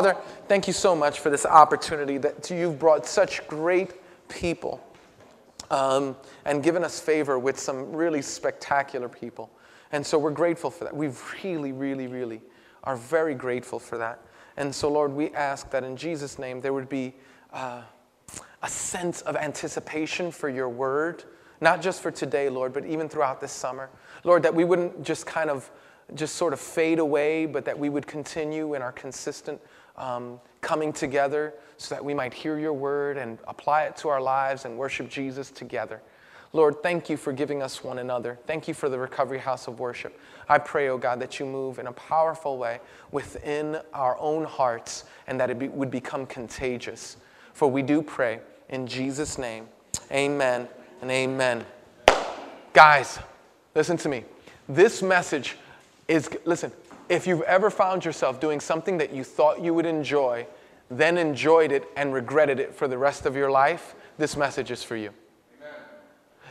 Father, 0.00 0.16
thank 0.46 0.68
you 0.68 0.72
so 0.72 0.94
much 0.94 1.18
for 1.18 1.28
this 1.28 1.44
opportunity 1.44 2.18
that 2.18 2.48
you've 2.52 2.78
brought 2.78 3.04
such 3.04 3.44
great 3.48 3.94
people 4.28 4.80
um, 5.72 6.14
and 6.44 6.62
given 6.62 6.84
us 6.84 7.00
favor 7.00 7.36
with 7.36 7.58
some 7.58 7.90
really 7.90 8.22
spectacular 8.22 9.08
people. 9.08 9.50
And 9.90 10.06
so 10.06 10.16
we're 10.16 10.30
grateful 10.30 10.70
for 10.70 10.84
that. 10.84 10.94
We 10.94 11.10
really, 11.42 11.72
really, 11.72 12.06
really 12.06 12.40
are 12.84 12.94
very 12.94 13.34
grateful 13.34 13.80
for 13.80 13.98
that. 13.98 14.20
And 14.56 14.72
so, 14.72 14.88
Lord, 14.88 15.12
we 15.12 15.32
ask 15.32 15.68
that 15.70 15.82
in 15.82 15.96
Jesus' 15.96 16.38
name 16.38 16.60
there 16.60 16.72
would 16.72 16.88
be 16.88 17.12
uh, 17.52 17.82
a 18.62 18.68
sense 18.68 19.22
of 19.22 19.34
anticipation 19.34 20.30
for 20.30 20.48
your 20.48 20.68
word, 20.68 21.24
not 21.60 21.82
just 21.82 22.02
for 22.02 22.12
today, 22.12 22.48
Lord, 22.48 22.72
but 22.72 22.86
even 22.86 23.08
throughout 23.08 23.40
this 23.40 23.50
summer. 23.50 23.90
Lord, 24.22 24.44
that 24.44 24.54
we 24.54 24.62
wouldn't 24.62 25.02
just 25.02 25.26
kind 25.26 25.50
of 25.50 25.68
just 26.14 26.36
sort 26.36 26.52
of 26.52 26.60
fade 26.60 26.98
away, 26.98 27.46
but 27.46 27.64
that 27.64 27.78
we 27.78 27.88
would 27.88 28.06
continue 28.06 28.74
in 28.74 28.82
our 28.82 28.92
consistent 28.92 29.60
um, 29.98 30.40
coming 30.60 30.92
together 30.92 31.54
so 31.76 31.94
that 31.94 32.04
we 32.04 32.14
might 32.14 32.32
hear 32.32 32.58
your 32.58 32.72
word 32.72 33.16
and 33.16 33.38
apply 33.46 33.84
it 33.84 33.96
to 33.98 34.08
our 34.08 34.20
lives 34.20 34.64
and 34.64 34.76
worship 34.76 35.08
Jesus 35.08 35.50
together. 35.50 36.00
Lord, 36.54 36.82
thank 36.82 37.10
you 37.10 37.18
for 37.18 37.32
giving 37.32 37.62
us 37.62 37.84
one 37.84 37.98
another. 37.98 38.38
Thank 38.46 38.68
you 38.68 38.74
for 38.74 38.88
the 38.88 38.98
Recovery 38.98 39.38
House 39.38 39.68
of 39.68 39.78
Worship. 39.78 40.18
I 40.48 40.56
pray, 40.56 40.88
oh 40.88 40.96
God, 40.96 41.20
that 41.20 41.38
you 41.38 41.44
move 41.44 41.78
in 41.78 41.88
a 41.88 41.92
powerful 41.92 42.56
way 42.56 42.80
within 43.12 43.78
our 43.92 44.16
own 44.18 44.44
hearts 44.44 45.04
and 45.26 45.38
that 45.38 45.50
it 45.50 45.58
be, 45.58 45.68
would 45.68 45.90
become 45.90 46.24
contagious. 46.24 47.18
For 47.52 47.70
we 47.70 47.82
do 47.82 48.00
pray 48.00 48.40
in 48.70 48.86
Jesus' 48.86 49.36
name. 49.36 49.68
Amen 50.10 50.68
and 51.02 51.10
amen. 51.10 51.66
Guys, 52.72 53.18
listen 53.74 53.98
to 53.98 54.08
me. 54.08 54.24
This 54.68 55.02
message 55.02 55.56
is, 56.06 56.30
listen, 56.46 56.72
if 57.08 57.26
you've 57.26 57.42
ever 57.42 57.70
found 57.70 58.04
yourself 58.04 58.40
doing 58.40 58.60
something 58.60 58.98
that 58.98 59.12
you 59.12 59.24
thought 59.24 59.60
you 59.60 59.74
would 59.74 59.86
enjoy, 59.86 60.46
then 60.90 61.18
enjoyed 61.18 61.72
it 61.72 61.88
and 61.96 62.14
regretted 62.14 62.60
it 62.60 62.74
for 62.74 62.88
the 62.88 62.98
rest 62.98 63.26
of 63.26 63.36
your 63.36 63.50
life, 63.50 63.94
this 64.16 64.36
message 64.36 64.70
is 64.70 64.82
for 64.82 64.96
you. 64.96 65.10
Amen. 65.60 65.74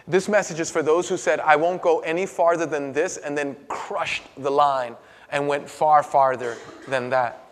This 0.08 0.30
message 0.30 0.60
is 0.60 0.70
for 0.70 0.84
those 0.84 1.10
who 1.10 1.18
said, 1.18 1.40
I 1.40 1.56
won't 1.56 1.82
go 1.82 2.00
any 2.00 2.26
farther 2.26 2.66
than 2.66 2.94
this, 2.94 3.18
and 3.18 3.38
then 3.38 3.56
crushed 3.68 4.24
the 4.38 4.52
line 4.52 4.96
and 5.32 5.48
went 5.48 5.70
far 5.70 6.04
farther 6.04 6.56
than 6.88 7.10
that. 7.10 7.44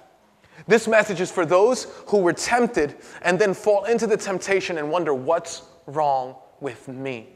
This 0.67 0.87
message 0.87 1.19
is 1.19 1.31
for 1.31 1.45
those 1.45 1.87
who 2.07 2.19
were 2.19 2.33
tempted 2.33 2.95
and 3.23 3.37
then 3.37 3.53
fall 3.53 3.83
into 3.85 4.07
the 4.07 4.15
temptation 4.15 4.77
and 4.77 4.89
wonder, 4.89 5.13
what's 5.13 5.63
wrong 5.85 6.35
with 6.61 6.87
me? 6.87 7.34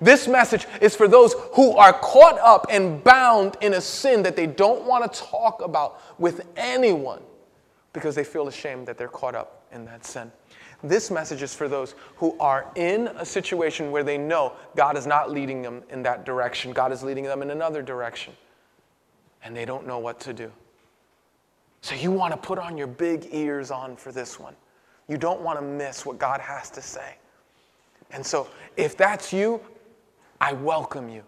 This 0.00 0.28
message 0.28 0.66
is 0.80 0.94
for 0.94 1.08
those 1.08 1.34
who 1.52 1.76
are 1.76 1.92
caught 1.92 2.38
up 2.38 2.66
and 2.70 3.02
bound 3.02 3.56
in 3.60 3.74
a 3.74 3.80
sin 3.80 4.22
that 4.22 4.36
they 4.36 4.46
don't 4.46 4.84
want 4.84 5.10
to 5.10 5.20
talk 5.20 5.62
about 5.62 6.00
with 6.18 6.46
anyone 6.56 7.22
because 7.92 8.14
they 8.14 8.24
feel 8.24 8.48
ashamed 8.48 8.86
that 8.86 8.98
they're 8.98 9.08
caught 9.08 9.34
up 9.34 9.64
in 9.72 9.84
that 9.86 10.04
sin. 10.04 10.30
This 10.82 11.10
message 11.10 11.42
is 11.42 11.54
for 11.54 11.68
those 11.68 11.94
who 12.16 12.38
are 12.38 12.70
in 12.74 13.08
a 13.08 13.24
situation 13.24 13.90
where 13.90 14.02
they 14.02 14.16
know 14.16 14.52
God 14.76 14.96
is 14.96 15.06
not 15.06 15.30
leading 15.30 15.60
them 15.60 15.82
in 15.90 16.02
that 16.04 16.24
direction, 16.24 16.72
God 16.72 16.92
is 16.92 17.02
leading 17.02 17.24
them 17.24 17.42
in 17.42 17.50
another 17.50 17.82
direction, 17.82 18.32
and 19.44 19.54
they 19.54 19.64
don't 19.64 19.86
know 19.86 19.98
what 19.98 20.20
to 20.20 20.32
do. 20.32 20.50
So 21.82 21.94
you 21.94 22.10
want 22.10 22.32
to 22.32 22.36
put 22.36 22.58
on 22.58 22.78
your 22.78 22.86
big 22.86 23.28
ears 23.32 23.70
on 23.70 23.96
for 23.96 24.12
this 24.12 24.38
one. 24.38 24.54
You 25.08 25.18
don't 25.18 25.40
want 25.40 25.58
to 25.58 25.64
miss 25.64 26.06
what 26.06 26.18
God 26.18 26.40
has 26.40 26.70
to 26.70 26.82
say. 26.82 27.16
And 28.12 28.24
so, 28.24 28.48
if 28.76 28.96
that's 28.96 29.32
you, 29.32 29.60
I 30.40 30.52
welcome 30.52 31.08
you. 31.08 31.22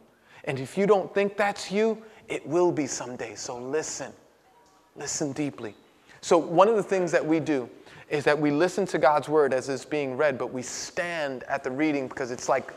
And 0.44 0.58
if 0.58 0.76
you 0.76 0.86
don't 0.86 1.12
think 1.14 1.36
that's 1.36 1.70
you, 1.70 2.02
it 2.28 2.46
will 2.46 2.72
be 2.72 2.86
someday. 2.86 3.34
So 3.34 3.58
listen. 3.58 4.12
Listen 4.96 5.32
deeply. 5.32 5.74
So, 6.20 6.38
one 6.38 6.68
of 6.68 6.76
the 6.76 6.82
things 6.82 7.10
that 7.12 7.24
we 7.24 7.40
do 7.40 7.68
is 8.08 8.24
that 8.24 8.38
we 8.38 8.50
listen 8.50 8.84
to 8.86 8.98
God's 8.98 9.28
word 9.28 9.54
as 9.54 9.68
it's 9.68 9.84
being 9.84 10.16
read, 10.16 10.36
but 10.36 10.52
we 10.52 10.62
stand 10.62 11.44
at 11.44 11.64
the 11.64 11.70
reading 11.70 12.08
because 12.08 12.30
it's 12.30 12.48
like, 12.48 12.72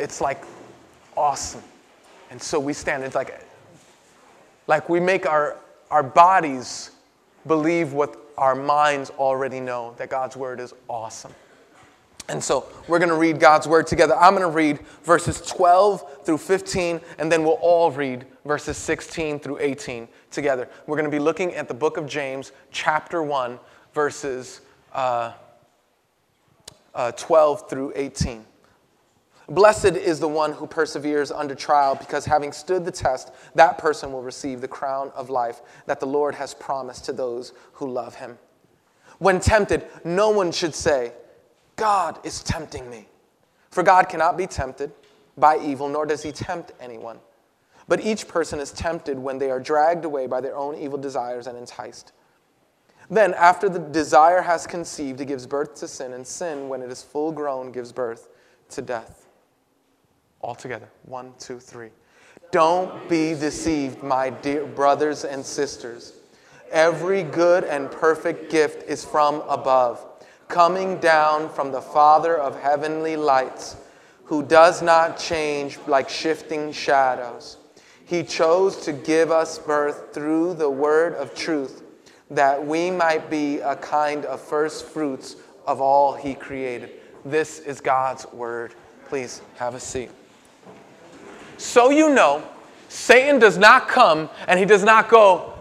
it's 0.00 0.20
like 0.20 0.42
awesome. 1.16 1.62
And 2.30 2.40
so 2.40 2.58
we 2.58 2.72
stand. 2.72 3.04
It's 3.04 3.14
like, 3.14 3.46
like 4.66 4.88
we 4.88 5.00
make 5.00 5.26
our, 5.26 5.58
our 5.90 6.02
bodies 6.02 6.92
believe 7.46 7.92
what 7.92 8.16
our 8.38 8.54
minds 8.54 9.10
already 9.10 9.60
know 9.60 9.94
that 9.98 10.08
God's 10.08 10.36
word 10.36 10.58
is 10.58 10.72
awesome. 10.88 11.32
And 12.28 12.42
so 12.42 12.66
we're 12.88 12.98
going 12.98 13.10
to 13.10 13.16
read 13.16 13.38
God's 13.38 13.68
word 13.68 13.86
together. 13.86 14.16
I'm 14.16 14.34
going 14.34 14.48
to 14.48 14.54
read 14.54 14.80
verses 15.02 15.42
12 15.42 16.24
through 16.24 16.38
15, 16.38 17.00
and 17.18 17.30
then 17.30 17.44
we'll 17.44 17.52
all 17.60 17.90
read 17.90 18.26
verses 18.46 18.78
16 18.78 19.40
through 19.40 19.58
18 19.60 20.08
together. 20.30 20.68
We're 20.86 20.96
going 20.96 21.10
to 21.10 21.14
be 21.14 21.22
looking 21.22 21.54
at 21.54 21.68
the 21.68 21.74
book 21.74 21.98
of 21.98 22.06
James, 22.06 22.52
chapter 22.70 23.22
1, 23.22 23.58
verses 23.92 24.62
uh, 24.94 25.32
uh, 26.94 27.12
12 27.12 27.68
through 27.68 27.92
18. 27.94 28.46
Blessed 29.50 29.84
is 29.84 30.18
the 30.18 30.28
one 30.28 30.52
who 30.52 30.66
perseveres 30.66 31.30
under 31.30 31.54
trial, 31.54 31.94
because 31.94 32.24
having 32.24 32.52
stood 32.52 32.86
the 32.86 32.90
test, 32.90 33.32
that 33.54 33.76
person 33.76 34.10
will 34.10 34.22
receive 34.22 34.62
the 34.62 34.68
crown 34.68 35.12
of 35.14 35.28
life 35.28 35.60
that 35.84 36.00
the 36.00 36.06
Lord 36.06 36.34
has 36.34 36.54
promised 36.54 37.04
to 37.04 37.12
those 37.12 37.52
who 37.74 37.90
love 37.90 38.14
him. 38.14 38.38
When 39.18 39.40
tempted, 39.40 39.84
no 40.04 40.30
one 40.30 40.50
should 40.50 40.74
say, 40.74 41.12
God 41.76 42.24
is 42.24 42.42
tempting 42.42 42.88
me. 42.88 43.08
For 43.70 43.82
God 43.82 44.08
cannot 44.08 44.36
be 44.36 44.46
tempted 44.46 44.92
by 45.36 45.58
evil, 45.58 45.88
nor 45.88 46.06
does 46.06 46.22
he 46.22 46.30
tempt 46.30 46.72
anyone. 46.80 47.18
But 47.88 48.00
each 48.00 48.28
person 48.28 48.60
is 48.60 48.70
tempted 48.70 49.18
when 49.18 49.38
they 49.38 49.50
are 49.50 49.60
dragged 49.60 50.04
away 50.04 50.26
by 50.26 50.40
their 50.40 50.56
own 50.56 50.76
evil 50.76 50.98
desires 50.98 51.46
and 51.46 51.58
enticed. 51.58 52.12
Then, 53.10 53.34
after 53.34 53.68
the 53.68 53.80
desire 53.80 54.40
has 54.40 54.66
conceived, 54.66 55.20
it 55.20 55.26
gives 55.26 55.46
birth 55.46 55.74
to 55.76 55.88
sin, 55.88 56.14
and 56.14 56.26
sin, 56.26 56.68
when 56.68 56.80
it 56.80 56.90
is 56.90 57.02
full 57.02 57.32
grown, 57.32 57.72
gives 57.72 57.92
birth 57.92 58.28
to 58.70 58.80
death. 58.80 59.26
All 60.40 60.54
together. 60.54 60.88
One, 61.04 61.34
two, 61.38 61.58
three. 61.58 61.90
Don't 62.50 63.08
be 63.08 63.34
deceived, 63.34 64.02
my 64.02 64.30
dear 64.30 64.64
brothers 64.64 65.24
and 65.24 65.44
sisters. 65.44 66.14
Every 66.70 67.22
good 67.22 67.64
and 67.64 67.90
perfect 67.90 68.50
gift 68.50 68.88
is 68.88 69.04
from 69.04 69.42
above 69.48 70.13
coming 70.48 70.98
down 70.98 71.48
from 71.48 71.72
the 71.72 71.80
Father 71.80 72.36
of 72.36 72.60
heavenly 72.60 73.16
lights, 73.16 73.76
who 74.24 74.42
does 74.42 74.82
not 74.82 75.18
change 75.18 75.78
like 75.86 76.08
shifting 76.08 76.72
shadows. 76.72 77.58
He 78.04 78.22
chose 78.22 78.76
to 78.84 78.92
give 78.92 79.30
us 79.30 79.58
birth 79.58 80.12
through 80.12 80.54
the 80.54 80.68
word 80.68 81.14
of 81.14 81.34
truth, 81.34 81.82
that 82.30 82.64
we 82.64 82.90
might 82.90 83.30
be 83.30 83.58
a 83.60 83.76
kind 83.76 84.24
of 84.24 84.40
first 84.40 84.86
fruits 84.86 85.36
of 85.66 85.80
all 85.80 86.14
He 86.14 86.34
created. 86.34 86.90
This 87.24 87.60
is 87.60 87.80
God's 87.80 88.30
word. 88.32 88.74
Please 89.08 89.40
have 89.56 89.74
a 89.74 89.80
seat. 89.80 90.10
So 91.56 91.90
you 91.90 92.10
know, 92.10 92.46
Satan 92.88 93.38
does 93.38 93.58
not 93.58 93.88
come 93.88 94.28
and 94.46 94.58
he 94.58 94.64
does 94.64 94.84
not 94.84 95.08
go, 95.08 95.54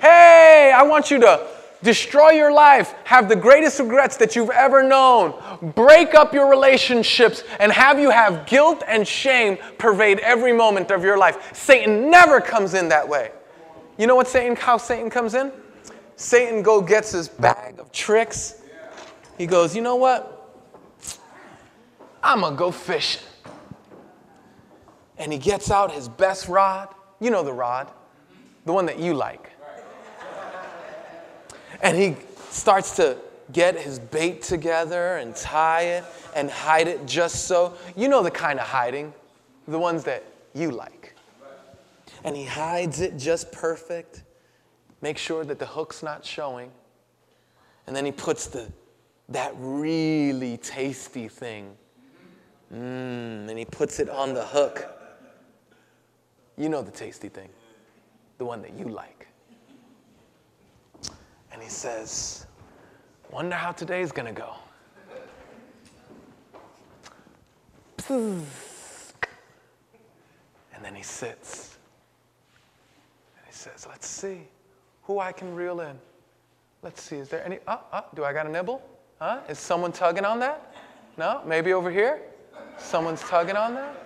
Hey, 0.00 0.72
I 0.74 0.82
want 0.82 1.10
you 1.10 1.20
to 1.20 1.46
destroy 1.82 2.30
your 2.30 2.52
life, 2.52 2.94
have 3.04 3.28
the 3.28 3.36
greatest 3.36 3.78
regrets 3.78 4.16
that 4.16 4.34
you've 4.34 4.50
ever 4.50 4.82
known, 4.82 5.34
break 5.74 6.14
up 6.14 6.32
your 6.32 6.48
relationships, 6.48 7.44
and 7.60 7.70
have 7.72 7.98
you 7.98 8.10
have 8.10 8.46
guilt 8.46 8.82
and 8.88 9.06
shame 9.06 9.58
pervade 9.78 10.18
every 10.20 10.52
moment 10.52 10.90
of 10.90 11.02
your 11.04 11.18
life. 11.18 11.54
Satan 11.54 12.10
never 12.10 12.40
comes 12.40 12.74
in 12.74 12.88
that 12.88 13.08
way. 13.08 13.30
You 13.98 14.06
know 14.06 14.16
what 14.16 14.28
Satan 14.28 14.56
how 14.56 14.76
Satan 14.76 15.10
comes 15.10 15.34
in? 15.34 15.52
Satan 16.16 16.62
go 16.62 16.80
gets 16.80 17.12
his 17.12 17.28
bag 17.28 17.78
of 17.78 17.92
tricks. 17.92 18.62
He 19.38 19.46
goes, 19.46 19.76
"You 19.76 19.82
know 19.82 19.96
what? 19.96 20.32
I'm 22.22 22.40
going 22.40 22.54
to 22.54 22.58
go 22.58 22.70
fishing." 22.70 23.22
And 25.18 25.32
he 25.32 25.38
gets 25.38 25.70
out 25.70 25.92
his 25.92 26.08
best 26.08 26.48
rod. 26.48 26.88
You 27.20 27.30
know 27.30 27.42
the 27.42 27.52
rod, 27.52 27.90
the 28.64 28.72
one 28.72 28.86
that 28.86 28.98
you 28.98 29.14
like. 29.14 29.50
And 31.80 31.96
he 31.96 32.16
starts 32.50 32.96
to 32.96 33.18
get 33.52 33.78
his 33.78 33.98
bait 33.98 34.42
together 34.42 35.16
and 35.18 35.34
tie 35.34 35.82
it 35.82 36.04
and 36.34 36.50
hide 36.50 36.88
it 36.88 37.06
just 37.06 37.44
so. 37.44 37.74
You 37.96 38.08
know 38.08 38.22
the 38.22 38.30
kind 38.30 38.58
of 38.58 38.66
hiding, 38.66 39.12
the 39.68 39.78
ones 39.78 40.04
that 40.04 40.24
you 40.54 40.70
like. 40.70 41.14
And 42.24 42.34
he 42.34 42.44
hides 42.44 43.00
it 43.00 43.16
just 43.16 43.52
perfect, 43.52 44.24
make 45.00 45.18
sure 45.18 45.44
that 45.44 45.58
the 45.58 45.66
hook's 45.66 46.02
not 46.02 46.24
showing. 46.24 46.70
And 47.86 47.94
then 47.94 48.04
he 48.04 48.10
puts 48.10 48.46
the, 48.48 48.70
that 49.28 49.52
really 49.56 50.56
tasty 50.56 51.28
thing, 51.28 51.76
mmm, 52.72 53.48
and 53.48 53.58
he 53.58 53.64
puts 53.64 54.00
it 54.00 54.10
on 54.10 54.34
the 54.34 54.44
hook. 54.44 54.88
You 56.56 56.68
know 56.68 56.82
the 56.82 56.90
tasty 56.90 57.28
thing, 57.28 57.50
the 58.38 58.44
one 58.44 58.62
that 58.62 58.76
you 58.76 58.86
like 58.86 59.28
and 61.56 61.62
he 61.64 61.70
says, 61.70 62.46
Wonder 63.30 63.56
how 63.56 63.72
today's 63.72 64.12
gonna 64.12 64.30
go. 64.30 64.52
And 68.10 68.44
then 70.82 70.94
he 70.94 71.02
sits 71.02 71.78
and 73.38 73.46
he 73.46 73.52
says, 73.54 73.86
Let's 73.88 74.06
see 74.06 74.42
who 75.04 75.18
I 75.18 75.32
can 75.32 75.54
reel 75.54 75.80
in. 75.80 75.98
Let's 76.82 77.00
see, 77.00 77.16
is 77.16 77.30
there 77.30 77.42
any? 77.42 77.58
Uh, 77.66 77.78
uh, 77.90 78.02
do 78.14 78.22
I 78.22 78.34
got 78.34 78.44
a 78.44 78.50
nibble? 78.50 78.86
Huh? 79.18 79.40
Is 79.48 79.58
someone 79.58 79.92
tugging 79.92 80.26
on 80.26 80.38
that? 80.40 80.74
No? 81.16 81.40
Maybe 81.46 81.72
over 81.72 81.90
here? 81.90 82.20
Someone's 82.76 83.22
tugging 83.22 83.56
on 83.56 83.72
that? 83.76 83.96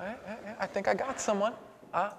I, 0.00 0.14
I 0.60 0.66
think 0.66 0.88
I 0.88 0.94
got 0.94 1.20
someone. 1.20 1.52
Uh, 1.92 2.12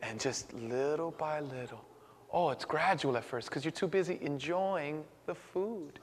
and 0.00 0.18
just 0.18 0.50
little 0.54 1.10
by 1.10 1.40
little. 1.40 1.84
Oh, 2.32 2.50
it's 2.50 2.64
gradual 2.64 3.16
at 3.16 3.24
first 3.24 3.48
because 3.48 3.64
you're 3.64 3.72
too 3.72 3.88
busy 3.88 4.18
enjoying 4.22 5.04
the 5.26 5.34
food. 5.34 5.98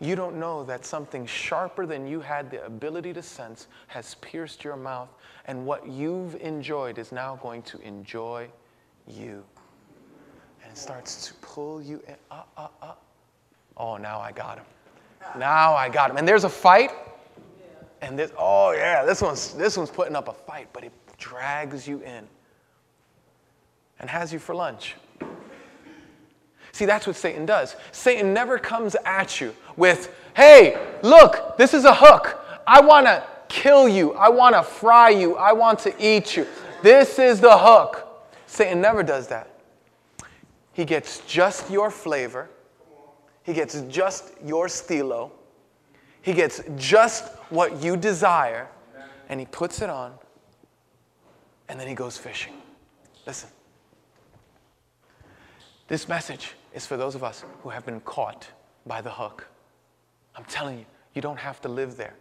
You 0.00 0.16
don't 0.16 0.36
know 0.36 0.64
that 0.64 0.84
something 0.84 1.24
sharper 1.26 1.86
than 1.86 2.06
you 2.06 2.20
had 2.20 2.50
the 2.50 2.64
ability 2.64 3.12
to 3.14 3.22
sense 3.22 3.68
has 3.86 4.14
pierced 4.16 4.64
your 4.64 4.76
mouth, 4.76 5.08
and 5.46 5.64
what 5.64 5.88
you've 5.88 6.34
enjoyed 6.36 6.98
is 6.98 7.12
now 7.12 7.36
going 7.36 7.62
to 7.62 7.78
enjoy 7.80 8.48
you. 9.06 9.44
And 10.62 10.72
it 10.72 10.78
starts 10.78 11.26
to 11.28 11.34
pull 11.34 11.80
you 11.80 12.02
in. 12.08 12.16
Uh, 12.30 12.42
uh, 12.56 12.68
uh. 12.82 12.92
Oh, 13.76 13.96
now 13.96 14.20
I 14.20 14.32
got 14.32 14.58
him. 14.58 14.66
Now 15.38 15.74
I 15.74 15.88
got 15.88 16.10
him. 16.10 16.16
And 16.16 16.26
there's 16.28 16.44
a 16.44 16.48
fight. 16.48 16.90
And 18.02 18.18
this, 18.18 18.32
oh 18.36 18.72
yeah, 18.72 19.04
this 19.04 19.22
one's 19.22 19.54
this 19.54 19.76
one's 19.76 19.90
putting 19.90 20.14
up 20.14 20.28
a 20.28 20.34
fight, 20.34 20.68
but 20.72 20.84
it 20.84 20.92
drags 21.16 21.88
you 21.88 22.02
in 22.02 22.28
and 24.00 24.10
has 24.10 24.32
you 24.32 24.38
for 24.38 24.54
lunch. 24.54 24.96
See, 26.74 26.86
that's 26.86 27.06
what 27.06 27.14
Satan 27.14 27.46
does. 27.46 27.76
Satan 27.92 28.34
never 28.34 28.58
comes 28.58 28.96
at 29.04 29.40
you 29.40 29.54
with, 29.76 30.12
hey, 30.34 30.76
look, 31.04 31.56
this 31.56 31.72
is 31.72 31.84
a 31.84 31.94
hook. 31.94 32.44
I 32.66 32.80
want 32.80 33.06
to 33.06 33.22
kill 33.48 33.88
you. 33.88 34.12
I 34.14 34.28
want 34.28 34.56
to 34.56 34.62
fry 34.64 35.10
you. 35.10 35.36
I 35.36 35.52
want 35.52 35.78
to 35.80 35.94
eat 36.04 36.36
you. 36.36 36.48
This 36.82 37.20
is 37.20 37.40
the 37.40 37.56
hook. 37.56 38.28
Satan 38.48 38.80
never 38.80 39.04
does 39.04 39.28
that. 39.28 39.50
He 40.72 40.84
gets 40.84 41.20
just 41.28 41.70
your 41.70 41.92
flavor, 41.92 42.50
he 43.44 43.52
gets 43.52 43.80
just 43.82 44.32
your 44.44 44.68
stilo, 44.68 45.30
he 46.22 46.32
gets 46.32 46.60
just 46.76 47.32
what 47.50 47.80
you 47.84 47.96
desire, 47.96 48.66
and 49.28 49.38
he 49.38 49.46
puts 49.46 49.80
it 49.80 49.90
on, 49.90 50.12
and 51.68 51.78
then 51.78 51.86
he 51.86 51.94
goes 51.94 52.18
fishing. 52.18 52.54
Listen. 53.28 53.48
This 55.86 56.08
message 56.08 56.54
is 56.74 56.86
for 56.86 56.96
those 56.96 57.14
of 57.14 57.24
us 57.24 57.44
who 57.62 57.70
have 57.70 57.86
been 57.86 58.00
caught 58.00 58.48
by 58.84 59.00
the 59.00 59.10
hook. 59.10 59.46
I'm 60.36 60.44
telling 60.44 60.78
you, 60.78 60.84
you 61.14 61.22
don't 61.22 61.38
have 61.38 61.60
to 61.62 61.68
live 61.68 61.96
there. 61.96 62.14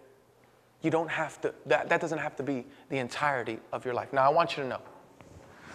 You 0.82 0.92
don't 0.92 1.10
have 1.10 1.42
to, 1.42 1.54
that, 1.66 1.90
that 1.90 2.00
doesn't 2.00 2.20
have 2.20 2.36
to 2.36 2.44
be 2.44 2.66
the 2.90 3.00
entirety 3.00 3.60
of 3.72 3.84
your 3.84 3.94
life. 3.94 4.14
Now, 4.14 4.30
I 4.30 4.30
want 4.30 4.56
you 4.56 4.64
to 4.64 4.70
know 4.70 4.82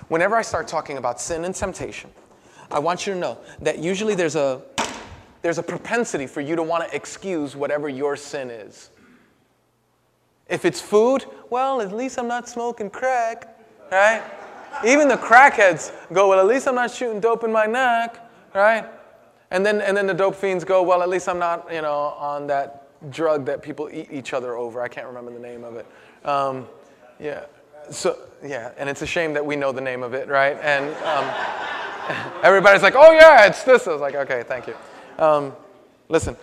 whenever 0.08 0.36
I 0.36 0.42
start 0.42 0.68
talking 0.68 0.98
about 0.98 1.20
sin 1.20 1.44
and 1.44 1.54
temptation, 1.54 2.10
I 2.70 2.78
want 2.78 3.06
you 3.06 3.14
to 3.14 3.18
know 3.18 3.38
that 3.62 3.78
usually 3.78 4.14
there's 4.14 4.36
a, 4.36 4.62
there's 5.42 5.58
a 5.58 5.62
propensity 5.62 6.26
for 6.26 6.40
you 6.40 6.54
to 6.54 6.62
want 6.62 6.88
to 6.88 6.94
excuse 6.94 7.56
whatever 7.56 7.88
your 7.88 8.16
sin 8.16 8.50
is. 8.50 8.90
If 10.48 10.64
it's 10.64 10.80
food, 10.80 11.24
well, 11.50 11.80
at 11.80 11.92
least 11.92 12.18
I'm 12.18 12.28
not 12.28 12.48
smoking 12.48 12.90
crack, 12.90 13.58
right? 13.90 14.22
Even 14.86 15.08
the 15.08 15.16
crackheads 15.16 15.92
go, 16.12 16.28
well, 16.28 16.38
at 16.38 16.46
least 16.46 16.68
I'm 16.68 16.74
not 16.74 16.90
shooting 16.90 17.20
dope 17.20 17.44
in 17.44 17.50
my 17.50 17.66
neck, 17.66 18.27
right? 18.54 18.86
And 19.50 19.64
then, 19.64 19.80
and 19.80 19.96
then 19.96 20.06
the 20.06 20.14
dope 20.14 20.34
fiends 20.34 20.64
go, 20.64 20.82
well, 20.82 21.02
at 21.02 21.08
least 21.08 21.28
I'm 21.28 21.38
not, 21.38 21.72
you 21.72 21.82
know, 21.82 22.14
on 22.18 22.46
that 22.48 23.10
drug 23.10 23.46
that 23.46 23.62
people 23.62 23.88
eat 23.92 24.08
each 24.10 24.32
other 24.32 24.56
over. 24.56 24.82
I 24.82 24.88
can't 24.88 25.06
remember 25.06 25.32
the 25.32 25.38
name 25.38 25.64
of 25.64 25.76
it. 25.76 25.86
Um, 26.24 26.66
yeah. 27.18 27.46
So, 27.90 28.18
yeah, 28.44 28.72
and 28.76 28.88
it's 28.88 29.02
a 29.02 29.06
shame 29.06 29.32
that 29.32 29.44
we 29.44 29.56
know 29.56 29.72
the 29.72 29.80
name 29.80 30.02
of 30.02 30.12
it, 30.12 30.28
right? 30.28 30.58
And 30.60 30.94
um, 31.04 32.42
everybody's 32.42 32.82
like, 32.82 32.94
oh, 32.96 33.12
yeah, 33.12 33.46
it's 33.46 33.62
this. 33.62 33.86
I 33.86 33.92
was 33.92 34.00
like, 34.00 34.14
okay, 34.14 34.42
thank 34.46 34.66
you. 34.66 34.74
Um, 35.18 35.54
listen, 36.08 36.36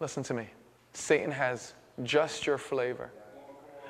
listen 0.00 0.22
to 0.24 0.34
me. 0.34 0.48
Satan 0.92 1.30
has 1.30 1.72
just 2.02 2.46
your 2.46 2.58
flavor 2.58 3.10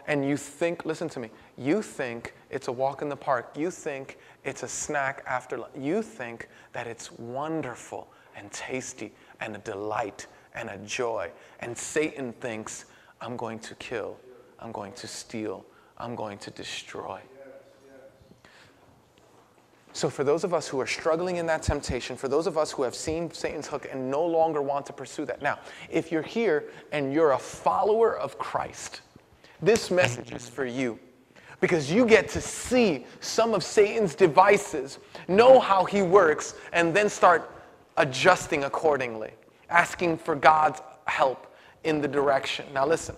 and 0.07 0.27
you 0.27 0.37
think, 0.37 0.85
listen 0.85 1.09
to 1.11 1.21
me, 1.21 1.31
you 1.57 1.83
think 1.83 2.35
it's 2.55 2.69
a 2.69 2.73
walk 2.73 3.03
in 3.03 3.09
the 3.09 3.17
park. 3.17 3.51
You 3.57 3.69
think 3.71 4.17
it's 4.45 4.63
a 4.63 4.69
snack 4.69 5.25
after 5.27 5.59
lunch. 5.59 5.73
You 5.77 6.03
think 6.03 6.49
that 6.73 6.87
it's 6.87 7.11
wonderful 7.11 8.07
and 8.37 8.51
tasty 8.53 9.13
and 9.41 9.57
a 9.57 9.59
delight 9.59 10.29
and 10.55 10.71
a 10.71 10.79
joy. 10.79 11.33
And 11.59 11.77
Satan 11.77 12.33
thinks, 12.35 12.85
I'm 13.21 13.37
going 13.37 13.59
to 13.59 13.75
kill, 13.75 14.17
I'm 14.61 14.71
going 14.71 14.93
to 14.93 15.09
steal, 15.09 15.67
I'm 15.99 16.15
going 16.15 16.39
to 16.39 16.51
destroy. 16.53 17.21
So, 19.93 20.09
for 20.09 20.23
those 20.25 20.43
of 20.45 20.55
us 20.55 20.67
who 20.69 20.81
are 20.81 20.87
struggling 20.87 21.37
in 21.37 21.47
that 21.47 21.63
temptation, 21.63 22.17
for 22.17 22.29
those 22.29 22.47
of 22.47 22.59
us 22.59 22.73
who 22.73 22.83
have 22.83 22.95
seen 22.95 23.33
Satan's 23.33 23.67
hook 23.67 23.89
and 23.91 24.11
no 24.11 24.25
longer 24.25 24.61
want 24.61 24.87
to 24.87 24.93
pursue 24.93 25.25
that, 25.27 25.43
now, 25.43 25.59
if 25.91 26.11
you're 26.11 26.23
here 26.23 26.65
and 26.93 27.13
you're 27.13 27.33
a 27.33 27.39
follower 27.39 28.17
of 28.17 28.39
Christ, 28.39 29.03
this 29.63 29.91
message 29.91 30.33
is 30.33 30.49
for 30.49 30.65
you 30.65 30.99
because 31.61 31.91
you 31.91 32.07
get 32.07 32.29
to 32.31 32.41
see 32.41 33.07
some 33.21 33.55
of 33.55 33.63
Satan's 33.63 34.15
devices, 34.15 34.99
know 35.29 35.61
how 35.61 35.85
he 35.85 36.03
works, 36.03 36.55
and 36.73 36.95
then 36.95 37.09
start 37.09 37.51
adjusting 37.97 38.65
accordingly, 38.65 39.31
asking 39.71 40.19
for 40.19 40.35
God's 40.35 40.81
help 41.07 41.55
in 41.85 42.01
the 42.01 42.09
direction. 42.09 42.67
Now, 42.73 42.87
listen. 42.87 43.17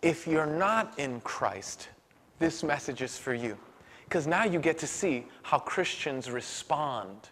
If 0.00 0.26
you're 0.26 0.46
not 0.46 0.96
in 0.98 1.20
Christ, 1.22 1.88
this 2.38 2.62
message 2.62 3.02
is 3.02 3.18
for 3.18 3.34
you. 3.34 3.58
Because 4.04 4.26
now 4.26 4.44
you 4.44 4.58
get 4.58 4.78
to 4.78 4.86
see 4.86 5.26
how 5.42 5.58
Christians 5.58 6.30
respond 6.30 7.28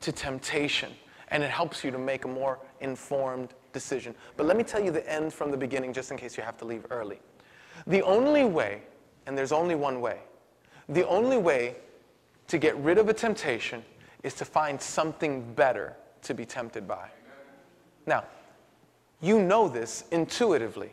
to 0.00 0.10
temptation, 0.10 0.90
and 1.28 1.42
it 1.42 1.50
helps 1.50 1.84
you 1.84 1.90
to 1.90 1.98
make 1.98 2.24
a 2.24 2.28
more 2.28 2.58
informed 2.80 3.50
decision. 3.72 4.14
But 4.36 4.46
let 4.46 4.56
me 4.56 4.64
tell 4.64 4.82
you 4.82 4.90
the 4.90 5.08
end 5.10 5.32
from 5.32 5.50
the 5.50 5.56
beginning, 5.56 5.92
just 5.92 6.10
in 6.10 6.16
case 6.16 6.36
you 6.36 6.42
have 6.42 6.56
to 6.58 6.64
leave 6.64 6.86
early. 6.90 7.20
The 7.86 8.02
only 8.02 8.44
way, 8.44 8.82
and 9.26 9.36
there's 9.36 9.52
only 9.52 9.74
one 9.74 10.00
way, 10.00 10.18
the 10.88 11.06
only 11.06 11.38
way 11.38 11.76
to 12.48 12.58
get 12.58 12.76
rid 12.76 12.98
of 12.98 13.08
a 13.08 13.14
temptation 13.14 13.82
is 14.22 14.34
to 14.34 14.44
find 14.44 14.80
something 14.80 15.54
better 15.54 15.96
to 16.22 16.34
be 16.34 16.44
tempted 16.44 16.86
by. 16.86 17.08
Now, 18.06 18.24
you 19.20 19.40
know 19.40 19.68
this 19.68 20.04
intuitively. 20.10 20.92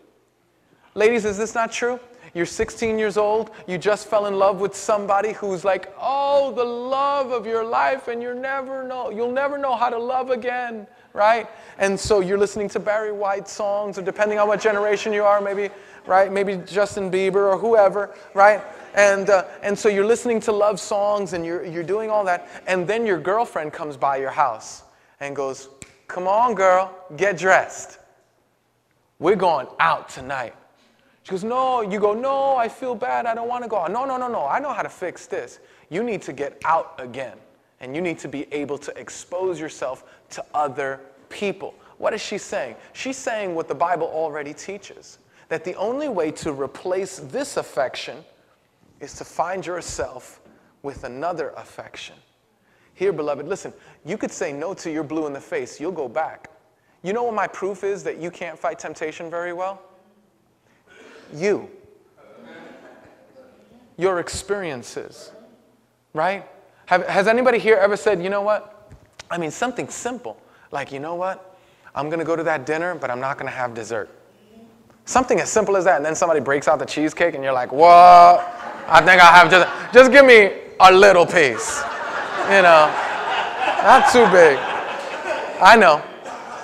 Ladies, 0.95 1.25
is 1.25 1.37
this 1.37 1.55
not 1.55 1.71
true? 1.71 1.99
You're 2.33 2.45
16 2.45 2.99
years 2.99 3.17
old, 3.17 3.51
you 3.67 3.77
just 3.77 4.07
fell 4.07 4.27
in 4.27 4.37
love 4.37 4.61
with 4.61 4.75
somebody 4.75 5.33
who's 5.33 5.65
like, 5.65 5.91
oh, 5.99 6.51
the 6.51 6.63
love 6.63 7.31
of 7.31 7.47
your 7.47 7.63
life, 7.63 8.07
and 8.07 8.21
you 8.21 8.35
never 8.35 8.83
know, 8.83 9.09
you'll 9.09 9.31
never 9.31 9.57
know 9.57 9.75
how 9.75 9.89
to 9.89 9.97
love 9.97 10.29
again, 10.29 10.85
right? 11.13 11.49
And 11.79 11.99
so 11.99 12.19
you're 12.19 12.37
listening 12.37 12.69
to 12.69 12.79
Barry 12.79 13.11
White 13.11 13.47
songs, 13.47 13.97
or 13.97 14.03
depending 14.03 14.37
on 14.37 14.47
what 14.47 14.61
generation 14.61 15.11
you 15.11 15.23
are, 15.23 15.41
maybe, 15.41 15.69
right? 16.09 16.31
Maybe 16.31 16.57
Justin 16.65 17.11
Bieber 17.11 17.53
or 17.53 17.57
whoever, 17.57 18.15
right? 18.33 18.61
And, 18.95 19.29
uh, 19.29 19.45
and 19.61 19.77
so 19.77 19.87
you're 19.87 20.05
listening 20.05 20.39
to 20.41 20.51
love 20.51 20.79
songs 20.79 21.33
and 21.33 21.45
you're, 21.45 21.63
you're 21.63 21.83
doing 21.83 22.09
all 22.09 22.25
that, 22.25 22.49
and 22.65 22.87
then 22.87 23.05
your 23.05 23.19
girlfriend 23.19 23.71
comes 23.71 23.95
by 23.95 24.17
your 24.17 24.31
house 24.31 24.83
and 25.19 25.35
goes, 25.35 25.69
Come 26.07 26.27
on, 26.27 26.55
girl, 26.55 26.91
get 27.15 27.37
dressed. 27.37 27.99
We're 29.19 29.35
going 29.35 29.67
out 29.79 30.09
tonight. 30.09 30.55
She 31.21 31.29
goes, 31.29 31.43
No, 31.43 31.81
you 31.81 31.99
go, 31.99 32.13
No, 32.13 32.55
I 32.55 32.67
feel 32.67 32.95
bad. 32.95 33.27
I 33.27 33.35
don't 33.35 33.47
want 33.47 33.63
to 33.63 33.69
go 33.69 33.77
out. 33.77 33.91
No, 33.91 34.03
no, 34.05 34.17
no, 34.17 34.27
no. 34.27 34.47
I 34.47 34.59
know 34.59 34.73
how 34.73 34.81
to 34.81 34.89
fix 34.89 35.27
this. 35.27 35.59
You 35.91 36.01
need 36.01 36.23
to 36.23 36.33
get 36.33 36.59
out 36.65 36.95
again. 36.97 37.37
And 37.81 37.95
you 37.95 38.01
need 38.01 38.17
to 38.19 38.27
be 38.27 38.51
able 38.51 38.79
to 38.79 38.99
expose 38.99 39.59
yourself 39.59 40.03
to 40.31 40.43
other 40.55 40.99
people. 41.29 41.75
What 41.99 42.13
is 42.15 42.21
she 42.21 42.39
saying? 42.39 42.75
She's 42.93 43.15
saying 43.15 43.53
what 43.53 43.67
the 43.67 43.75
Bible 43.75 44.07
already 44.07 44.53
teaches 44.53 45.19
that 45.49 45.63
the 45.63 45.75
only 45.75 46.09
way 46.09 46.31
to 46.31 46.51
replace 46.51 47.19
this 47.19 47.57
affection 47.57 48.23
is 48.99 49.15
to 49.15 49.23
find 49.23 49.65
yourself 49.65 50.41
with 50.81 51.03
another 51.03 51.49
affection. 51.57 52.15
Here, 52.93 53.11
beloved, 53.11 53.47
listen, 53.47 53.73
you 54.05 54.17
could 54.17 54.31
say 54.31 54.53
no 54.53 54.73
to 54.75 54.91
your 54.91 55.03
blue 55.03 55.27
in 55.27 55.33
the 55.33 55.41
face, 55.41 55.79
you'll 55.79 55.91
go 55.91 56.07
back. 56.07 56.49
You 57.01 57.13
know 57.13 57.23
what 57.23 57.33
my 57.33 57.47
proof 57.47 57.83
is 57.83 58.03
that 58.03 58.17
you 58.17 58.29
can't 58.29 58.57
fight 58.57 58.79
temptation 58.79 59.29
very 59.29 59.53
well? 59.53 59.81
you, 61.33 61.69
your 63.97 64.19
experiences, 64.19 65.31
right? 66.13 66.45
Have, 66.87 67.05
has 67.07 67.27
anybody 67.27 67.59
here 67.59 67.75
ever 67.75 67.95
said, 67.95 68.23
you 68.23 68.29
know 68.29 68.41
what? 68.41 68.91
I 69.29 69.37
mean, 69.37 69.51
something 69.51 69.89
simple, 69.89 70.41
like, 70.71 70.91
you 70.91 70.99
know 70.99 71.15
what? 71.15 71.57
I'm 71.93 72.09
to 72.19 72.25
go 72.25 72.35
to 72.35 72.43
that 72.43 72.65
dinner, 72.65 72.95
but 72.95 73.11
I'm 73.11 73.19
not 73.19 73.37
to 73.49 73.55
have 73.55 73.73
dessert. 73.73 74.09
Something 75.09 75.39
as 75.39 75.51
simple 75.51 75.75
as 75.75 75.85
that. 75.85 75.95
And 75.95 76.05
then 76.05 76.13
somebody 76.13 76.39
breaks 76.39 76.67
out 76.67 76.77
the 76.77 76.85
cheesecake, 76.85 77.33
and 77.33 77.43
you're 77.43 77.51
like, 77.51 77.71
what? 77.71 78.45
I 78.87 78.99
think 78.99 79.19
I 79.19 79.35
have 79.39 79.49
just, 79.49 79.67
just 79.91 80.11
give 80.11 80.23
me 80.23 80.51
a 80.79 80.91
little 80.91 81.25
piece. 81.25 81.81
You 82.49 82.63
know, 82.63 82.91
not 83.83 84.11
too 84.11 84.25
big. 84.31 84.57
I 85.61 85.75
know. 85.79 86.01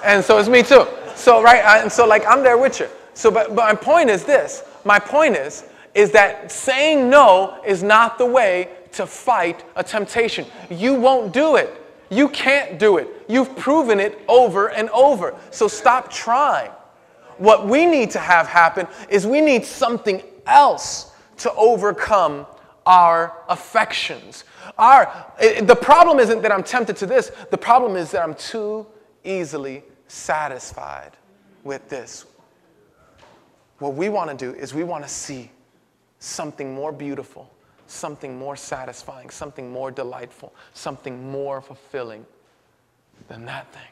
And 0.04 0.26
so 0.26 0.40
it's 0.40 0.50
me 0.50 0.64
too. 0.64 0.88
So, 1.16 1.44
right, 1.44 1.62
and 1.80 1.92
so 1.92 2.08
like 2.08 2.26
I'm 2.26 2.42
there 2.42 2.58
with 2.58 2.80
you. 2.80 2.88
So, 3.14 3.30
but, 3.30 3.50
but 3.50 3.68
my 3.68 3.76
point 3.76 4.10
is 4.10 4.24
this. 4.24 4.64
My 4.84 4.98
point 4.98 5.36
is, 5.36 5.66
is 5.94 6.10
that 6.14 6.52
saying 6.52 7.08
no 7.08 7.62
is 7.68 7.84
not 7.84 8.18
the 8.18 8.26
way 8.26 8.70
to 8.94 9.06
fight 9.06 9.64
a 9.76 9.84
temptation. 9.84 10.48
You 10.72 10.96
won't 10.96 11.32
do 11.32 11.56
it. 11.56 11.80
You 12.10 12.30
can't 12.30 12.80
do 12.80 12.98
it. 12.98 13.10
You've 13.28 13.56
proven 13.56 14.00
it 14.00 14.20
over 14.28 14.70
and 14.72 14.90
over. 14.90 15.36
So 15.52 15.68
stop 15.68 16.12
trying. 16.12 16.72
What 17.38 17.68
we 17.68 17.86
need 17.86 18.12
to 18.12 18.20
have 18.20 18.48
happen 18.48 18.88
is 19.10 19.28
we 19.28 19.42
need 19.42 19.66
something 19.66 20.22
else 20.46 21.12
to 21.38 21.52
overcome 21.54 22.46
our 22.86 23.36
affections. 23.50 24.44
Our, 24.78 25.12
the 25.62 25.76
problem 25.76 26.20
isn't 26.20 26.42
that 26.44 26.52
I'm 26.52 26.64
tempted 26.64 26.96
to 26.98 27.06
this, 27.06 27.32
the 27.50 27.58
problem 27.58 27.96
is 27.96 28.12
that 28.12 28.22
I'm 28.22 28.36
too 28.36 28.86
easily 29.24 29.84
satisfied 30.08 31.12
with 31.64 31.90
this. 31.90 32.26
What 33.80 33.96
we 33.96 34.10
want 34.10 34.30
to 34.30 34.38
do 34.38 34.58
is 34.58 34.74
we 34.74 34.84
want 34.84 35.04
to 35.04 35.10
see 35.10 35.52
something 36.20 36.74
more 36.74 36.92
beautiful, 36.92 37.52
something 37.88 38.38
more 38.38 38.56
satisfying, 38.56 39.30
something 39.30 39.70
more 39.70 39.92
delightful, 39.92 40.54
something 40.74 41.30
more 41.30 41.62
fulfilling 41.62 42.26
than 43.28 43.46
that 43.46 43.72
thing. 43.74 43.92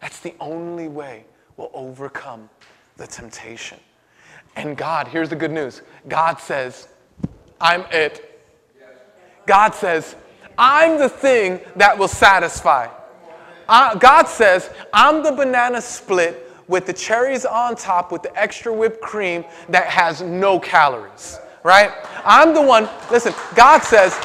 That's 0.00 0.20
the 0.20 0.34
only 0.40 0.88
way 0.88 1.24
we'll 1.56 1.70
overcome 1.72 2.50
the 2.96 3.06
temptation. 3.06 3.78
And 4.56 4.76
God, 4.76 5.08
here's 5.08 5.28
the 5.28 5.36
good 5.36 5.50
news 5.50 5.82
God 6.08 6.40
says, 6.40 6.88
I'm 7.60 7.84
it. 7.90 8.30
God 9.46 9.74
says, 9.74 10.16
I'm 10.56 10.98
the 10.98 11.08
thing 11.08 11.60
that 11.76 11.98
will 11.98 12.08
satisfy. 12.08 12.88
Uh, 13.68 13.94
God 13.96 14.24
says, 14.24 14.70
I'm 14.92 15.22
the 15.22 15.32
banana 15.32 15.80
split 15.80 16.50
with 16.68 16.86
the 16.86 16.92
cherries 16.92 17.44
on 17.44 17.76
top 17.76 18.12
with 18.12 18.22
the 18.22 18.34
extra 18.38 18.72
whipped 18.72 19.00
cream 19.00 19.44
that 19.68 19.86
has 19.86 20.22
no 20.22 20.58
calories, 20.58 21.38
right? 21.62 21.90
I'm 22.24 22.54
the 22.54 22.62
one, 22.62 22.88
listen, 23.10 23.34
God 23.54 23.82
says, 23.82 24.18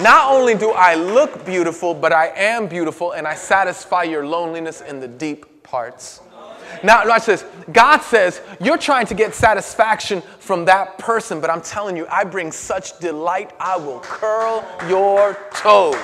not 0.00 0.32
only 0.32 0.54
do 0.54 0.70
I 0.70 0.94
look 0.94 1.44
beautiful, 1.44 1.94
but 1.94 2.12
I 2.12 2.28
am 2.28 2.66
beautiful 2.66 3.12
and 3.12 3.26
I 3.26 3.34
satisfy 3.34 4.04
your 4.04 4.26
loneliness 4.26 4.80
in 4.80 5.00
the 5.00 5.08
deep 5.08 5.62
parts. 5.62 6.20
Now, 6.82 7.06
watch 7.06 7.26
this. 7.26 7.44
God 7.72 7.98
says, 8.00 8.40
You're 8.60 8.78
trying 8.78 9.06
to 9.06 9.14
get 9.14 9.34
satisfaction 9.34 10.22
from 10.38 10.64
that 10.66 10.98
person, 10.98 11.40
but 11.40 11.50
I'm 11.50 11.62
telling 11.62 11.96
you, 11.96 12.06
I 12.08 12.24
bring 12.24 12.52
such 12.52 12.98
delight, 12.98 13.52
I 13.60 13.76
will 13.76 14.00
curl 14.00 14.64
your 14.88 15.38
toes. 15.54 15.96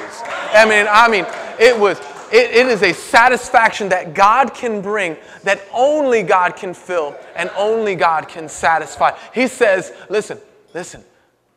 I 0.52 0.66
mean, 0.68 0.86
I 0.88 1.08
mean, 1.08 1.26
it 1.58 1.78
was. 1.78 2.00
It, 2.30 2.50
it 2.50 2.66
is 2.66 2.82
a 2.82 2.92
satisfaction 2.92 3.88
that 3.88 4.12
God 4.12 4.52
can 4.52 4.82
bring, 4.82 5.16
that 5.44 5.62
only 5.72 6.22
God 6.22 6.56
can 6.56 6.74
fill, 6.74 7.16
and 7.34 7.50
only 7.56 7.94
God 7.94 8.28
can 8.28 8.50
satisfy. 8.50 9.16
He 9.32 9.46
says, 9.46 9.92
Listen, 10.10 10.38
listen, 10.74 11.02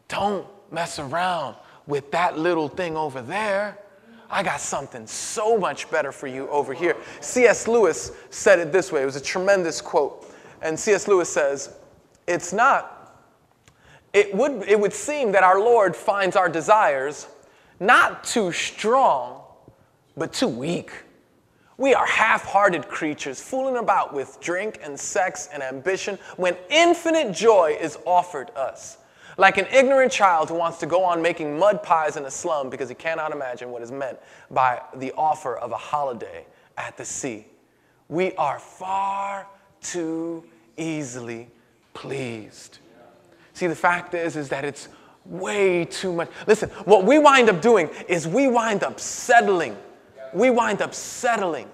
don't 0.08 0.48
mess 0.72 0.98
around 0.98 1.58
with 1.88 2.12
that 2.12 2.38
little 2.38 2.70
thing 2.70 2.96
over 2.96 3.22
there. 3.22 3.77
I 4.31 4.43
got 4.43 4.61
something 4.61 5.05
so 5.05 5.57
much 5.57 5.91
better 5.91 6.13
for 6.13 6.27
you 6.27 6.47
over 6.50 6.73
here. 6.73 6.95
C.S. 7.19 7.67
Lewis 7.67 8.13
said 8.29 8.59
it 8.59 8.71
this 8.71 8.91
way. 8.91 9.01
It 9.01 9.05
was 9.05 9.17
a 9.17 9.21
tremendous 9.21 9.81
quote. 9.81 10.33
And 10.61 10.79
C.S. 10.79 11.07
Lewis 11.07 11.31
says, 11.31 11.77
It's 12.27 12.53
not, 12.53 13.19
it 14.13 14.33
would, 14.33 14.63
it 14.67 14.79
would 14.79 14.93
seem 14.93 15.33
that 15.33 15.43
our 15.43 15.59
Lord 15.59 15.95
finds 15.95 16.35
our 16.35 16.47
desires 16.47 17.27
not 17.81 18.23
too 18.23 18.51
strong, 18.51 19.41
but 20.15 20.31
too 20.31 20.47
weak. 20.47 20.91
We 21.77 21.93
are 21.93 22.05
half 22.05 22.45
hearted 22.45 22.88
creatures 22.88 23.41
fooling 23.41 23.77
about 23.77 24.13
with 24.13 24.39
drink 24.39 24.79
and 24.83 25.00
sex 25.00 25.50
and 25.51 25.63
ambition 25.63 26.19
when 26.38 26.55
infinite 26.69 27.33
joy 27.33 27.75
is 27.81 27.97
offered 28.05 28.51
us. 28.51 28.97
Like 29.41 29.57
an 29.57 29.65
ignorant 29.74 30.12
child 30.12 30.50
who 30.50 30.53
wants 30.53 30.77
to 30.81 30.86
go 30.86 31.03
on 31.03 31.19
making 31.19 31.57
mud 31.57 31.81
pies 31.81 32.15
in 32.15 32.25
a 32.25 32.29
slum 32.29 32.69
because 32.69 32.89
he 32.89 32.93
cannot 32.93 33.31
imagine 33.31 33.71
what 33.71 33.81
is 33.81 33.91
meant 33.91 34.19
by 34.51 34.79
the 34.93 35.12
offer 35.13 35.57
of 35.57 35.71
a 35.71 35.77
holiday 35.77 36.45
at 36.77 36.95
the 36.95 37.03
sea. 37.03 37.48
We 38.07 38.33
are 38.33 38.60
far 38.60 39.48
too 39.81 40.43
easily 40.77 41.50
pleased. 41.95 42.77
See, 43.53 43.65
the 43.65 43.75
fact 43.75 44.13
is, 44.13 44.36
is 44.36 44.48
that 44.50 44.63
it's 44.63 44.89
way 45.25 45.86
too 45.86 46.13
much. 46.13 46.29
Listen, 46.45 46.69
what 46.86 47.05
we 47.05 47.17
wind 47.17 47.50
up 47.50 47.63
doing 47.63 47.89
is 48.07 48.27
we 48.27 48.48
wind 48.48 48.83
up 48.83 49.00
settling. 49.00 49.75
We 50.36 50.51
wind 50.51 50.83
up 50.83 50.93
settling. 50.93 51.67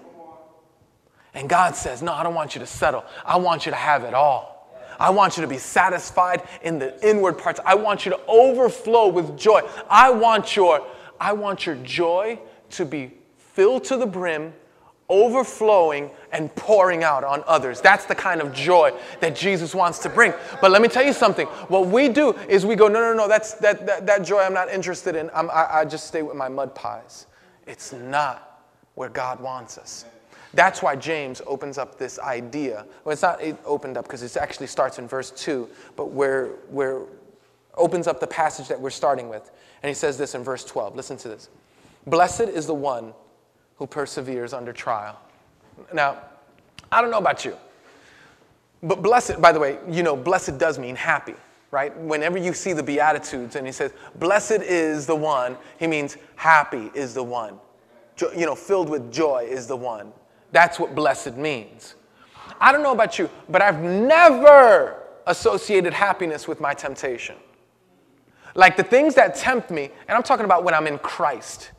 And 1.34 1.50
God 1.50 1.76
says, 1.76 2.00
No, 2.00 2.14
I 2.14 2.22
don't 2.22 2.34
want 2.34 2.54
you 2.54 2.60
to 2.60 2.66
settle. 2.66 3.04
I 3.26 3.36
want 3.36 3.66
you 3.66 3.72
to 3.72 3.76
have 3.76 4.04
it 4.04 4.14
all. 4.14 4.57
I 4.98 5.10
want 5.10 5.36
you 5.36 5.42
to 5.42 5.48
be 5.48 5.58
satisfied 5.58 6.42
in 6.62 6.78
the 6.78 7.08
inward 7.08 7.38
parts. 7.38 7.60
I 7.64 7.74
want 7.74 8.04
you 8.04 8.12
to 8.12 8.20
overflow 8.26 9.08
with 9.08 9.38
joy. 9.38 9.62
I 9.88 10.10
want 10.10 10.56
your, 10.56 10.86
I 11.20 11.32
want 11.32 11.66
your 11.66 11.76
joy 11.76 12.38
to 12.70 12.84
be 12.84 13.12
filled 13.36 13.84
to 13.84 13.96
the 13.96 14.06
brim, 14.06 14.52
overflowing 15.08 16.10
and 16.32 16.54
pouring 16.54 17.02
out 17.02 17.24
on 17.24 17.42
others. 17.46 17.80
That's 17.80 18.04
the 18.04 18.14
kind 18.14 18.40
of 18.40 18.52
joy 18.52 18.92
that 19.20 19.34
Jesus 19.34 19.74
wants 19.74 19.98
to 20.00 20.08
bring. 20.08 20.34
But 20.60 20.70
let 20.70 20.82
me 20.82 20.88
tell 20.88 21.04
you 21.04 21.12
something. 21.12 21.46
What 21.68 21.86
we 21.86 22.08
do 22.08 22.32
is 22.48 22.66
we 22.66 22.76
go, 22.76 22.88
no, 22.88 23.00
no, 23.00 23.14
no, 23.14 23.28
that's, 23.28 23.54
that, 23.54 23.86
that, 23.86 24.06
that 24.06 24.22
joy 24.22 24.40
I'm 24.40 24.54
not 24.54 24.68
interested 24.68 25.16
in. 25.16 25.30
I'm, 25.34 25.50
I, 25.50 25.78
I 25.78 25.84
just 25.84 26.06
stay 26.06 26.22
with 26.22 26.36
my 26.36 26.48
mud 26.48 26.74
pies. 26.74 27.26
It's 27.66 27.92
not 27.92 28.64
where 28.94 29.08
God 29.08 29.40
wants 29.40 29.78
us. 29.78 30.04
That's 30.54 30.82
why 30.82 30.96
James 30.96 31.42
opens 31.46 31.78
up 31.78 31.98
this 31.98 32.18
idea. 32.18 32.86
Well, 33.04 33.12
it's 33.12 33.22
not 33.22 33.42
it 33.42 33.56
opened 33.64 33.96
up 33.96 34.06
because 34.06 34.22
it 34.22 34.36
actually 34.36 34.66
starts 34.66 34.98
in 34.98 35.06
verse 35.06 35.30
2, 35.30 35.68
but 35.96 36.10
where, 36.10 36.46
where 36.70 37.02
opens 37.74 38.06
up 38.06 38.20
the 38.20 38.26
passage 38.26 38.68
that 38.68 38.80
we're 38.80 38.90
starting 38.90 39.28
with. 39.28 39.50
And 39.82 39.88
he 39.88 39.94
says 39.94 40.18
this 40.18 40.34
in 40.34 40.42
verse 40.42 40.64
12. 40.64 40.96
Listen 40.96 41.16
to 41.18 41.28
this. 41.28 41.48
Blessed 42.06 42.42
is 42.42 42.66
the 42.66 42.74
one 42.74 43.12
who 43.76 43.86
perseveres 43.86 44.52
under 44.52 44.72
trial. 44.72 45.18
Now, 45.92 46.18
I 46.90 47.00
don't 47.00 47.10
know 47.10 47.18
about 47.18 47.44
you, 47.44 47.56
but 48.82 49.02
blessed, 49.02 49.40
by 49.40 49.52
the 49.52 49.60
way, 49.60 49.78
you 49.88 50.02
know, 50.02 50.16
blessed 50.16 50.58
does 50.58 50.78
mean 50.78 50.96
happy, 50.96 51.34
right? 51.70 51.96
Whenever 51.96 52.38
you 52.38 52.52
see 52.52 52.72
the 52.72 52.82
Beatitudes 52.82 53.56
and 53.56 53.66
he 53.66 53.72
says, 53.72 53.92
blessed 54.16 54.62
is 54.62 55.06
the 55.06 55.14
one, 55.14 55.56
he 55.78 55.86
means 55.86 56.16
happy 56.36 56.90
is 56.94 57.14
the 57.14 57.22
one. 57.22 57.58
You 58.36 58.46
know, 58.46 58.54
filled 58.54 58.88
with 58.88 59.12
joy 59.12 59.46
is 59.48 59.66
the 59.68 59.76
one. 59.76 60.12
That's 60.52 60.78
what 60.78 60.94
blessed 60.94 61.36
means. 61.36 61.94
I 62.60 62.72
don't 62.72 62.82
know 62.82 62.92
about 62.92 63.18
you, 63.18 63.30
but 63.48 63.62
I've 63.62 63.80
never 63.80 65.02
associated 65.26 65.92
happiness 65.92 66.48
with 66.48 66.60
my 66.60 66.74
temptation. 66.74 67.36
Like 68.54 68.76
the 68.76 68.82
things 68.82 69.14
that 69.14 69.34
tempt 69.36 69.70
me, 69.70 69.90
and 70.08 70.16
I'm 70.16 70.22
talking 70.22 70.44
about 70.44 70.64
when 70.64 70.74
I'm 70.74 70.86
in 70.86 70.98
Christ, 70.98 71.70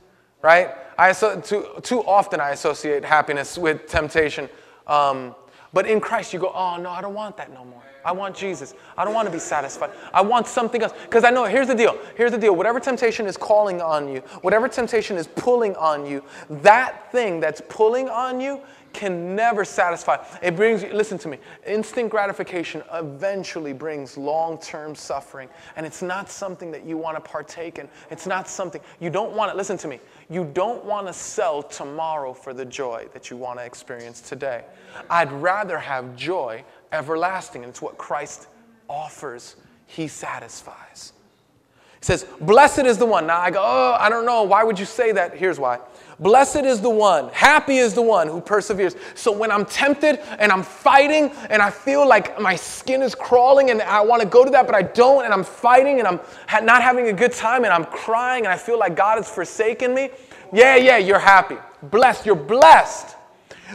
right? 0.42 0.70
I 0.98 1.14
too, 1.14 1.68
too 1.82 2.04
often 2.04 2.40
I 2.40 2.52
associate 2.52 3.04
happiness 3.04 3.58
with 3.58 3.88
temptation. 3.88 4.50
Um, 4.86 5.36
but 5.74 5.88
in 5.88 6.00
Christ, 6.00 6.34
you 6.34 6.40
go, 6.40 6.52
oh 6.54 6.78
no, 6.78 6.90
I 6.90 7.02
don't 7.02 7.14
want 7.14 7.38
that 7.38 7.54
no 7.54 7.66
more. 7.66 7.84
I 8.04 8.12
want 8.12 8.36
Jesus. 8.36 8.74
I 8.98 9.06
don't 9.06 9.14
want 9.14 9.28
to 9.28 9.32
be 9.32 9.40
satisfied. 9.40 9.92
I 10.14 10.22
want 10.22 10.48
something 10.48 10.82
else. 10.82 10.94
Because 11.04 11.24
I 11.24 11.30
know, 11.30 11.46
here's 11.46 11.68
the 11.68 11.76
deal. 11.76 11.98
Here's 12.16 12.32
the 12.32 12.38
deal. 12.38 12.56
Whatever 12.56 12.80
temptation 12.80 13.26
is 13.26 13.38
calling 13.38 13.82
on 13.82 14.08
you, 14.08 14.20
whatever 14.42 14.68
temptation 14.68 15.18
is 15.18 15.28
pulling 15.28 15.76
on 15.76 16.06
you, 16.06 16.24
that 16.50 17.12
thing 17.12 17.40
that's 17.40 17.62
pulling 17.68 18.10
on 18.10 18.40
you 18.40 18.62
can 18.94 19.36
never 19.36 19.64
satisfy. 19.64 20.18
It 20.42 20.56
brings, 20.56 20.84
listen 20.84 21.18
to 21.20 21.28
me, 21.28 21.38
instant 21.66 22.10
gratification 22.10 22.84
eventually 22.94 23.74
brings 23.74 24.18
long 24.18 24.58
term 24.60 24.96
suffering. 24.96 25.50
And 25.76 25.86
it's 25.86 26.02
not 26.02 26.30
something 26.30 26.72
that 26.72 26.86
you 26.86 26.98
want 26.98 27.16
to 27.16 27.22
partake 27.22 27.80
in. 27.80 27.88
It's 28.10 28.26
not 28.26 28.48
something, 28.48 28.82
you 29.00 29.10
don't 29.10 29.34
want 29.34 29.52
to, 29.52 29.58
listen 29.58 29.78
to 29.80 29.88
me, 29.88 30.00
you 30.30 30.50
don't 30.54 30.84
want 30.86 31.08
to 31.08 31.14
sell 31.14 31.62
tomorrow 31.64 32.34
for 32.34 32.54
the 32.54 32.66
joy 32.66 33.08
that 33.14 33.30
you 33.30 33.38
want 33.38 33.60
to 33.60 33.66
experience 33.66 34.22
today. 34.22 34.66
I'd 35.10 35.32
rather 35.32 35.78
have 35.78 36.16
joy 36.16 36.64
everlasting, 36.92 37.64
and 37.64 37.70
it's 37.70 37.82
what 37.82 37.98
Christ 37.98 38.48
offers, 38.88 39.56
He 39.86 40.08
satisfies. 40.08 41.14
He 42.00 42.06
says, 42.06 42.26
Blessed 42.42 42.80
is 42.80 42.98
the 42.98 43.06
one. 43.06 43.28
Now 43.28 43.40
I 43.40 43.52
go, 43.52 43.62
Oh, 43.62 43.98
I 44.00 44.10
don't 44.10 44.26
know. 44.26 44.44
Why 44.44 44.64
would 44.64 44.80
you 44.80 44.86
say 44.86 45.12
that? 45.12 45.36
Here's 45.36 45.60
why. 45.60 45.80
Blessed 46.20 46.66
is 46.66 46.82
the 46.82 46.90
one, 46.90 47.30
happy 47.30 47.78
is 47.78 47.94
the 47.94 48.02
one 48.02 48.28
who 48.28 48.42
perseveres. 48.42 48.96
So 49.16 49.32
when 49.32 49.52
I'm 49.52 49.66
tempted 49.66 50.20
and 50.38 50.52
I'm 50.52 50.64
fighting 50.64 51.32
and 51.50 51.62
I 51.62 51.70
feel 51.70 52.06
like 52.06 52.40
my 52.42 52.58
skin 52.58 53.02
is 53.02 53.16
crawling 53.16 53.70
and 53.70 53.82
I 53.82 54.02
want 54.02 54.22
to 54.22 54.28
go 54.28 54.44
to 54.44 54.52
that, 54.52 54.66
but 54.66 54.76
I 54.76 54.82
don't, 54.82 55.24
and 55.24 55.34
I'm 55.34 55.46
fighting 55.46 56.00
and 56.00 56.08
I'm 56.08 56.20
not 56.66 56.82
having 56.82 57.08
a 57.08 57.14
good 57.14 57.32
time 57.32 57.64
and 57.64 57.72
I'm 57.72 57.86
crying 57.86 58.44
and 58.44 58.54
I 58.54 58.58
feel 58.58 58.78
like 58.78 58.98
God 58.98 59.18
has 59.18 59.30
forsaken 59.30 59.94
me, 59.94 60.10
yeah, 60.52 60.76
yeah, 60.76 60.98
you're 60.98 61.20
happy. 61.20 61.56
Blessed, 61.84 62.26
you're 62.26 62.36
blessed. 62.36 63.16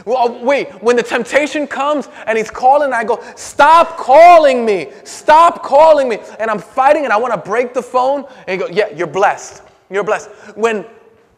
Well, 0.05 0.17
uh, 0.17 0.43
wait, 0.43 0.71
when 0.83 0.95
the 0.95 1.03
temptation 1.03 1.67
comes 1.67 2.09
and 2.27 2.37
he's 2.37 2.51
calling, 2.51 2.93
I 2.93 3.03
go, 3.03 3.23
Stop 3.35 3.97
calling 3.97 4.65
me. 4.65 4.91
Stop 5.03 5.63
calling 5.63 6.09
me. 6.09 6.19
And 6.39 6.51
I'm 6.51 6.59
fighting 6.59 7.05
and 7.05 7.13
I 7.13 7.17
want 7.17 7.33
to 7.33 7.49
break 7.49 7.73
the 7.73 7.81
phone. 7.81 8.25
And 8.47 8.59
you 8.59 8.67
go, 8.67 8.73
Yeah, 8.73 8.89
you're 8.89 9.07
blessed. 9.07 9.63
You're 9.89 10.03
blessed. 10.03 10.29
When 10.55 10.85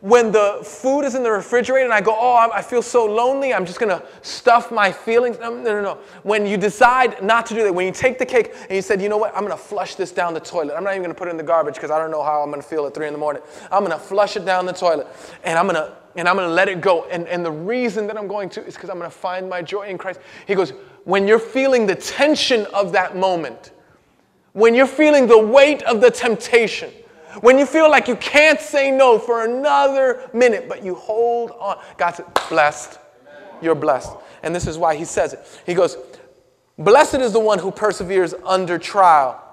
when 0.01 0.31
the 0.31 0.59
food 0.63 1.01
is 1.01 1.15
in 1.15 1.23
the 1.23 1.31
refrigerator 1.31 1.85
and 1.85 1.93
I 1.93 2.01
go, 2.01 2.15
oh, 2.15 2.51
I 2.53 2.61
feel 2.61 2.83
so 2.83 3.05
lonely, 3.05 3.53
I'm 3.53 3.65
just 3.65 3.79
gonna 3.79 4.03
stuff 4.21 4.71
my 4.71 4.91
feelings. 4.91 5.39
No, 5.39 5.49
no, 5.49 5.63
no, 5.63 5.81
no. 5.81 5.97
When 6.21 6.45
you 6.45 6.55
decide 6.55 7.23
not 7.23 7.47
to 7.47 7.55
do 7.55 7.63
that, 7.63 7.73
when 7.73 7.87
you 7.87 7.91
take 7.91 8.19
the 8.19 8.25
cake 8.25 8.53
and 8.61 8.75
you 8.75 8.81
said, 8.83 9.01
you 9.01 9.09
know 9.09 9.17
what, 9.17 9.35
I'm 9.35 9.41
gonna 9.41 9.57
flush 9.57 9.95
this 9.95 10.11
down 10.11 10.35
the 10.35 10.39
toilet. 10.39 10.75
I'm 10.77 10.83
not 10.83 10.91
even 10.91 11.01
gonna 11.01 11.15
put 11.15 11.27
it 11.27 11.31
in 11.31 11.37
the 11.37 11.43
garbage 11.43 11.75
because 11.75 11.89
I 11.89 11.97
don't 11.97 12.11
know 12.11 12.21
how 12.21 12.41
I'm 12.41 12.51
gonna 12.51 12.61
feel 12.61 12.85
at 12.85 12.93
three 12.93 13.07
in 13.07 13.13
the 13.13 13.19
morning. 13.19 13.41
I'm 13.71 13.83
gonna 13.83 13.97
flush 13.97 14.37
it 14.37 14.45
down 14.45 14.67
the 14.67 14.73
toilet 14.73 15.07
and 15.43 15.57
I'm 15.57 15.65
gonna 15.65 15.95
and 16.15 16.27
I'm 16.27 16.35
gonna 16.35 16.47
let 16.47 16.69
it 16.69 16.79
go. 16.79 17.05
And, 17.05 17.27
and 17.27 17.43
the 17.43 17.51
reason 17.51 18.05
that 18.07 18.17
I'm 18.17 18.27
going 18.27 18.49
to 18.49 18.65
is 18.65 18.75
because 18.75 18.91
I'm 18.91 18.97
gonna 18.97 19.09
find 19.09 19.49
my 19.49 19.63
joy 19.63 19.87
in 19.87 19.97
Christ. 19.97 20.19
He 20.45 20.53
goes, 20.53 20.73
when 21.05 21.27
you're 21.27 21.39
feeling 21.39 21.87
the 21.87 21.95
tension 21.95 22.67
of 22.67 22.91
that 22.91 23.15
moment, 23.15 23.71
when 24.53 24.75
you're 24.75 24.87
feeling 24.87 25.25
the 25.25 25.37
weight 25.37 25.81
of 25.83 26.01
the 26.01 26.11
temptation, 26.11 26.91
when 27.41 27.57
you 27.57 27.65
feel 27.65 27.89
like 27.89 28.07
you 28.07 28.15
can't 28.15 28.59
say 28.59 28.91
no 28.91 29.19
for 29.19 29.45
another 29.45 30.29
minute, 30.33 30.67
but 30.67 30.83
you 30.83 30.95
hold 30.95 31.51
on. 31.51 31.79
God 31.97 32.11
said, 32.11 32.25
blessed. 32.49 32.99
You're 33.61 33.75
blessed. 33.75 34.11
And 34.43 34.53
this 34.53 34.67
is 34.67 34.77
why 34.77 34.95
he 34.95 35.05
says 35.05 35.33
it. 35.33 35.61
He 35.65 35.73
goes, 35.73 35.97
Blessed 36.79 37.15
is 37.15 37.33
the 37.33 37.39
one 37.39 37.57
who 37.57 37.71
perseveres 37.71 38.35
under 38.45 38.77
trial. 38.77 39.43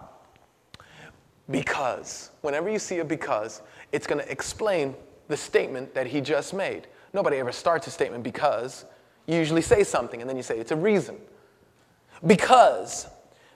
Because, 1.51 2.31
whenever 2.43 2.69
you 2.69 2.79
see 2.79 2.99
a 2.99 3.05
because, 3.05 3.63
it's 3.93 4.07
going 4.07 4.23
to 4.23 4.31
explain 4.31 4.95
the 5.29 5.37
statement 5.37 5.95
that 5.95 6.07
he 6.07 6.21
just 6.21 6.53
made. 6.53 6.87
Nobody 7.13 7.39
ever 7.39 7.53
starts 7.53 7.87
a 7.87 7.91
statement 7.91 8.25
because. 8.25 8.85
You 9.27 9.39
usually 9.39 9.63
say 9.63 9.85
something 9.85 10.21
and 10.21 10.29
then 10.29 10.37
you 10.37 10.43
say 10.43 10.59
it's 10.59 10.71
a 10.71 10.77
reason. 10.77 11.17
Because, 12.27 13.07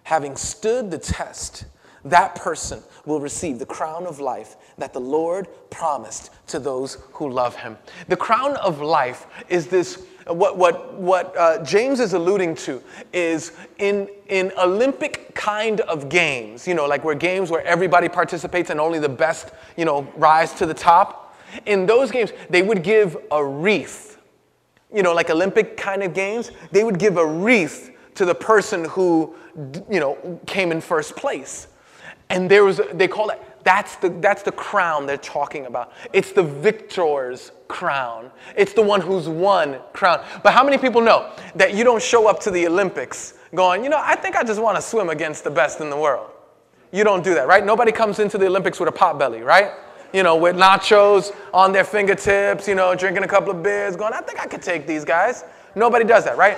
having 0.03 0.35
stood 0.37 0.91
the 0.91 0.99
test, 0.99 1.67
that 2.05 2.35
person 2.35 2.83
will 3.05 3.21
receive 3.21 3.59
the 3.59 3.67
crown 3.67 4.07
of 4.07 4.21
life 4.21 4.57
that 4.79 4.93
the 4.93 5.01
Lord 5.01 5.49
promised 5.71 6.31
to 6.49 6.59
those 6.59 6.99
who 7.13 7.29
love 7.29 7.57
him. 7.57 7.77
The 8.09 8.17
crown 8.17 8.57
of 8.57 8.81
life 8.81 9.27
is 9.49 9.67
this, 9.67 10.05
what, 10.27 10.57
what, 10.57 10.95
what 10.95 11.37
uh, 11.37 11.65
James 11.65 12.01
is 12.01 12.13
alluding 12.13 12.55
to 12.57 12.83
is 13.13 13.53
in, 13.79 14.09
in 14.29 14.53
Olympic 14.59 15.35
kind 15.35 15.81
of 15.83 16.09
games, 16.09 16.67
you 16.67 16.75
know, 16.75 16.87
like 16.87 17.05
where 17.05 17.15
games 17.15 17.51
where 17.51 17.65
everybody 17.65 18.09
participates 18.09 18.71
and 18.71 18.81
only 18.81 18.99
the 18.99 19.09
best, 19.09 19.51
you 19.77 19.85
know, 19.85 20.03
rise 20.17 20.53
to 20.55 20.67
the 20.67 20.75
top. 20.75 21.37
In 21.67 21.87
those 21.87 22.11
games, 22.11 22.33
they 22.51 22.63
would 22.63 22.83
give 22.83 23.17
a 23.31 23.45
wreath, 23.45 24.19
you 24.95 25.03
know, 25.03 25.15
like 25.15 25.31
Olympic 25.31 25.77
kind 25.77 26.03
of 26.03 26.15
games, 26.15 26.51
they 26.73 26.85
would 26.85 26.99
give 26.99 27.17
a 27.17 27.27
wreath 27.27 27.91
to 28.15 28.25
the 28.25 28.35
person 28.35 28.85
who, 28.85 29.35
you 29.91 30.01
know, 30.01 30.41
came 30.47 30.73
in 30.73 30.81
first 30.81 31.17
place. 31.17 31.69
And 32.31 32.51
there 32.51 32.65
was, 32.65 32.81
they 32.93 33.09
call 33.09 33.31
it, 33.31 33.41
that's 33.65 33.97
the, 33.97 34.09
that's 34.09 34.43
the 34.43 34.53
crown 34.53 35.07
they're 35.07 35.17
talking 35.17 35.67
about. 35.67 35.93
It's 36.13 36.33
the 36.33 36.43
victor's 36.43 37.53
crown. 37.69 38.31
It's 38.57 38.73
the 38.73 38.83
one 38.83 39.01
who's 39.01 39.29
won 39.29 39.79
crown. 39.93 40.25
But 40.43 40.53
how 40.53 40.65
many 40.65 40.79
people 40.79 41.01
know 41.01 41.33
that 41.55 41.75
you 41.75 41.85
don't 41.85 42.03
show 42.03 42.29
up 42.29 42.41
to 42.41 42.51
the 42.51 42.67
Olympics 42.67 43.35
going, 43.55 43.85
you 43.85 43.91
know, 43.91 44.01
I 44.03 44.15
think 44.15 44.37
I 44.37 44.45
just 44.45 44.61
want 44.61 44.77
to 44.77 44.83
swim 44.83 45.11
against 45.11 45.45
the 45.45 45.51
best 45.51 45.81
in 45.81 45.91
the 45.91 45.97
world? 45.97 46.31
You 46.93 47.05
don't 47.05 47.23
do 47.23 47.35
that, 47.35 47.47
right? 47.47 47.65
Nobody 47.65 47.93
comes 47.93 48.19
into 48.19 48.39
the 48.39 48.47
Olympics 48.47 48.81
with 48.81 48.89
a 48.89 48.93
pot 48.93 49.19
belly, 49.19 49.43
right? 49.43 49.73
You 50.13 50.23
know, 50.23 50.37
with 50.37 50.57
nachos 50.57 51.35
on 51.53 51.73
their 51.73 51.85
fingertips, 51.85 52.67
you 52.67 52.75
know, 52.75 52.95
drinking 52.95 53.25
a 53.25 53.29
couple 53.29 53.51
of 53.51 53.63
beers, 53.63 53.95
going, 53.97 54.15
I 54.15 54.21
think 54.23 54.41
I 54.41 54.47
could 54.47 54.63
take 54.63 54.87
these 54.87 55.05
guys. 55.05 55.45
Nobody 55.75 56.07
does 56.07 56.25
that, 56.25 56.39
right? 56.39 56.57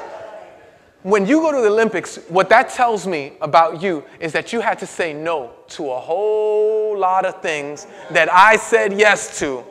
When 1.02 1.26
you 1.26 1.40
go 1.40 1.50
to 1.50 1.61
the 1.61 1.69
Olympics, 1.69 2.16
what 2.28 2.49
that 2.50 2.69
tells 2.69 3.07
me 3.07 3.33
about 3.40 3.80
you 3.80 4.04
is 4.21 4.33
that 4.33 4.52
you 4.52 4.61
had 4.61 4.78
to 4.80 4.87
say 4.87 5.14
no 5.14 5.52
to 5.69 5.90
a 5.90 5.99
whole 5.99 6.99
lot 6.99 7.25
of 7.25 7.40
things 7.40 7.87
that 8.11 8.30
I 8.33 8.57
said 8.57 8.92
yes 8.92 9.38
to 9.38 9.64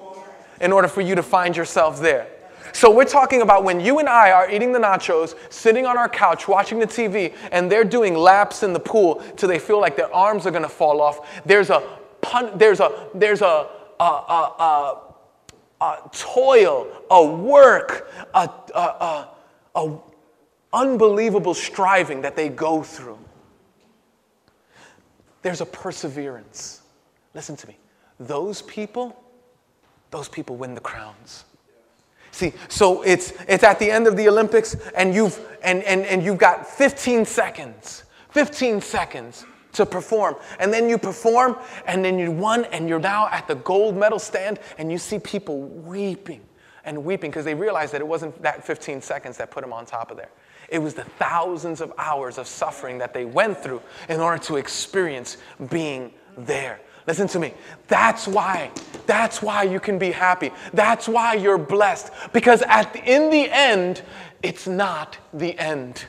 in 0.60 0.72
order 0.72 0.88
for 0.88 1.02
you 1.02 1.16
to 1.16 1.24
find 1.24 1.56
yourself 1.56 2.00
there. 2.00 2.28
So 2.74 2.92
we're 2.92 3.06
talking 3.06 3.42
about 3.42 3.64
when 3.64 3.80
you 3.80 4.00
and 4.00 4.08
I 4.08 4.32
are 4.32 4.50
eating 4.50 4.72
the 4.72 4.80
nachos, 4.80 5.36
sitting 5.52 5.86
on 5.86 5.98
our 5.98 6.10
couch, 6.10 6.48
watching 6.48 6.80
the 6.80 6.88
TV, 6.88 7.34
and 7.52 7.72
they're 7.72 7.84
doing 7.84 8.16
laps 8.16 8.64
in 8.64 8.74
the 8.74 8.80
pool 8.80 9.24
till 9.38 9.50
they 9.50 9.60
feel 9.60 9.80
like 9.80 9.96
their 9.96 10.14
arms 10.14 10.46
are 10.46 10.52
gonna 10.52 10.70
fall 10.70 11.02
off. 11.02 11.44
There's 11.46 11.70
a 11.70 11.82
pun, 12.22 12.58
there's 12.58 12.80
a 12.80 13.08
there's 13.14 13.42
a 13.42 13.70
a, 14.00 14.04
a, 14.04 14.98
a, 15.82 15.86
a 15.86 16.10
toil, 16.12 16.88
a 17.12 17.26
work, 17.26 18.12
a, 18.34 18.50
a, 18.74 18.80
a, 18.80 19.30
a 19.76 20.00
unbelievable 20.74 21.54
striving 21.54 22.22
that 22.22 22.36
they 22.36 22.50
go 22.50 22.84
through. 22.84 23.20
There's 25.42 25.62
a 25.62 25.66
perseverance. 25.66 26.82
Listen 27.34 27.56
to 27.56 27.68
me. 27.68 27.78
Those 28.20 28.62
people, 28.64 29.22
those 30.12 30.28
people 30.28 30.58
win 30.58 30.76
the 30.76 30.82
crowns. 30.82 31.46
See, 32.32 32.54
so 32.68 33.02
it's 33.02 33.34
it's 33.48 33.64
at 33.64 33.80
the 33.80 33.90
end 33.90 34.06
of 34.06 34.16
the 34.16 34.28
Olympics, 34.28 34.76
and 34.96 35.14
you've 35.14 35.40
and, 35.64 35.84
and, 35.84 36.06
and 36.06 36.24
you've 36.24 36.38
got 36.38 36.68
15 36.68 37.26
seconds, 37.26 38.04
15 38.32 38.82
seconds 38.82 39.46
to 39.74 39.86
perform. 39.86 40.36
And 40.60 40.72
then 40.72 40.90
you 40.90 40.98
perform, 40.98 41.58
and 41.86 42.04
then 42.04 42.18
you 42.20 42.32
won, 42.32 42.66
and 42.66 42.88
you're 42.88 43.00
now 43.00 43.28
at 43.30 43.48
the 43.48 43.56
gold 43.56 43.96
medal 43.96 44.20
stand, 44.20 44.60
and 44.78 44.92
you 44.92 44.98
see 44.98 45.20
people 45.20 45.62
weeping 45.62 46.42
and 46.86 47.04
weeping 47.04 47.30
because 47.30 47.46
they 47.46 47.56
realize 47.56 47.92
that 47.92 48.02
it 48.02 48.08
wasn't 48.08 48.40
that 48.42 48.64
15 48.64 49.02
seconds 49.02 49.38
that 49.38 49.52
put 49.52 49.62
them 49.62 49.74
on 49.74 49.86
top 49.86 50.12
of 50.12 50.18
there. 50.18 50.30
It 50.72 50.80
was 50.80 50.94
the 50.94 51.04
thousands 51.04 51.82
of 51.82 51.94
hours 51.98 52.38
of 52.38 52.48
suffering 52.48 52.98
that 53.00 53.14
they 53.14 53.26
went 53.26 53.58
through 53.58 53.82
in 54.08 54.20
order 54.20 54.42
to 54.44 54.58
experience 54.58 55.38
being 55.70 56.14
there. 56.38 56.80
Listen 57.08 57.28
to 57.30 57.40
me. 57.40 57.54
That's 57.88 58.28
why. 58.28 58.72
That's 59.08 59.42
why 59.42 59.64
you 59.64 59.80
can 59.80 59.98
be 59.98 60.12
happy. 60.12 60.52
That's 60.74 61.08
why 61.08 61.34
you're 61.34 61.58
blessed. 61.58 62.12
Because 62.34 62.62
at 62.64 62.96
in 62.96 63.32
the 63.32 63.50
end, 63.50 64.04
it's 64.44 64.68
not 64.68 65.18
the 65.34 65.58
end. 65.58 66.06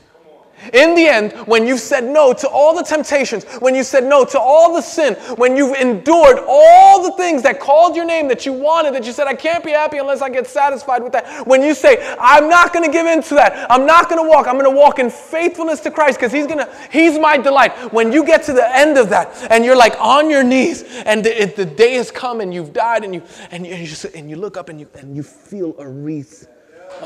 In 0.73 0.93
the 0.95 1.07
end, 1.07 1.33
when 1.47 1.65
you've 1.65 1.79
said 1.79 2.03
no 2.03 2.33
to 2.33 2.47
all 2.47 2.75
the 2.75 2.83
temptations, 2.83 3.45
when 3.59 3.73
you 3.73 3.83
said 3.83 4.03
no 4.03 4.23
to 4.25 4.39
all 4.39 4.75
the 4.75 4.81
sin, 4.81 5.15
when 5.35 5.57
you've 5.57 5.75
endured 5.75 6.39
all 6.47 7.03
the 7.03 7.11
things 7.17 7.41
that 7.43 7.59
called 7.59 7.95
your 7.95 8.05
name 8.05 8.27
that 8.27 8.45
you 8.45 8.53
wanted, 8.53 8.93
that 8.93 9.05
you 9.05 9.11
said, 9.11 9.27
I 9.27 9.33
can't 9.33 9.63
be 9.63 9.71
happy 9.71 9.97
unless 9.97 10.21
I 10.21 10.29
get 10.29 10.47
satisfied 10.47 11.03
with 11.03 11.13
that. 11.13 11.47
When 11.47 11.63
you 11.63 11.73
say, 11.73 12.15
I'm 12.19 12.47
not 12.47 12.73
going 12.73 12.85
to 12.85 12.91
give 12.91 13.07
in 13.07 13.23
to 13.23 13.35
that. 13.35 13.71
I'm 13.71 13.85
not 13.85 14.09
going 14.09 14.23
to 14.23 14.29
walk. 14.29 14.47
I'm 14.47 14.59
going 14.59 14.71
to 14.71 14.77
walk 14.77 14.99
in 14.99 15.09
faithfulness 15.09 15.79
to 15.81 15.91
Christ 15.91 16.19
because 16.19 16.31
he's 16.31 16.45
going 16.45 16.59
to, 16.59 16.69
he's 16.91 17.17
my 17.17 17.37
delight. 17.37 17.91
When 17.91 18.11
you 18.11 18.23
get 18.23 18.43
to 18.43 18.53
the 18.53 18.75
end 18.75 18.97
of 18.97 19.09
that 19.09 19.51
and 19.51 19.65
you're 19.65 19.75
like 19.75 19.95
on 19.99 20.29
your 20.29 20.43
knees 20.43 20.83
and 21.05 21.23
the, 21.23 21.51
the 21.55 21.65
day 21.65 21.95
has 21.95 22.11
come 22.11 22.39
and 22.39 22.53
you've 22.53 22.73
died 22.73 23.03
and 23.03 23.15
you, 23.15 23.23
and 23.49 23.65
you, 23.65 23.73
and 23.73 23.81
you, 23.81 23.87
just, 23.87 24.05
and 24.05 24.29
you 24.29 24.35
look 24.35 24.57
up 24.57 24.69
and 24.69 24.79
you, 24.79 24.87
and 24.95 25.15
you 25.15 25.23
feel 25.23 25.75
a 25.79 25.87
wreath 25.87 26.47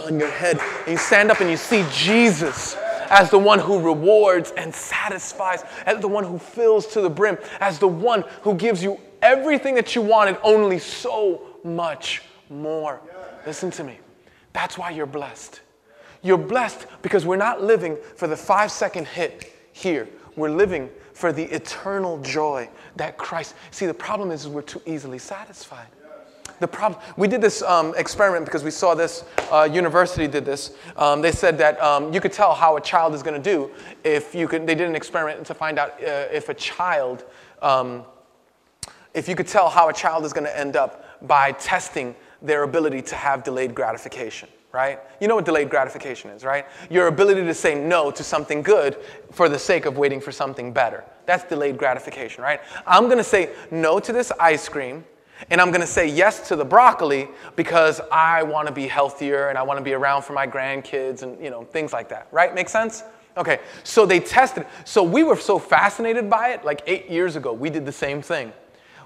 on 0.05 0.19
your 0.19 0.29
head 0.29 0.59
and 0.59 0.91
you 0.91 0.97
stand 0.97 1.31
up 1.31 1.39
and 1.39 1.49
you 1.49 1.57
see 1.57 1.85
Jesus 1.91 2.75
as 3.09 3.29
the 3.29 3.39
one 3.39 3.59
who 3.59 3.79
rewards 3.79 4.51
and 4.51 4.73
satisfies, 4.73 5.63
as 5.85 5.99
the 5.99 6.07
one 6.07 6.23
who 6.23 6.37
fills 6.37 6.87
to 6.87 7.01
the 7.01 7.09
brim, 7.09 7.37
as 7.59 7.79
the 7.79 7.87
one 7.87 8.23
who 8.41 8.55
gives 8.55 8.83
you 8.83 8.99
everything 9.21 9.75
that 9.75 9.95
you 9.95 10.01
wanted, 10.01 10.37
only 10.43 10.79
so 10.79 11.41
much 11.63 12.21
more. 12.49 13.01
Listen 13.45 13.71
to 13.71 13.83
me. 13.83 13.99
That's 14.53 14.77
why 14.77 14.91
you're 14.91 15.05
blessed. 15.05 15.61
You're 16.21 16.37
blessed 16.37 16.87
because 17.01 17.25
we're 17.25 17.35
not 17.35 17.61
living 17.61 17.97
for 18.15 18.27
the 18.27 18.37
five 18.37 18.71
second 18.71 19.07
hit 19.07 19.53
here. 19.73 20.07
We're 20.35 20.49
living 20.49 20.89
for 21.13 21.31
the 21.31 21.43
eternal 21.43 22.19
joy 22.21 22.69
that 22.95 23.17
Christ. 23.17 23.55
See, 23.71 23.85
the 23.85 23.93
problem 23.93 24.31
is, 24.31 24.41
is 24.41 24.47
we're 24.49 24.61
too 24.61 24.81
easily 24.85 25.19
satisfied. 25.19 25.87
The 26.59 26.67
problem, 26.67 27.01
we 27.17 27.27
did 27.27 27.41
this 27.41 27.61
um, 27.61 27.93
experiment 27.97 28.45
because 28.45 28.63
we 28.63 28.71
saw 28.71 28.95
this, 28.95 29.25
uh, 29.51 29.67
university 29.71 30.27
did 30.27 30.45
this. 30.45 30.71
Um, 30.95 31.21
they 31.21 31.31
said 31.31 31.57
that 31.57 31.81
um, 31.81 32.13
you 32.13 32.21
could 32.21 32.31
tell 32.31 32.53
how 32.53 32.77
a 32.77 32.81
child 32.81 33.13
is 33.13 33.21
going 33.21 33.41
to 33.41 33.51
do 33.51 33.71
if 34.03 34.33
you 34.33 34.47
could, 34.47 34.65
they 34.65 34.75
did 34.75 34.87
an 34.87 34.95
experiment 34.95 35.45
to 35.47 35.53
find 35.53 35.77
out 35.77 35.91
uh, 36.01 36.27
if 36.31 36.49
a 36.49 36.53
child, 36.53 37.25
um, 37.61 38.05
if 39.13 39.27
you 39.27 39.35
could 39.35 39.47
tell 39.47 39.69
how 39.69 39.89
a 39.89 39.93
child 39.93 40.23
is 40.25 40.33
going 40.33 40.45
to 40.45 40.57
end 40.57 40.75
up 40.75 41.27
by 41.27 41.51
testing 41.53 42.15
their 42.41 42.63
ability 42.63 43.01
to 43.01 43.15
have 43.15 43.43
delayed 43.43 43.75
gratification 43.75 44.49
right? 44.75 44.99
You 45.21 45.29
know 45.29 45.35
what 45.35 45.45
delayed 45.45 45.69
gratification 45.69 46.31
is, 46.31 46.43
right? 46.43 46.65
Your 46.89 47.07
ability 47.07 47.45
to 47.45 47.53
say 47.53 47.75
no 47.75 48.11
to 48.11 48.25
something 48.25 48.61
good 48.61 48.97
for 49.31 49.47
the 49.47 49.57
sake 49.57 49.85
of 49.85 49.97
waiting 49.97 50.19
for 50.19 50.33
something 50.33 50.73
better. 50.73 51.05
That's 51.25 51.45
delayed 51.45 51.77
gratification, 51.77 52.43
right? 52.43 52.59
I'm 52.85 53.07
gonna 53.07 53.23
say 53.23 53.51
no 53.71 54.01
to 54.01 54.11
this 54.11 54.33
ice 54.37 54.67
cream 54.67 55.05
and 55.49 55.61
I'm 55.61 55.71
gonna 55.71 55.87
say 55.87 56.07
yes 56.07 56.47
to 56.47 56.55
the 56.55 56.65
broccoli 56.65 57.27
because 57.55 58.01
I 58.11 58.43
wanna 58.43 58.71
be 58.71 58.87
healthier 58.87 59.49
and 59.49 59.57
I 59.57 59.63
wanna 59.63 59.81
be 59.81 59.93
around 59.93 60.23
for 60.23 60.33
my 60.33 60.47
grandkids 60.47 61.23
and 61.23 61.41
you 61.43 61.49
know, 61.49 61.63
things 61.63 61.93
like 61.93 62.09
that, 62.09 62.27
right? 62.31 62.53
Make 62.53 62.69
sense? 62.69 63.03
Okay, 63.37 63.59
so 63.83 64.05
they 64.05 64.19
tested. 64.19 64.65
So 64.85 65.03
we 65.03 65.23
were 65.23 65.35
so 65.35 65.59
fascinated 65.59 66.29
by 66.29 66.49
it, 66.49 66.63
like 66.63 66.81
eight 66.87 67.09
years 67.09 67.35
ago, 67.35 67.51
we 67.51 67.69
did 67.69 67.85
the 67.85 67.91
same 67.91 68.21
thing. 68.21 68.53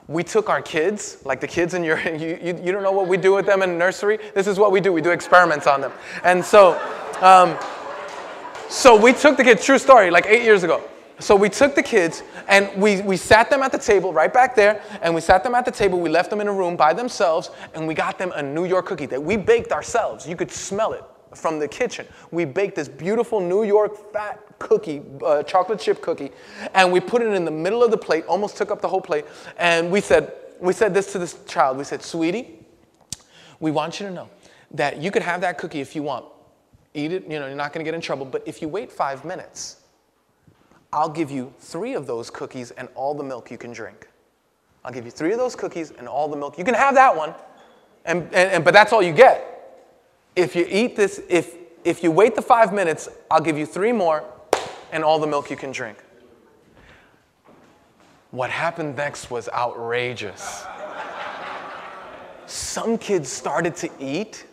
We 0.07 0.23
took 0.23 0.49
our 0.49 0.61
kids, 0.61 1.17
like 1.25 1.39
the 1.39 1.47
kids 1.47 1.73
in 1.73 1.83
your, 1.83 1.99
you, 2.17 2.39
you, 2.41 2.59
you 2.63 2.71
don't 2.71 2.83
know 2.83 2.91
what 2.91 3.07
we 3.07 3.17
do 3.17 3.33
with 3.33 3.45
them 3.45 3.61
in 3.61 3.77
nursery? 3.77 4.19
This 4.35 4.47
is 4.47 4.59
what 4.59 4.71
we 4.71 4.81
do, 4.81 4.93
we 4.93 5.01
do 5.01 5.11
experiments 5.11 5.67
on 5.67 5.81
them. 5.81 5.91
And 6.23 6.43
so, 6.45 6.79
um, 7.21 7.57
so 8.69 8.95
we 8.95 9.13
took 9.13 9.35
the 9.35 9.43
kids, 9.43 9.65
true 9.65 9.79
story, 9.79 10.11
like 10.11 10.27
eight 10.27 10.43
years 10.43 10.63
ago. 10.63 10.83
So 11.19 11.35
we 11.35 11.49
took 11.49 11.75
the 11.75 11.83
kids 11.83 12.23
and 12.47 12.81
we, 12.81 13.01
we 13.01 13.17
sat 13.17 13.49
them 13.49 13.61
at 13.61 13.71
the 13.71 13.77
table 13.77 14.13
right 14.13 14.33
back 14.33 14.55
there, 14.55 14.81
and 15.01 15.13
we 15.13 15.21
sat 15.21 15.43
them 15.43 15.53
at 15.53 15.65
the 15.65 15.71
table. 15.71 15.99
We 15.99 16.09
left 16.09 16.29
them 16.29 16.41
in 16.41 16.47
a 16.47 16.53
room 16.53 16.75
by 16.75 16.93
themselves, 16.93 17.51
and 17.73 17.87
we 17.87 17.93
got 17.93 18.17
them 18.17 18.31
a 18.35 18.41
New 18.41 18.65
York 18.65 18.85
cookie 18.85 19.05
that 19.07 19.21
we 19.21 19.37
baked 19.37 19.71
ourselves. 19.71 20.27
You 20.27 20.35
could 20.35 20.51
smell 20.51 20.93
it 20.93 21.03
from 21.35 21.59
the 21.59 21.67
kitchen. 21.67 22.07
We 22.31 22.45
baked 22.45 22.75
this 22.75 22.87
beautiful 22.87 23.39
New 23.39 23.63
York 23.63 24.11
fat 24.13 24.41
cookie, 24.57 25.03
uh, 25.23 25.43
chocolate 25.43 25.79
chip 25.79 26.01
cookie, 26.01 26.31
and 26.73 26.91
we 26.91 26.99
put 26.99 27.21
it 27.21 27.33
in 27.33 27.45
the 27.45 27.51
middle 27.51 27.83
of 27.83 27.91
the 27.91 27.97
plate, 27.97 28.25
almost 28.25 28.57
took 28.57 28.71
up 28.71 28.81
the 28.81 28.87
whole 28.87 29.01
plate, 29.01 29.25
and 29.57 29.91
we 29.91 30.01
said, 30.01 30.33
we 30.59 30.73
said 30.73 30.93
this 30.93 31.11
to 31.11 31.19
this 31.19 31.37
child. 31.45 31.77
We 31.77 31.83
said, 31.83 32.01
sweetie, 32.01 32.65
we 33.59 33.71
want 33.71 33.99
you 33.99 34.07
to 34.07 34.11
know 34.11 34.29
that 34.71 34.97
you 34.97 35.11
could 35.11 35.21
have 35.21 35.41
that 35.41 35.57
cookie 35.57 35.81
if 35.81 35.95
you 35.95 36.03
want. 36.03 36.25
Eat 36.93 37.11
it, 37.11 37.23
you 37.23 37.39
know, 37.39 37.45
you're 37.45 37.55
not 37.55 37.73
gonna 37.73 37.85
get 37.85 37.93
in 37.93 38.01
trouble, 38.01 38.25
but 38.25 38.41
if 38.47 38.61
you 38.61 38.67
wait 38.67 38.91
five 38.91 39.23
minutes, 39.23 39.78
I'll 40.91 41.09
give 41.09 41.29
you 41.29 41.53
three 41.59 41.93
of 41.93 42.07
those 42.07 42.29
cookies 42.29 42.71
and 42.71 42.89
all 42.95 43.13
the 43.13 43.23
milk 43.23 43.51
you 43.51 43.57
can 43.57 43.71
drink. 43.71 44.07
I'll 44.83 44.91
give 44.91 45.05
you 45.05 45.11
three 45.11 45.31
of 45.31 45.37
those 45.37 45.55
cookies 45.55 45.91
and 45.91 46.07
all 46.07 46.27
the 46.27 46.37
milk. 46.37 46.57
You 46.57 46.63
can 46.63 46.73
have 46.73 46.95
that 46.95 47.15
one, 47.15 47.33
and, 48.05 48.23
and, 48.23 48.33
and, 48.33 48.65
but 48.65 48.73
that's 48.73 48.91
all 48.91 49.01
you 49.03 49.13
get. 49.13 49.45
If 50.35 50.55
you 50.55 50.65
eat 50.69 50.95
this, 50.95 51.21
if, 51.29 51.55
if 51.83 52.01
you 52.03 52.11
wait 52.11 52.35
the 52.35 52.41
five 52.41 52.73
minutes, 52.73 53.09
I'll 53.29 53.41
give 53.41 53.57
you 53.57 53.65
three 53.65 53.91
more 53.91 54.23
and 54.91 55.03
all 55.03 55.19
the 55.19 55.27
milk 55.27 55.49
you 55.49 55.57
can 55.57 55.71
drink. 55.71 55.97
What 58.31 58.49
happened 58.49 58.95
next 58.95 59.29
was 59.29 59.49
outrageous. 59.49 60.65
Some 62.45 62.97
kids 62.97 63.29
started 63.29 63.75
to 63.77 63.89
eat 63.99 64.45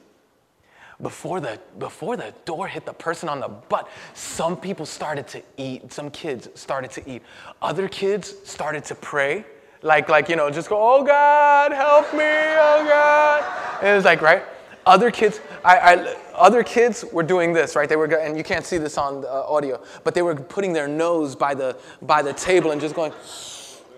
before 1.02 1.40
the, 1.40 1.60
before 1.78 2.16
the 2.16 2.32
door 2.44 2.66
hit 2.68 2.86
the 2.86 2.92
person 2.92 3.28
on 3.28 3.40
the 3.40 3.48
butt, 3.48 3.88
some 4.14 4.56
people 4.56 4.86
started 4.86 5.28
to 5.28 5.42
eat. 5.56 5.92
Some 5.92 6.10
kids 6.10 6.48
started 6.54 6.90
to 6.92 7.10
eat. 7.10 7.22
Other 7.60 7.88
kids 7.88 8.34
started 8.44 8.84
to 8.86 8.94
pray. 8.94 9.44
Like, 9.82 10.08
like 10.08 10.28
you 10.28 10.36
know, 10.36 10.50
just 10.50 10.68
go, 10.68 10.76
oh 10.80 11.04
God, 11.04 11.72
help 11.72 12.12
me, 12.12 12.20
oh 12.20 12.84
God. 12.88 13.78
And 13.80 13.88
it 13.90 13.94
was 13.94 14.04
like, 14.04 14.22
right? 14.22 14.42
Other 14.86 15.10
kids, 15.10 15.40
I, 15.64 15.78
I, 15.78 16.16
other 16.34 16.62
kids 16.62 17.04
were 17.12 17.24
doing 17.24 17.52
this, 17.52 17.74
right? 17.76 17.88
They 17.88 17.96
were, 17.96 18.06
and 18.06 18.38
you 18.38 18.44
can't 18.44 18.64
see 18.64 18.78
this 18.78 18.96
on 18.96 19.20
the 19.20 19.28
uh, 19.28 19.44
audio, 19.48 19.82
but 20.04 20.14
they 20.14 20.22
were 20.22 20.34
putting 20.34 20.72
their 20.72 20.86
nose 20.86 21.34
by 21.34 21.54
the, 21.54 21.76
by 22.02 22.22
the 22.22 22.32
table 22.32 22.70
and 22.70 22.80
just 22.80 22.94
going, 22.94 23.12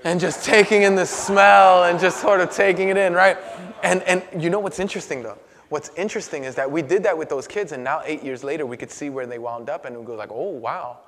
and 0.05 0.19
just 0.19 0.45
taking 0.45 0.83
in 0.83 0.95
the 0.95 1.05
smell 1.05 1.85
and 1.85 2.01
just 2.01 2.21
sort 2.21 2.41
of 2.41 2.51
taking 2.51 2.89
it 2.89 2.97
in, 2.97 3.13
right? 3.13 3.37
And, 3.83 4.03
and 4.05 4.23
you 4.43 4.51
know 4.51 4.59
what's 4.59 4.79
interesting 4.79 5.23
though? 5.23 5.39
What's 5.69 5.91
interesting 5.97 6.45
is 6.45 6.55
that 6.55 6.71
we 6.71 6.81
did 6.81 7.03
that 7.03 7.17
with 7.17 7.29
those 7.29 7.47
kids, 7.47 7.73
and 7.73 7.85
now 7.85 8.03
eight 8.05 8.23
years 8.23 8.43
later, 8.43 8.65
we 8.65 8.77
could 8.77 8.91
see 8.91 9.11
where 9.11 9.27
they 9.27 9.39
wound 9.39 9.69
up, 9.69 9.85
and 9.85 9.97
we 9.97 10.05
go 10.05 10.15
like, 10.15 10.31
oh 10.33 10.51
wow, 10.51 10.99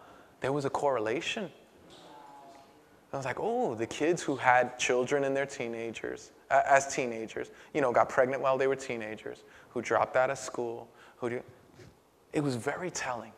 there 0.41 0.53
was 0.53 0.65
a 0.65 0.71
correlation. 0.71 1.51
I 3.13 3.17
was 3.17 3.27
like, 3.27 3.41
oh, 3.41 3.75
the 3.75 3.87
kids 3.87 4.23
who 4.23 4.37
had 4.37 4.79
children 4.79 5.25
in 5.25 5.35
their 5.35 5.47
teenagers, 5.47 6.31
uh, 6.51 6.63
as 6.65 6.95
teenagers, 6.95 7.51
you 7.75 7.81
know, 7.81 7.91
got 7.91 8.09
pregnant 8.09 8.41
while 8.41 8.57
they 8.57 8.69
were 8.69 8.77
teenagers, 8.77 9.43
who 9.71 9.83
dropped 9.83 10.17
out 10.17 10.31
of 10.31 10.39
school, 10.39 10.89
who 11.17 11.31
do, 11.31 11.43
it 12.33 12.41
was 12.41 12.55
very 12.55 12.91
telling. 12.91 13.33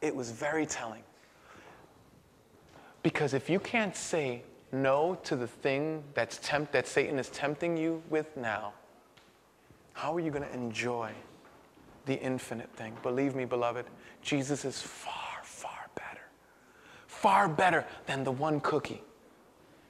It 0.00 0.14
was 0.14 0.30
very 0.30 0.66
telling. 0.66 1.02
Because 3.02 3.34
if 3.34 3.48
you 3.48 3.60
can't 3.60 3.94
say 3.94 4.42
no 4.72 5.16
to 5.24 5.36
the 5.36 5.46
thing 5.46 6.02
that's 6.14 6.38
tempt, 6.42 6.72
that 6.72 6.88
Satan 6.88 7.18
is 7.18 7.28
tempting 7.30 7.76
you 7.76 8.02
with 8.10 8.36
now, 8.36 8.72
how 9.98 10.14
are 10.14 10.20
you 10.20 10.30
going 10.30 10.44
to 10.44 10.54
enjoy 10.54 11.10
the 12.06 12.14
infinite 12.20 12.72
thing? 12.76 12.96
Believe 13.02 13.34
me, 13.34 13.44
beloved, 13.44 13.84
Jesus 14.22 14.64
is 14.64 14.80
far, 14.80 15.40
far 15.42 15.90
better. 15.96 16.20
Far 17.08 17.48
better 17.48 17.84
than 18.06 18.22
the 18.22 18.30
one 18.30 18.60
cookie. 18.60 19.02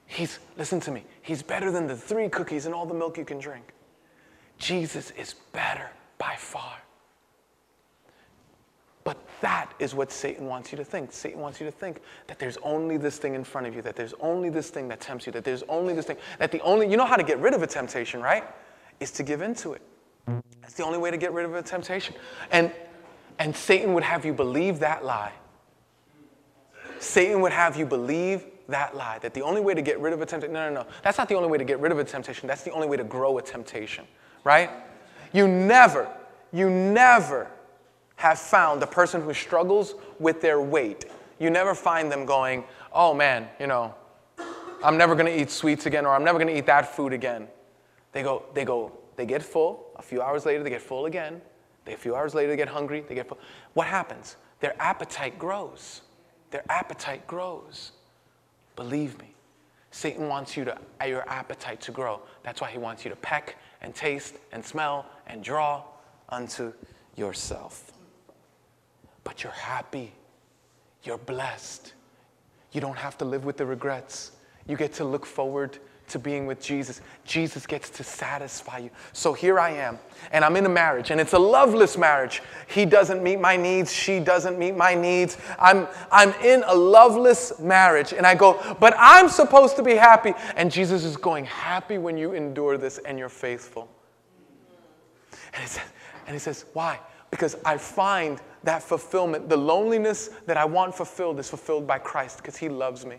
He's, 0.07 0.39
listen 0.57 0.81
to 0.81 0.91
me, 0.91 1.05
he's 1.21 1.43
better 1.43 1.71
than 1.71 1.87
the 1.87 1.95
three 1.95 2.31
cookies 2.31 2.65
and 2.65 2.75
all 2.75 2.87
the 2.87 2.95
milk 2.95 3.19
you 3.19 3.27
can 3.27 3.39
drink. 3.39 3.75
Jesus 4.57 5.11
is 5.11 5.35
better 5.53 5.91
by 6.17 6.37
far. 6.39 6.79
But 9.05 9.19
that 9.43 9.75
is 9.79 9.95
what 9.95 10.11
Satan 10.11 10.47
wants 10.47 10.73
you 10.73 10.79
to 10.79 10.85
think. 10.87 11.13
Satan 11.13 11.39
wants 11.39 11.61
you 11.61 11.67
to 11.67 11.73
think 11.73 12.01
that 12.29 12.39
there's 12.39 12.57
only 12.63 12.97
this 12.97 13.19
thing 13.19 13.35
in 13.35 13.45
front 13.45 13.67
of 13.67 13.77
you, 13.77 13.83
that 13.83 13.95
there's 13.95 14.15
only 14.21 14.49
this 14.49 14.71
thing 14.71 14.89
that 14.89 15.01
tempts 15.01 15.27
you, 15.27 15.33
that 15.33 15.45
there's 15.45 15.65
only 15.65 15.93
this 15.93 16.07
thing, 16.07 16.17
that 16.39 16.51
the 16.51 16.63
only, 16.63 16.91
you 16.91 16.97
know 16.97 17.05
how 17.05 17.17
to 17.17 17.23
get 17.23 17.39
rid 17.41 17.53
of 17.53 17.63
a 17.63 17.67
temptation, 17.67 18.23
right? 18.23 18.45
Is 19.01 19.11
to 19.11 19.23
give 19.23 19.43
in 19.43 19.55
to 19.57 19.75
it. 19.75 19.83
That's 20.61 20.75
the 20.75 20.85
only 20.85 20.99
way 20.99 21.11
to 21.11 21.17
get 21.17 21.33
rid 21.33 21.45
of 21.45 21.55
a 21.55 21.63
temptation. 21.63 22.15
And, 22.51 22.73
and 23.39 23.55
Satan 23.55 23.95
would 23.95 24.05
have 24.05 24.25
you 24.25 24.33
believe 24.33 24.81
that 24.81 25.05
lie. 25.05 25.33
Satan 27.01 27.41
would 27.41 27.53
have 27.53 27.77
you 27.77 27.87
believe 27.87 28.45
that 28.69 28.97
lie 28.97 29.19
that 29.21 29.35
the 29.35 29.43
only 29.43 29.61
way 29.61 29.75
to 29.75 29.83
get 29.83 29.99
rid 29.99 30.13
of 30.13 30.21
a 30.21 30.27
temptation, 30.27 30.53
no, 30.53 30.69
no, 30.69 30.83
no. 30.83 30.89
That's 31.03 31.19
not 31.19 31.29
the 31.29 31.35
only 31.35 31.49
way 31.49 31.59
to 31.59 31.65
get 31.65 31.81
rid 31.81 31.93
of 31.93 31.99
a 31.99 32.05
temptation. 32.05 32.47
That's 32.47 32.63
the 32.63 32.73
only 32.73 32.87
way 32.87 32.97
to 32.97 33.05
grow 33.05 33.39
a 33.39 33.43
temptation, 33.43 34.05
right? 34.45 34.71
You 35.33 35.49
never, 35.49 36.09
you 36.53 36.69
never 36.69 37.49
have 38.17 38.39
found 38.39 38.83
a 38.83 38.87
person 38.87 39.23
who 39.23 39.33
struggles 39.33 39.95
with 40.19 40.41
their 40.41 40.61
weight. 40.61 41.07
You 41.39 41.51
never 41.51 41.75
find 41.75 42.11
them 42.11 42.27
going, 42.27 42.65
oh 42.93 43.15
man, 43.15 43.49
you 43.61 43.69
know, 43.69 43.95
I'm 44.83 44.97
never 44.97 45.15
gonna 45.15 45.31
eat 45.31 45.51
sweets 45.51 45.87
again 45.87 46.05
or 46.05 46.15
I'm 46.15 46.25
never 46.25 46.39
gonna 46.39 46.53
eat 46.53 46.67
that 46.67 46.95
food 46.95 47.13
again. 47.13 47.49
They 48.13 48.23
go, 48.23 48.45
they 48.55 48.65
go, 48.65 48.93
they 49.19 49.27
get 49.27 49.43
full. 49.43 49.91
A 49.97 50.03
few 50.03 50.23
hours 50.23 50.47
later, 50.47 50.63
they 50.63 50.71
get 50.71 50.81
full 50.81 51.07
again. 51.07 51.43
They, 51.85 51.93
a 51.93 51.97
few 51.97 52.15
hours 52.15 52.37
later, 52.37 52.51
they 52.51 52.57
get 52.57 52.69
hungry. 52.69 53.05
They 53.07 53.17
get 53.17 53.29
full. 53.29 53.39
What 53.75 53.89
happens? 53.89 54.37
Their 54.61 54.81
appetite 54.81 55.41
grows. 55.41 56.03
Their 56.53 56.65
appetite 56.71 57.27
grows. 57.27 57.93
Believe 58.77 59.19
me, 59.19 59.35
Satan 59.91 60.29
wants 60.29 60.57
you 60.57 60.65
to, 60.67 60.79
your 61.05 61.29
appetite 61.29 61.81
to 61.81 61.91
grow. 61.91 62.23
That's 62.45 62.61
why 62.61 62.71
he 62.71 62.79
wants 62.79 63.05
you 63.05 63.11
to 63.11 63.17
peck 63.17 63.57
and 63.81 63.93
taste 63.93 64.37
and 64.53 64.65
smell 64.65 65.05
and 65.27 65.43
draw 65.43 65.83
unto 66.29 66.73
yourself. 67.17 67.91
But 69.25 69.43
you're 69.43 69.53
happy. 69.53 70.13
You're 71.03 71.19
blessed. 71.19 71.93
You 72.71 72.81
don't 72.81 72.97
have 72.97 73.19
to 73.19 73.25
live 73.25 73.45
with 73.45 73.57
the 73.57 73.67
regrets. 73.67 74.31
You 74.69 74.77
get 74.77 74.93
to 74.95 75.05
look 75.05 75.27
forward 75.27 75.81
to 76.09 76.19
being 76.19 76.47
with 76.47 76.61
Jesus. 76.61 77.01
Jesus 77.25 77.67
gets 77.67 77.91
to 77.91 78.05
satisfy 78.05 78.79
you. 78.79 78.91
So 79.13 79.33
here 79.33 79.59
I 79.59 79.71
am, 79.71 79.99
and 80.33 80.45
I'm 80.45 80.57
in 80.57 80.67
a 80.67 80.69
marriage, 80.69 81.11
and 81.11 81.21
it's 81.21 81.33
a 81.33 81.39
loveless 81.39 81.97
marriage. 81.97 82.43
He 82.69 82.85
doesn't 82.85 83.23
meet 83.23 83.41
my 83.41 83.57
needs, 83.57 83.93
she 83.93 84.21
doesn't 84.21 84.59
meet 84.59 84.77
my 84.77 84.95
needs. 84.95 85.37
I'm, 85.59 85.87
I'm 86.11 86.33
in 86.45 86.65
a 86.67 86.75
loveless 86.75 87.59
marriage, 87.59 88.13
and 88.13 88.27
I 88.27 88.35
go, 88.35 88.77
but 88.81 88.95
I'm 88.99 89.29
supposed 89.29 89.77
to 89.77 89.83
be 89.83 89.95
happy. 89.95 90.35
And 90.57 90.71
Jesus 90.71 91.05
is 91.05 91.17
going, 91.17 91.45
happy 91.45 91.99
when 91.99 92.17
you 92.17 92.33
endure 92.33 92.79
this 92.79 92.99
and 92.99 93.19
you're 93.19 93.29
faithful. 93.29 93.89
And 95.53 95.63
he 95.63 95.69
says, 95.69 95.85
and 96.27 96.35
he 96.35 96.39
says 96.39 96.65
why? 96.73 97.01
Because 97.31 97.57
I 97.65 97.77
find 97.79 98.41
that 98.65 98.83
fulfillment, 98.83 99.49
the 99.49 99.57
loneliness 99.57 100.31
that 100.47 100.57
I 100.57 100.65
want 100.65 100.95
fulfilled 100.95 101.39
is 101.39 101.49
fulfilled 101.49 101.87
by 101.87 101.99
Christ 101.99 102.39
because 102.39 102.57
he 102.57 102.69
loves 102.69 103.07
me. 103.07 103.17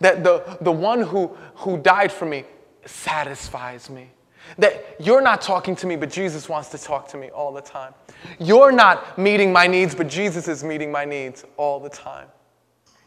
That 0.00 0.24
the, 0.24 0.58
the 0.60 0.72
one 0.72 1.02
who, 1.02 1.36
who 1.56 1.78
died 1.78 2.12
for 2.12 2.26
me 2.26 2.44
satisfies 2.84 3.90
me. 3.90 4.10
That 4.56 4.96
you're 4.98 5.20
not 5.20 5.42
talking 5.42 5.76
to 5.76 5.86
me, 5.86 5.96
but 5.96 6.10
Jesus 6.10 6.48
wants 6.48 6.70
to 6.70 6.78
talk 6.78 7.08
to 7.08 7.16
me 7.16 7.28
all 7.30 7.52
the 7.52 7.60
time. 7.60 7.92
You're 8.38 8.72
not 8.72 9.18
meeting 9.18 9.52
my 9.52 9.66
needs, 9.66 9.94
but 9.94 10.08
Jesus 10.08 10.48
is 10.48 10.64
meeting 10.64 10.90
my 10.90 11.04
needs 11.04 11.44
all 11.56 11.80
the 11.80 11.90
time. 11.90 12.28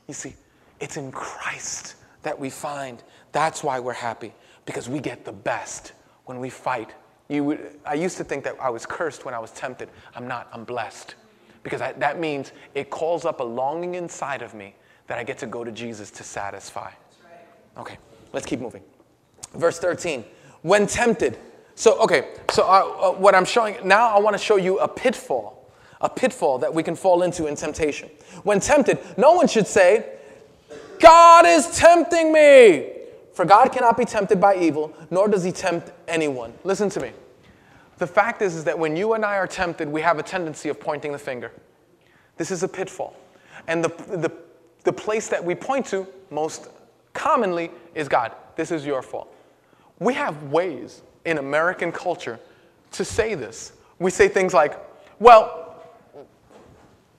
You 0.08 0.14
see, 0.14 0.36
it's 0.80 0.98
in 0.98 1.12
Christ 1.12 1.96
that 2.22 2.38
we 2.38 2.50
find 2.50 3.02
that's 3.32 3.64
why 3.64 3.80
we're 3.80 3.94
happy, 3.94 4.34
because 4.66 4.90
we 4.90 5.00
get 5.00 5.26
the 5.26 5.32
best 5.32 5.94
when 6.26 6.40
we 6.40 6.50
fight. 6.50 6.94
You 7.30 7.46
would, 7.46 7.80
I 7.86 7.94
used 7.94 8.18
to 8.18 8.24
think 8.24 8.44
that 8.44 8.58
I 8.62 8.70
was 8.70 8.86
cursed 8.86 9.26
when 9.26 9.34
I 9.34 9.40
was 9.40 9.52
tempted. 9.52 9.90
I'm 10.16 10.28
not, 10.28 10.50
I'm 10.54 10.64
blessed. 10.64 11.16
Because 11.64 11.82
I, 11.82 11.94
that 11.94 12.20
means 12.20 12.52
it 12.76 12.90
calls 12.90 13.24
up 13.26 13.40
a 13.40 13.44
longing 13.44 13.96
inside 13.96 14.42
of 14.42 14.54
me 14.54 14.76
that 15.12 15.20
I 15.20 15.26
get 15.26 15.40
to 15.40 15.46
go 15.46 15.66
to 15.66 15.74
Jesus 15.74 16.10
to 16.12 16.24
satisfy. 16.24 16.90
Okay, 17.78 17.98
let's 18.32 18.46
keep 18.46 18.62
moving. 18.62 18.82
Verse 19.54 19.78
13. 19.78 20.24
When 20.62 20.88
tempted. 20.88 21.38
So, 21.76 22.02
okay, 22.02 22.30
so 22.50 22.64
uh, 22.64 23.10
uh, 23.10 23.12
what 23.12 23.36
I'm 23.36 23.44
showing 23.44 23.76
now, 23.86 24.08
I 24.08 24.20
want 24.22 24.36
to 24.36 24.42
show 24.42 24.56
you 24.56 24.80
a 24.80 24.88
pitfall, 24.88 25.70
a 26.00 26.08
pitfall 26.08 26.60
that 26.60 26.74
we 26.74 26.82
can 26.82 26.96
fall 26.96 27.24
into 27.24 27.48
in 27.48 27.56
temptation. 27.56 28.10
When 28.44 28.62
tempted, 28.62 29.00
no 29.18 29.34
one 29.34 29.50
should 29.50 29.68
say, 29.68 30.14
God 31.02 31.46
is 31.46 31.78
tempting 31.78 32.32
me. 32.32 32.94
For 33.34 33.44
God 33.44 33.74
cannot 33.74 33.98
be 33.98 34.06
tempted 34.06 34.40
by 34.40 34.56
evil, 34.56 34.94
nor 35.10 35.28
does 35.28 35.44
he 35.44 35.52
tempt 35.52 35.92
anyone. 36.08 36.54
Listen 36.64 36.88
to 36.88 37.02
me. 37.02 37.12
The 37.98 38.08
fact 38.08 38.42
is, 38.42 38.56
is 38.56 38.64
that 38.64 38.80
when 38.80 38.96
you 38.96 39.12
and 39.12 39.26
I 39.26 39.36
are 39.36 39.48
tempted, 39.48 39.90
we 39.90 40.00
have 40.04 40.20
a 40.20 40.24
tendency 40.24 40.70
of 40.70 40.80
pointing 40.80 41.12
the 41.12 41.20
finger. 41.20 41.52
This 42.38 42.50
is 42.50 42.64
a 42.64 42.68
pitfall. 42.70 43.14
And 43.68 43.84
the, 43.84 43.90
the 44.16 44.32
the 44.84 44.94
place 44.94 45.30
that 45.30 45.44
we 45.44 45.56
point 45.56 45.86
to 45.88 46.08
most 46.30 46.70
commonly 47.14 47.72
is 47.94 48.08
God. 48.08 48.34
This 48.56 48.72
is 48.72 48.86
your 48.86 49.02
fault. 49.02 49.34
We 50.00 50.14
have 50.14 50.44
ways 50.44 51.02
in 51.26 51.38
American 51.38 51.92
culture 51.92 52.40
to 52.92 53.06
say 53.06 53.36
this. 53.36 53.74
We 54.00 54.10
say 54.12 54.28
things 54.28 54.54
like, 54.54 54.78
well, 55.20 55.76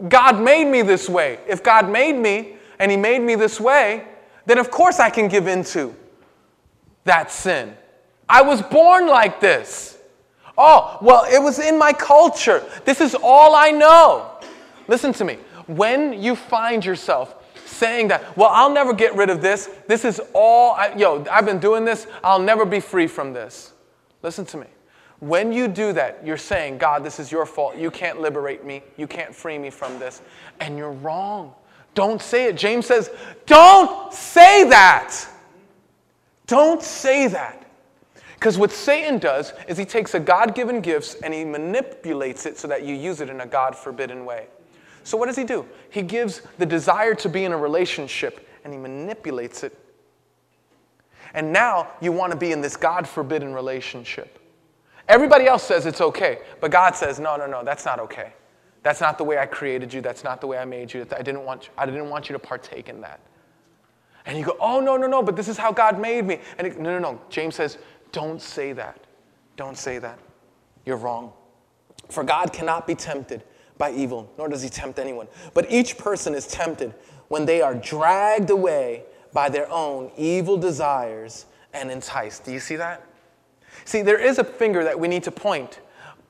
God 0.09 0.40
made 0.40 0.64
me 0.64 0.83
this 0.83 1.09
way. 1.09 1.38
If 1.46 1.62
God 1.62 1.88
made 1.88 2.14
me, 2.14 2.57
and 2.79 2.90
He 2.90 2.96
made 2.96 3.20
me 3.20 3.37
this 3.37 3.61
way, 3.61 4.05
then 4.46 4.59
of 4.59 4.70
course 4.70 4.98
I 4.98 5.11
can 5.11 5.29
give 5.29 5.46
into 5.46 5.94
that 7.05 7.31
sin. 7.31 7.77
I 8.29 8.42
was 8.42 8.62
born 8.62 9.07
like 9.07 9.40
this. 9.40 9.98
Oh, 10.59 10.98
well, 11.01 11.25
it 11.33 11.40
was 11.40 11.59
in 11.59 11.79
my 11.79 11.92
culture. 11.92 12.64
This 12.85 13.01
is 13.01 13.14
all 13.14 13.55
I 13.55 13.70
know. 13.70 14.31
Listen 14.88 15.12
to 15.14 15.25
me. 15.25 15.38
When 15.66 16.20
you 16.20 16.35
find 16.35 16.85
yourself 16.85 17.41
saying 17.82 18.08
that, 18.08 18.36
well, 18.36 18.50
I'll 18.52 18.72
never 18.72 18.92
get 18.92 19.16
rid 19.16 19.28
of 19.28 19.42
this, 19.42 19.68
this 19.88 20.04
is 20.04 20.20
all, 20.34 20.74
I, 20.74 20.94
yo, 20.94 21.24
I've 21.28 21.44
been 21.44 21.58
doing 21.58 21.84
this, 21.84 22.06
I'll 22.22 22.38
never 22.38 22.64
be 22.64 22.78
free 22.78 23.08
from 23.08 23.32
this. 23.32 23.72
Listen 24.22 24.46
to 24.46 24.56
me. 24.56 24.66
When 25.18 25.52
you 25.52 25.66
do 25.66 25.92
that, 25.92 26.24
you're 26.24 26.36
saying, 26.36 26.78
God, 26.78 27.02
this 27.02 27.18
is 27.18 27.32
your 27.32 27.44
fault. 27.44 27.76
You 27.76 27.90
can't 27.90 28.20
liberate 28.20 28.64
me. 28.64 28.82
You 28.96 29.08
can't 29.08 29.34
free 29.34 29.58
me 29.58 29.70
from 29.70 29.98
this. 29.98 30.22
And 30.60 30.78
you're 30.78 30.92
wrong. 30.92 31.54
Don't 31.94 32.22
say 32.22 32.46
it. 32.46 32.56
James 32.56 32.86
says, 32.86 33.10
don't 33.46 34.12
say 34.12 34.68
that. 34.68 35.28
Don't 36.46 36.82
say 36.82 37.26
that. 37.28 37.66
Because 38.34 38.58
what 38.58 38.70
Satan 38.70 39.18
does 39.18 39.52
is 39.68 39.76
he 39.76 39.84
takes 39.84 40.14
a 40.14 40.20
God 40.20 40.54
given 40.54 40.80
gift 40.80 41.16
and 41.22 41.34
he 41.34 41.44
manipulates 41.44 42.46
it 42.46 42.58
so 42.58 42.68
that 42.68 42.84
you 42.84 42.94
use 42.94 43.20
it 43.20 43.28
in 43.28 43.40
a 43.40 43.46
God 43.46 43.76
forbidden 43.76 44.24
way. 44.24 44.46
So, 45.04 45.16
what 45.16 45.26
does 45.26 45.36
he 45.36 45.44
do? 45.44 45.66
He 45.90 46.02
gives 46.02 46.42
the 46.58 46.66
desire 46.66 47.14
to 47.16 47.28
be 47.28 47.44
in 47.44 47.52
a 47.52 47.56
relationship 47.56 48.48
and 48.64 48.72
he 48.72 48.78
manipulates 48.78 49.62
it. 49.62 49.78
And 51.34 51.52
now 51.52 51.88
you 52.00 52.12
want 52.12 52.32
to 52.32 52.38
be 52.38 52.52
in 52.52 52.60
this 52.60 52.76
God 52.76 53.08
forbidden 53.08 53.54
relationship. 53.54 54.38
Everybody 55.08 55.46
else 55.46 55.62
says 55.62 55.86
it's 55.86 56.00
okay, 56.00 56.38
but 56.60 56.70
God 56.70 56.94
says, 56.94 57.18
no, 57.18 57.36
no, 57.36 57.46
no, 57.46 57.64
that's 57.64 57.84
not 57.84 57.98
okay. 58.00 58.32
That's 58.82 59.00
not 59.00 59.18
the 59.18 59.24
way 59.24 59.38
I 59.38 59.46
created 59.46 59.92
you. 59.92 60.00
That's 60.00 60.24
not 60.24 60.40
the 60.40 60.46
way 60.46 60.58
I 60.58 60.64
made 60.64 60.92
you. 60.92 61.06
I 61.16 61.22
didn't 61.22 61.44
want 61.44 61.66
you, 61.66 61.70
I 61.76 61.86
didn't 61.86 62.08
want 62.08 62.28
you 62.28 62.34
to 62.34 62.38
partake 62.38 62.88
in 62.88 63.00
that. 63.00 63.20
And 64.26 64.38
you 64.38 64.44
go, 64.44 64.56
oh, 64.60 64.80
no, 64.80 64.96
no, 64.96 65.06
no, 65.06 65.22
but 65.22 65.34
this 65.34 65.48
is 65.48 65.56
how 65.56 65.72
God 65.72 66.00
made 66.00 66.24
me. 66.24 66.38
And 66.58 66.66
it, 66.66 66.78
no, 66.78 66.98
no, 66.98 66.98
no. 66.98 67.20
James 67.28 67.56
says, 67.56 67.78
don't 68.12 68.40
say 68.40 68.72
that. 68.72 69.00
Don't 69.56 69.76
say 69.76 69.98
that. 69.98 70.18
You're 70.84 70.96
wrong. 70.96 71.32
For 72.08 72.22
God 72.22 72.52
cannot 72.52 72.86
be 72.86 72.94
tempted 72.94 73.42
by 73.82 73.90
evil, 73.90 74.30
nor 74.38 74.46
does 74.46 74.62
he 74.62 74.68
tempt 74.68 75.00
anyone. 75.00 75.26
But 75.54 75.66
each 75.68 75.98
person 75.98 76.36
is 76.36 76.46
tempted 76.46 76.94
when 77.26 77.46
they 77.46 77.60
are 77.62 77.74
dragged 77.74 78.50
away 78.50 79.02
by 79.32 79.48
their 79.48 79.68
own 79.72 80.12
evil 80.16 80.56
desires 80.56 81.46
and 81.74 81.90
enticed. 81.90 82.44
Do 82.44 82.52
you 82.52 82.60
see 82.60 82.76
that? 82.76 83.04
See, 83.84 84.02
there 84.02 84.20
is 84.20 84.38
a 84.38 84.44
finger 84.44 84.84
that 84.84 85.00
we 85.00 85.08
need 85.08 85.24
to 85.24 85.32
point, 85.32 85.80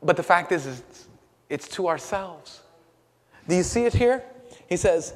but 0.02 0.16
the 0.16 0.22
fact 0.22 0.50
is, 0.50 0.66
it's, 0.66 1.08
it's 1.50 1.68
to 1.76 1.88
ourselves. 1.88 2.62
Do 3.46 3.54
you 3.54 3.62
see 3.62 3.84
it 3.84 3.92
here? 3.92 4.24
He 4.66 4.78
says, 4.78 5.12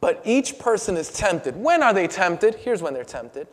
but 0.00 0.22
each 0.24 0.60
person 0.60 0.96
is 0.96 1.10
tempted. 1.10 1.56
When 1.56 1.82
are 1.82 1.92
they 1.92 2.06
tempted? 2.06 2.54
Here's 2.54 2.82
when 2.82 2.94
they're 2.94 3.02
tempted 3.02 3.48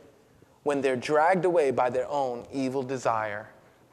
when 0.63 0.79
they're 0.79 0.95
dragged 0.95 1.43
away 1.45 1.71
by 1.71 1.89
their 1.89 2.07
own 2.07 2.45
evil 2.51 2.83
desire 2.83 3.49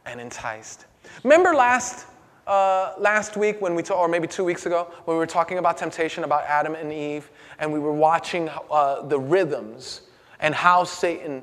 and 0.07 0.21
enticed. 0.21 0.87
Remember 1.25 1.55
last, 1.55 2.07
uh, 2.51 2.95
last 2.99 3.37
week 3.37 3.61
when 3.61 3.77
we, 3.77 3.83
ta- 3.83 3.95
or 3.95 4.09
maybe 4.09 4.27
two 4.27 4.45
weeks 4.45 4.67
ago, 4.67 4.93
when 5.05 5.17
we 5.17 5.19
were 5.19 5.27
talking 5.27 5.59
about 5.59 5.79
temptation, 5.79 6.25
about 6.25 6.43
Adam 6.45 6.75
and 6.75 6.93
Eve, 6.93 7.31
and 7.61 7.73
we 7.73 7.79
were 7.79 7.93
watching 7.93 8.51
uh, 8.71 9.03
the 9.03 9.19
rhythms 9.19 10.03
and 10.41 10.53
how 10.53 10.83
Satan 10.83 11.43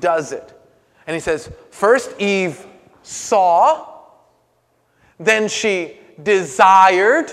does 0.00 0.32
it. 0.32 0.60
And 1.06 1.14
he 1.14 1.20
says, 1.20 1.50
first 1.70 2.20
Eve 2.20 2.66
saw, 3.04 4.00
then 5.20 5.48
she 5.48 6.00
desired, 6.24 7.32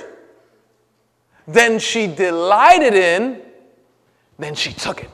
then 1.48 1.80
she 1.80 2.06
delighted 2.06 2.94
in, 2.94 3.42
then 4.38 4.54
she 4.54 4.72
took 4.72 5.04
it. 5.04 5.10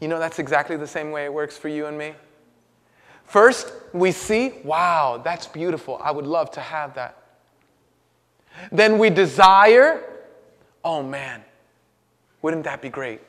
You 0.00 0.08
know, 0.08 0.18
that's 0.18 0.38
exactly 0.38 0.76
the 0.76 0.86
same 0.86 1.10
way 1.12 1.24
it 1.24 1.32
works 1.32 1.56
for 1.56 1.68
you 1.68 1.86
and 1.86 1.96
me. 1.96 2.12
First, 3.30 3.72
we 3.92 4.10
see, 4.10 4.54
wow, 4.64 5.20
that's 5.22 5.46
beautiful. 5.46 6.00
I 6.02 6.10
would 6.10 6.26
love 6.26 6.50
to 6.50 6.60
have 6.60 6.94
that. 6.94 7.16
Then 8.72 8.98
we 8.98 9.08
desire, 9.08 10.02
oh 10.84 11.04
man, 11.04 11.44
wouldn't 12.42 12.64
that 12.64 12.82
be 12.82 12.88
great? 12.88 13.20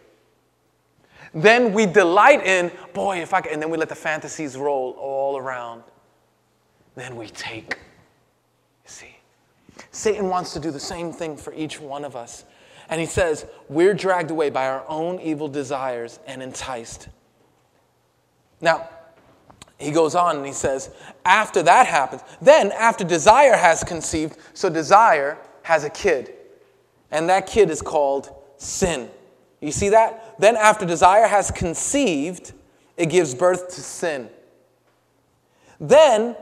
Then 1.35 1.71
we 1.71 1.85
delight 1.85 2.43
in, 2.43 2.71
boy, 2.95 3.21
if 3.21 3.31
I 3.31 3.41
can, 3.41 3.53
and 3.53 3.61
then 3.61 3.69
we 3.69 3.77
let 3.77 3.89
the 3.89 3.95
fantasies 3.95 4.57
roll 4.57 4.95
all 4.99 5.37
around. 5.37 5.83
Then 6.95 7.15
we 7.15 7.27
take. 7.27 7.77
You 8.83 8.89
see? 8.89 9.15
Satan 9.91 10.29
wants 10.29 10.51
to 10.53 10.59
do 10.59 10.71
the 10.71 10.79
same 10.79 11.13
thing 11.13 11.37
for 11.37 11.53
each 11.53 11.79
one 11.79 12.03
of 12.03 12.15
us. 12.15 12.43
And 12.89 12.99
he 12.99 13.05
says, 13.05 13.45
We're 13.69 13.93
dragged 13.93 14.31
away 14.31 14.49
by 14.49 14.65
our 14.65 14.83
own 14.87 15.19
evil 15.19 15.47
desires 15.47 16.19
and 16.25 16.41
enticed. 16.41 17.07
Now, 18.61 18.89
he 19.81 19.91
goes 19.91 20.15
on 20.15 20.37
and 20.37 20.45
he 20.45 20.53
says, 20.53 20.91
After 21.25 21.63
that 21.63 21.87
happens, 21.87 22.21
then 22.41 22.71
after 22.71 23.03
desire 23.03 23.55
has 23.55 23.83
conceived, 23.83 24.37
so 24.53 24.69
desire 24.69 25.37
has 25.63 25.83
a 25.83 25.89
kid. 25.89 26.33
And 27.11 27.29
that 27.29 27.47
kid 27.47 27.69
is 27.69 27.81
called 27.81 28.33
sin. 28.57 29.09
You 29.59 29.71
see 29.71 29.89
that? 29.89 30.39
Then 30.39 30.55
after 30.55 30.85
desire 30.85 31.27
has 31.27 31.51
conceived, 31.51 32.53
it 32.97 33.07
gives 33.07 33.35
birth 33.35 33.69
to 33.75 33.81
sin. 33.81 34.29
Then, 35.79 36.35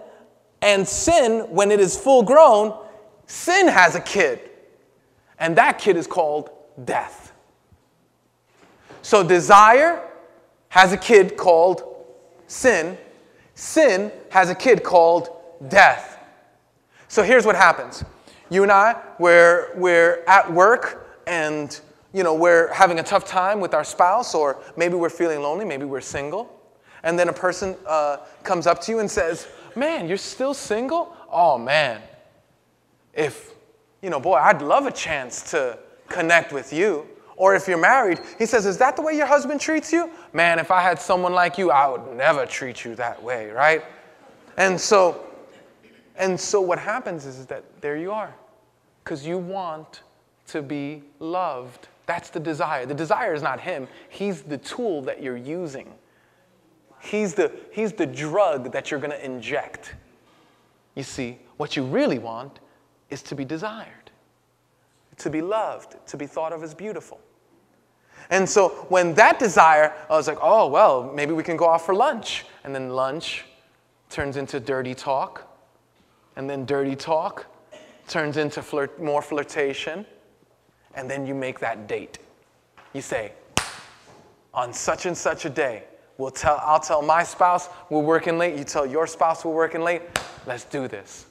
and 0.62 0.88
sin, 0.88 1.46
when 1.50 1.72
it 1.72 1.80
is 1.80 1.98
full 1.98 2.24
grown, 2.24 2.78
sin 3.26 3.68
has 3.68 3.96
a 3.96 4.02
kid. 4.02 4.40
And 5.40 5.56
that 5.58 5.80
kid 5.80 5.96
is 5.96 6.08
called 6.08 6.50
death. 6.84 7.32
So 9.02 9.24
desire 9.24 10.06
has 10.70 10.92
a 10.94 10.98
kid 10.98 11.38
called 11.38 11.84
sin. 12.48 12.98
Sin 13.60 14.10
has 14.30 14.50
a 14.50 14.56
kid 14.56 14.86
called 14.86 15.28
death. 15.68 16.18
So 17.10 17.24
here's 17.24 17.46
what 17.46 17.58
happens. 17.58 18.06
You 18.50 18.64
and 18.64 18.72
I, 18.72 18.96
we're, 19.20 19.76
we're 19.76 20.24
at 20.28 20.50
work 20.50 21.22
and 21.28 21.78
you 22.14 22.24
know, 22.24 22.34
we're 22.34 22.74
having 22.74 23.00
a 23.00 23.04
tough 23.04 23.26
time 23.26 23.60
with 23.60 23.74
our 23.74 23.84
spouse, 23.84 24.34
or 24.34 24.64
maybe 24.78 24.96
we're 24.96 25.10
feeling 25.10 25.42
lonely, 25.42 25.66
maybe 25.66 25.84
we're 25.84 26.00
single. 26.00 26.58
And 27.04 27.20
then 27.20 27.28
a 27.28 27.34
person 27.34 27.76
uh, 27.86 28.20
comes 28.44 28.66
up 28.66 28.80
to 28.84 28.94
you 28.94 29.00
and 29.00 29.12
says, 29.12 29.50
Man, 29.76 30.08
you're 30.08 30.16
still 30.16 30.54
single? 30.54 31.14
Oh 31.30 31.58
man, 31.58 32.02
if 33.14 33.54
you 34.02 34.10
know, 34.10 34.22
boy, 34.22 34.36
I'd 34.36 34.62
love 34.62 34.86
a 34.86 34.92
chance 34.92 35.52
to 35.52 35.78
connect 36.08 36.54
with 36.54 36.72
you. 36.72 37.06
Or 37.40 37.56
if 37.56 37.70
you're 37.70 37.78
married, 37.78 38.20
he 38.38 38.46
says, 38.46 38.66
Is 38.66 38.78
that 38.80 38.98
the 38.98 39.02
way 39.02 39.16
your 39.16 39.26
husband 39.26 39.62
treats 39.62 39.94
you? 39.94 40.12
Man, 40.34 40.60
if 40.60 40.72
I 40.72 40.82
had 40.82 41.00
someone 41.00 41.32
like 41.32 41.58
you, 41.58 41.72
I 41.72 41.88
would 41.88 42.16
never 42.16 42.46
treat 42.46 42.84
you 42.84 42.96
that 42.96 43.24
way, 43.24 43.50
right? 43.50 43.82
And 44.58 44.80
so, 44.80 45.26
and 46.18 46.38
so 46.38 46.60
what 46.60 46.78
happens 46.78 47.26
is, 47.26 47.46
that 47.46 47.64
there 47.80 47.96
you 47.96 48.12
are. 48.12 48.36
Because 49.02 49.26
you 49.26 49.38
want 49.38 50.02
to 50.48 50.62
be 50.62 51.02
loved. 51.20 51.88
That's 52.08 52.30
the 52.30 52.42
desire. 52.42 52.86
The 52.86 52.94
desire 52.94 53.34
is 53.34 53.42
not 53.42 53.62
him, 53.62 53.88
he's 54.10 54.42
the 54.42 54.58
tool 54.58 55.02
that 55.04 55.24
you're 55.24 55.38
using. 55.38 55.94
He's 57.02 57.34
the, 57.34 57.54
he's 57.72 57.94
the 57.94 58.06
drug 58.06 58.74
that 58.74 58.92
you're 58.92 59.00
going 59.00 59.12
to 59.12 59.26
inject. 59.26 59.96
You 60.96 61.04
see, 61.04 61.40
what 61.56 61.78
you 61.78 61.86
really 61.86 62.20
want 62.20 62.60
is 63.10 63.22
to 63.24 63.36
be 63.36 63.46
desired, 63.46 64.12
to 65.16 65.30
be 65.30 65.42
loved, 65.42 65.96
to 66.08 66.18
be 66.18 66.28
thought 66.28 66.52
of 66.52 66.62
as 66.62 66.74
beautiful. 66.74 67.22
And 68.30 68.48
so 68.48 68.70
when 68.90 69.14
that 69.16 69.40
desire, 69.40 69.94
I 70.10 70.14
was 70.14 70.28
like, 70.28 70.38
oh, 70.42 70.68
well, 70.68 71.12
maybe 71.14 71.34
we 71.34 71.44
can 71.44 71.58
go 71.58 71.66
off 71.66 71.86
for 71.86 71.96
lunch. 71.96 72.46
And 72.64 72.74
then 72.76 72.90
lunch 72.90 73.46
turns 74.10 74.38
into 74.38 74.60
dirty 74.60 74.94
talk. 74.94 75.48
And 76.36 76.50
then 76.50 76.66
dirty 76.66 76.96
talk 76.96 77.48
turns 78.08 78.38
into 78.38 78.62
flirt, 78.62 79.02
more 79.02 79.22
flirtation. 79.22 80.06
And 80.96 81.10
then 81.10 81.26
you 81.26 81.36
make 81.36 81.60
that 81.60 81.88
date. 81.88 82.20
You 82.94 83.02
say, 83.02 83.34
on 84.54 84.74
such 84.74 85.06
and 85.06 85.18
such 85.18 85.46
a 85.46 85.50
day, 85.50 85.84
we'll 86.18 86.32
tell, 86.32 86.62
I'll 86.64 86.80
tell 86.80 87.02
my 87.02 87.24
spouse 87.24 87.70
we're 87.90 88.00
working 88.00 88.38
late. 88.38 88.58
You 88.58 88.64
tell 88.64 88.86
your 88.86 89.08
spouse 89.08 89.46
we're 89.46 89.54
working 89.54 89.82
late. 89.82 90.02
Let's 90.46 90.66
do 90.66 90.88
this. 90.88 91.26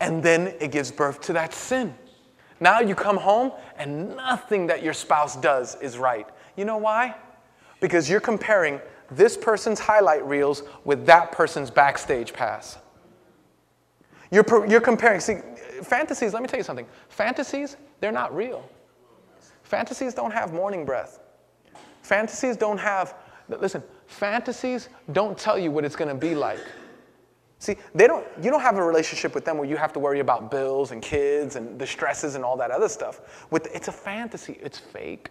And 0.00 0.22
then 0.22 0.54
it 0.60 0.70
gives 0.70 0.90
birth 0.90 1.20
to 1.22 1.32
that 1.34 1.54
sin. 1.54 1.94
Now 2.64 2.80
you 2.80 2.94
come 2.94 3.18
home 3.18 3.52
and 3.76 4.16
nothing 4.16 4.68
that 4.68 4.82
your 4.82 4.94
spouse 4.94 5.36
does 5.36 5.74
is 5.82 5.98
right. 5.98 6.26
You 6.56 6.64
know 6.64 6.78
why? 6.78 7.14
Because 7.78 8.08
you're 8.08 8.20
comparing 8.20 8.80
this 9.10 9.36
person's 9.36 9.78
highlight 9.78 10.24
reels 10.24 10.62
with 10.82 11.04
that 11.04 11.30
person's 11.30 11.70
backstage 11.70 12.32
pass. 12.32 12.78
You're, 14.30 14.46
you're 14.66 14.80
comparing, 14.80 15.20
see, 15.20 15.40
fantasies, 15.82 16.32
let 16.32 16.42
me 16.42 16.48
tell 16.48 16.58
you 16.58 16.64
something. 16.64 16.86
Fantasies, 17.10 17.76
they're 18.00 18.10
not 18.10 18.34
real. 18.34 18.66
Fantasies 19.62 20.14
don't 20.14 20.32
have 20.32 20.54
morning 20.54 20.86
breath. 20.86 21.20
Fantasies 22.00 22.56
don't 22.56 22.78
have, 22.78 23.14
listen, 23.46 23.82
fantasies 24.06 24.88
don't 25.12 25.36
tell 25.36 25.58
you 25.58 25.70
what 25.70 25.84
it's 25.84 25.96
going 25.96 26.08
to 26.08 26.14
be 26.14 26.34
like. 26.34 26.64
See, 27.58 27.76
they 27.94 28.06
don't, 28.06 28.26
you 28.42 28.50
don't 28.50 28.60
have 28.60 28.76
a 28.76 28.84
relationship 28.84 29.34
with 29.34 29.44
them 29.44 29.56
where 29.56 29.68
you 29.68 29.76
have 29.76 29.92
to 29.94 29.98
worry 29.98 30.20
about 30.20 30.50
bills 30.50 30.90
and 30.90 31.00
kids 31.00 31.56
and 31.56 31.78
the 31.78 31.86
stresses 31.86 32.34
and 32.34 32.44
all 32.44 32.56
that 32.58 32.70
other 32.70 32.88
stuff. 32.88 33.46
With, 33.50 33.74
it's 33.74 33.88
a 33.88 33.92
fantasy, 33.92 34.58
it's 34.60 34.78
fake. 34.78 35.30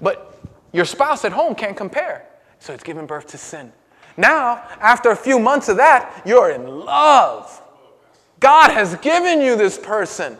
But 0.00 0.38
your 0.72 0.84
spouse 0.84 1.24
at 1.24 1.32
home 1.32 1.54
can't 1.54 1.76
compare. 1.76 2.26
So 2.58 2.72
it's 2.72 2.82
giving 2.82 3.06
birth 3.06 3.26
to 3.28 3.38
sin. 3.38 3.72
Now, 4.16 4.62
after 4.80 5.10
a 5.10 5.16
few 5.16 5.38
months 5.38 5.68
of 5.68 5.76
that, 5.78 6.22
you're 6.24 6.50
in 6.50 6.66
love. 6.66 7.62
God 8.40 8.70
has 8.70 8.94
given 8.96 9.40
you 9.40 9.56
this 9.56 9.78
person. 9.78 10.36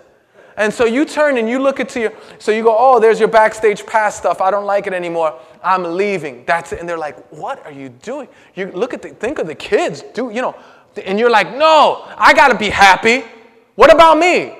And 0.56 0.72
so 0.72 0.84
you 0.84 1.04
turn 1.04 1.36
and 1.36 1.48
you 1.48 1.58
look 1.58 1.80
into 1.80 2.00
your, 2.00 2.12
so 2.38 2.52
you 2.52 2.62
go, 2.62 2.76
oh, 2.78 3.00
there's 3.00 3.18
your 3.18 3.28
backstage 3.28 3.84
pass 3.84 4.16
stuff. 4.16 4.40
I 4.40 4.50
don't 4.50 4.66
like 4.66 4.86
it 4.86 4.92
anymore. 4.92 5.38
I'm 5.62 5.82
leaving. 5.96 6.44
That's 6.44 6.72
it. 6.72 6.80
And 6.80 6.88
they're 6.88 6.98
like, 6.98 7.18
what 7.32 7.64
are 7.66 7.72
you 7.72 7.88
doing? 7.88 8.28
You 8.54 8.66
look 8.66 8.94
at 8.94 9.02
the, 9.02 9.08
think 9.10 9.38
of 9.38 9.46
the 9.46 9.54
kids. 9.54 10.02
Do, 10.14 10.30
you 10.30 10.42
know, 10.42 10.54
and 11.04 11.18
you're 11.18 11.30
like, 11.30 11.56
no, 11.56 12.04
I 12.16 12.34
got 12.34 12.48
to 12.48 12.58
be 12.58 12.70
happy. 12.70 13.24
What 13.74 13.92
about 13.92 14.18
me? 14.18 14.56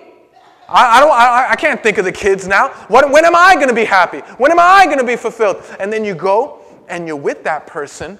I, 0.69 0.97
I 0.97 1.01
don't, 1.01 1.13
I, 1.13 1.47
I 1.51 1.57
can't 1.57 1.83
think 1.83 1.99
of 1.99 2.05
the 2.05 2.13
kids 2.13 2.49
now. 2.49 2.71
What, 2.89 3.11
when 3.11 3.25
am 3.25 3.37
I 3.37 3.55
to 3.55 3.73
be 3.75 3.85
happy? 3.85 4.19
When 4.39 4.51
am 4.51 4.59
I 4.59 4.87
to 4.87 5.05
be 5.05 5.17
fulfilled? 5.17 5.63
And 5.79 5.93
then 5.93 6.05
you 6.05 6.15
go 6.15 6.61
and 6.89 7.07
you're 7.07 7.17
with 7.17 7.45
that 7.45 7.67
person, 7.67 8.19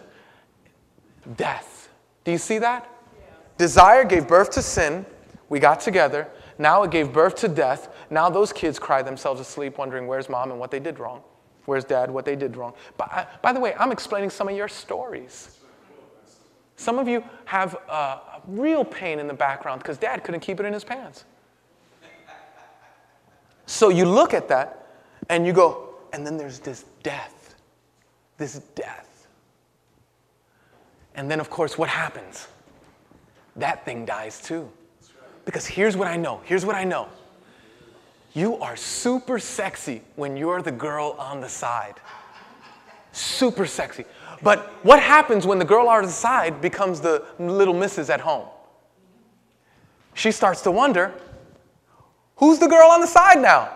death. 1.37 1.89
Do 2.25 2.31
you 2.31 2.39
see 2.39 2.59
that? 2.59 2.89
Yeah. 3.19 3.35
Desire 3.59 4.05
gave 4.05 4.29
birth 4.29 4.51
to 4.53 4.63
sin. 4.63 5.05
We 5.49 5.59
got 5.59 5.81
together. 5.81 6.29
Now 6.59 6.83
it 6.83 6.91
gave 6.91 7.13
birth 7.13 7.35
to 7.37 7.49
death. 7.49 7.95
Now 8.11 8.31
those 8.31 8.53
kids 8.53 8.79
cry 8.79 9.03
themselves 9.03 9.41
asleep 9.41 9.79
wondering 9.79 10.07
where's 10.07 10.29
mom 10.29 10.51
and 10.51 10.61
what 10.61 10.71
they 10.71 10.81
did 10.81 10.99
wrong. 10.99 11.23
Where's 11.65 11.85
dad, 11.85 12.11
what 12.11 12.25
they 12.25 12.37
did 12.37 12.57
wrong. 12.57 12.75
I, 13.01 13.27
by 13.43 13.53
the 13.53 13.61
way, 13.61 13.75
I'm 13.79 13.91
explaining 13.91 14.31
some 14.31 14.49
of 14.49 14.57
your 14.57 14.69
stories. 14.69 15.59
Some 16.77 16.99
of 16.99 17.09
you 17.09 17.25
have 17.47 17.77
uh, 17.89 18.19
real 18.47 18.85
pain 18.85 19.19
in 19.19 19.27
the 19.27 19.35
background 19.35 19.81
because 19.81 19.97
dad 19.97 20.25
couldn't 20.25 20.41
keep 20.41 20.61
it 20.61 20.67
in 20.67 20.73
his 20.73 20.85
pants. 20.85 21.25
So 23.67 23.89
you 23.89 24.05
look 24.05 24.35
at 24.35 24.49
that 24.49 24.99
and 25.31 25.47
you 25.47 25.53
go, 25.53 25.95
and 26.13 26.27
then 26.27 26.37
there's 26.37 26.59
this 26.59 26.85
death. 27.03 27.55
This 28.37 28.59
death. 28.75 29.29
And 31.15 31.31
then, 31.31 31.41
of 31.41 31.49
course, 31.49 31.79
what 31.79 31.89
happens? 31.89 32.49
That 33.57 33.85
thing 33.85 34.05
dies 34.05 34.41
too. 34.41 34.71
Because 35.45 35.67
here's 35.67 35.97
what 35.97 36.09
I 36.09 36.17
know. 36.17 36.41
Here's 36.45 36.65
what 36.65 36.75
I 36.75 36.85
know. 36.85 37.09
You 38.33 38.57
are 38.57 38.77
super 38.77 39.39
sexy 39.39 40.03
when 40.17 40.37
you're 40.37 40.63
the 40.63 40.73
girl 40.73 41.15
on 41.19 41.41
the 41.41 41.49
side. 41.49 41.95
Super 43.13 43.65
sexy. 43.65 44.05
But 44.43 44.67
what 44.83 45.01
happens 45.01 45.47
when 45.47 45.59
the 45.59 45.65
girl 45.65 45.89
on 45.89 46.03
the 46.03 46.11
side 46.11 46.61
becomes 46.61 47.01
the 47.01 47.25
little 47.39 47.75
missus 47.75 48.11
at 48.11 48.21
home? 48.21 48.49
She 50.15 50.33
starts 50.33 50.63
to 50.63 50.71
wonder 50.71 51.15
who's 52.37 52.59
the 52.59 52.67
girl 52.67 52.91
on 52.91 53.01
the 53.01 53.07
side 53.07 53.41
now? 53.41 53.73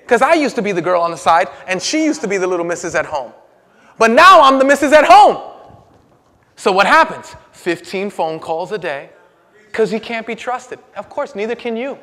Because 0.00 0.22
I 0.22 0.34
used 0.34 0.56
to 0.56 0.62
be 0.62 0.72
the 0.72 0.82
girl 0.82 1.02
on 1.02 1.10
the 1.10 1.16
side, 1.16 1.48
and 1.66 1.80
she 1.80 2.04
used 2.04 2.20
to 2.22 2.28
be 2.28 2.36
the 2.36 2.46
little 2.46 2.66
missus 2.66 2.94
at 2.94 3.06
home. 3.06 3.32
But 3.98 4.10
now 4.10 4.40
I'm 4.40 4.58
the 4.58 4.64
missus 4.64 4.92
at 4.92 5.04
home. 5.04 5.52
So 6.56 6.72
what 6.72 6.86
happens? 6.86 7.36
15 7.52 8.10
phone 8.10 8.40
calls 8.40 8.72
a 8.72 8.78
day 8.78 9.10
because 9.70 9.90
he 9.90 10.00
can't 10.00 10.26
be 10.26 10.34
trusted. 10.34 10.78
Of 10.96 11.08
course, 11.08 11.34
neither 11.34 11.54
can 11.54 11.76
you. 11.76 11.98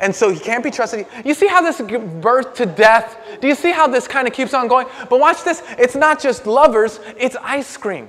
And 0.00 0.14
so 0.14 0.30
he 0.30 0.38
can't 0.38 0.64
be 0.64 0.70
trusted. 0.70 1.06
You 1.24 1.34
see 1.34 1.46
how 1.46 1.60
this 1.60 1.80
birth 1.80 2.54
to 2.54 2.66
death? 2.66 3.18
Do 3.40 3.48
you 3.48 3.54
see 3.54 3.72
how 3.72 3.86
this 3.86 4.08
kind 4.08 4.26
of 4.26 4.32
keeps 4.32 4.54
on 4.54 4.68
going? 4.68 4.86
But 5.10 5.20
watch 5.20 5.44
this. 5.44 5.62
It's 5.78 5.94
not 5.94 6.20
just 6.20 6.46
lovers, 6.46 7.00
it's 7.18 7.36
ice 7.42 7.76
cream. 7.76 8.08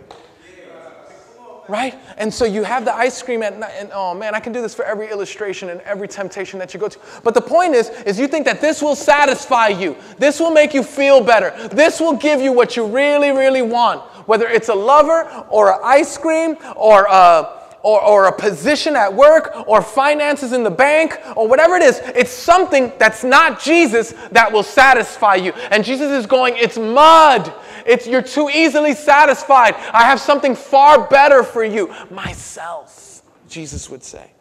Right? 1.70 1.96
And 2.18 2.34
so 2.34 2.44
you 2.44 2.64
have 2.64 2.84
the 2.84 2.94
ice 2.94 3.22
cream 3.22 3.42
at 3.42 3.58
night, 3.58 3.72
and 3.78 3.90
oh 3.94 4.14
man, 4.14 4.36
I 4.36 4.42
can 4.42 4.52
do 4.52 4.62
this 4.62 4.76
for 4.76 4.84
every 4.84 5.10
illustration 5.10 5.70
and 5.70 5.80
every 5.82 6.10
temptation 6.10 6.60
that 6.60 6.74
you 6.74 6.80
go 6.80 6.90
to. 6.90 7.00
But 7.24 7.34
the 7.34 7.42
point 7.42 7.74
is, 7.74 7.90
is 8.06 8.20
you 8.20 8.28
think 8.28 8.46
that 8.46 8.60
this 8.60 8.82
will 8.82 8.98
satisfy 8.98 9.70
you. 9.70 9.96
This 10.18 10.42
will 10.42 10.52
make 10.52 10.74
you 10.74 10.84
feel 10.84 11.24
better. 11.24 11.54
This 11.70 12.02
will 12.02 12.18
give 12.18 12.42
you 12.42 12.52
what 12.52 12.76
you 12.76 12.86
really, 12.86 13.32
really 13.32 13.62
want. 13.62 14.02
Whether 14.28 14.48
it's 14.48 14.70
a 14.70 14.76
lover 14.76 15.24
or 15.50 15.74
an 15.74 15.80
ice 15.84 16.18
cream 16.18 16.58
or 16.76 17.06
a 17.06 17.63
or, 17.84 18.02
or 18.02 18.26
a 18.26 18.32
position 18.32 18.96
at 18.96 19.14
work 19.14 19.68
or 19.68 19.82
finances 19.82 20.54
in 20.54 20.64
the 20.64 20.72
bank 20.72 21.20
or 21.36 21.48
whatever 21.48 21.76
it 21.76 21.84
is. 21.84 22.02
It's 22.16 22.32
something 22.32 22.92
that's 22.98 23.24
not 23.24 23.62
Jesus 23.62 24.14
that 24.32 24.52
will 24.52 24.64
satisfy 24.64 25.36
you. 25.36 25.52
And 25.70 25.84
Jesus 25.84 26.10
is 26.12 26.26
going, 26.26 26.56
it's 26.58 26.78
mud. 26.78 27.54
It's, 27.86 28.08
you're 28.08 28.22
too 28.22 28.50
easily 28.50 28.94
satisfied. 28.94 29.76
I 29.92 30.04
have 30.04 30.20
something 30.20 30.56
far 30.56 31.08
better 31.10 31.44
for 31.44 31.64
you. 31.64 31.94
Myself, 32.10 33.22
Jesus 33.48 33.90
would 33.90 34.04
say. 34.04 34.32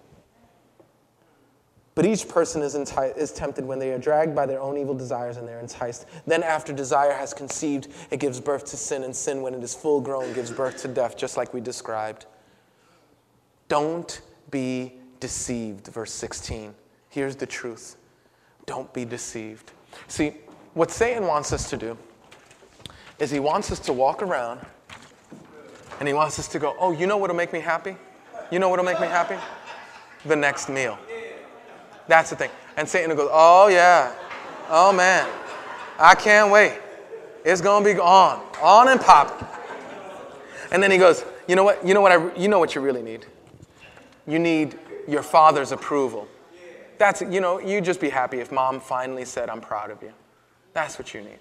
But 1.94 2.06
each 2.06 2.26
person 2.26 2.62
is, 2.62 2.74
enti- 2.74 3.14
is 3.18 3.32
tempted 3.32 3.66
when 3.66 3.78
they 3.78 3.90
are 3.92 3.98
dragged 3.98 4.34
by 4.34 4.46
their 4.46 4.60
own 4.60 4.78
evil 4.78 4.94
desires 4.94 5.36
and 5.36 5.46
they're 5.46 5.60
enticed. 5.60 6.06
Then, 6.26 6.42
after 6.42 6.72
desire 6.72 7.12
has 7.12 7.34
conceived, 7.34 7.88
it 8.10 8.18
gives 8.18 8.40
birth 8.40 8.64
to 8.66 8.78
sin, 8.78 9.02
and 9.02 9.14
sin, 9.14 9.42
when 9.42 9.52
it 9.52 9.62
is 9.62 9.74
full 9.74 10.00
grown, 10.00 10.32
gives 10.32 10.50
birth 10.50 10.80
to 10.82 10.88
death, 10.88 11.18
just 11.18 11.36
like 11.36 11.52
we 11.52 11.60
described. 11.60 12.24
Don't 13.68 14.20
be 14.50 14.94
deceived, 15.20 15.88
verse 15.88 16.12
16. 16.12 16.74
Here's 17.08 17.36
the 17.36 17.46
truth 17.46 17.96
don't 18.66 18.92
be 18.92 19.04
deceived. 19.04 19.72
See, 20.08 20.34
what 20.74 20.90
Satan 20.90 21.26
wants 21.26 21.52
us 21.52 21.68
to 21.70 21.76
do 21.76 21.96
is 23.18 23.30
he 23.30 23.40
wants 23.40 23.70
us 23.72 23.78
to 23.80 23.92
walk 23.92 24.22
around 24.22 24.60
and 25.98 26.08
he 26.08 26.14
wants 26.14 26.38
us 26.38 26.48
to 26.48 26.58
go, 26.58 26.74
Oh, 26.78 26.92
you 26.92 27.06
know 27.06 27.16
what'll 27.16 27.36
make 27.36 27.52
me 27.52 27.60
happy? 27.60 27.96
You 28.50 28.58
know 28.58 28.68
what'll 28.68 28.84
make 28.84 29.00
me 29.00 29.06
happy? 29.06 29.36
The 30.26 30.36
next 30.36 30.68
meal. 30.68 30.98
That's 32.08 32.30
the 32.30 32.36
thing. 32.36 32.50
And 32.76 32.88
Satan 32.88 33.14
goes, 33.16 33.28
Oh, 33.32 33.68
yeah. 33.68 34.14
Oh, 34.68 34.92
man. 34.92 35.28
I 35.98 36.14
can't 36.14 36.50
wait. 36.50 36.78
It's 37.44 37.60
going 37.60 37.84
to 37.84 37.94
be 37.94 37.98
on, 37.98 38.42
on 38.62 38.88
and 38.88 39.00
popping. 39.00 39.46
And 40.70 40.82
then 40.82 40.90
he 40.90 40.98
goes, 40.98 41.24
You 41.46 41.56
know 41.56 41.64
what? 41.64 41.86
You 41.86 41.94
know 41.94 42.00
what, 42.00 42.12
I, 42.12 42.34
you 42.36 42.48
know 42.48 42.58
what 42.58 42.74
you 42.74 42.80
really 42.80 43.02
need? 43.02 43.26
You 44.26 44.38
need 44.38 44.78
your 45.08 45.22
father's 45.22 45.72
approval. 45.72 46.28
That's, 46.98 47.20
you 47.22 47.40
know, 47.40 47.58
you'd 47.58 47.84
just 47.84 48.00
be 48.00 48.08
happy 48.08 48.40
if 48.40 48.52
mom 48.52 48.80
finally 48.80 49.24
said, 49.24 49.50
I'm 49.50 49.60
proud 49.60 49.90
of 49.90 50.02
you. 50.02 50.12
That's 50.72 50.98
what 50.98 51.12
you 51.14 51.20
need. 51.20 51.38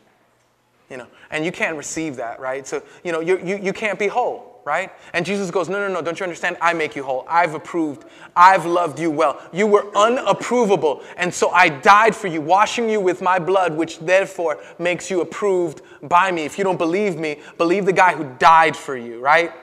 You 0.90 0.98
know, 0.98 1.08
and 1.30 1.46
you 1.46 1.52
can't 1.52 1.78
receive 1.78 2.18
that, 2.18 2.40
right? 2.40 2.68
So, 2.68 2.84
you 3.04 3.12
know, 3.12 3.22
you, 3.22 3.40
you, 3.40 3.58
you 3.58 3.72
can't 3.72 3.98
be 3.98 4.08
whole, 4.08 4.60
right? 4.66 4.92
And 5.14 5.26
Jesus 5.26 5.50
goes, 5.50 5.70
No, 5.70 5.80
no, 5.80 5.94
no, 5.94 6.02
don't 6.02 6.20
you 6.20 6.26
understand? 6.26 6.58
I 6.60 6.74
make 6.74 6.98
you 6.98 7.04
whole. 7.04 7.26
I've 7.30 7.54
approved. 7.54 8.04
I've 8.36 8.66
loved 8.66 9.00
you 9.00 9.10
well. 9.10 9.42
You 9.54 9.68
were 9.68 9.84
unapprovable. 9.92 11.04
And 11.16 11.34
so 11.34 11.50
I 11.52 11.70
died 11.70 12.14
for 12.14 12.28
you, 12.28 12.42
washing 12.42 12.90
you 12.90 13.00
with 13.00 13.22
my 13.22 13.40
blood, 13.40 13.78
which 13.78 14.00
therefore 14.00 14.60
makes 14.80 15.10
you 15.10 15.22
approved 15.22 15.82
by 16.04 16.30
me. 16.30 16.44
If 16.44 16.58
you 16.58 16.66
don't 16.66 16.78
believe 16.78 17.18
me, 17.18 17.40
believe 17.58 17.86
the 17.86 17.94
guy 17.94 18.14
who 18.14 18.26
died 18.38 18.76
for 18.76 18.98
you, 18.98 19.22
right? 19.22 19.54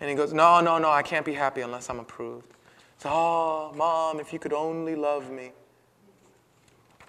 And 0.00 0.10
he 0.10 0.16
goes, 0.16 0.32
No, 0.32 0.60
no, 0.60 0.78
no, 0.78 0.90
I 0.90 1.02
can't 1.02 1.24
be 1.24 1.32
happy 1.32 1.62
unless 1.62 1.88
I'm 1.88 2.00
approved. 2.00 2.52
So, 2.98 3.10
oh, 3.10 3.72
mom, 3.76 4.20
if 4.20 4.32
you 4.32 4.38
could 4.38 4.52
only 4.52 4.94
love 4.94 5.30
me. 5.30 5.52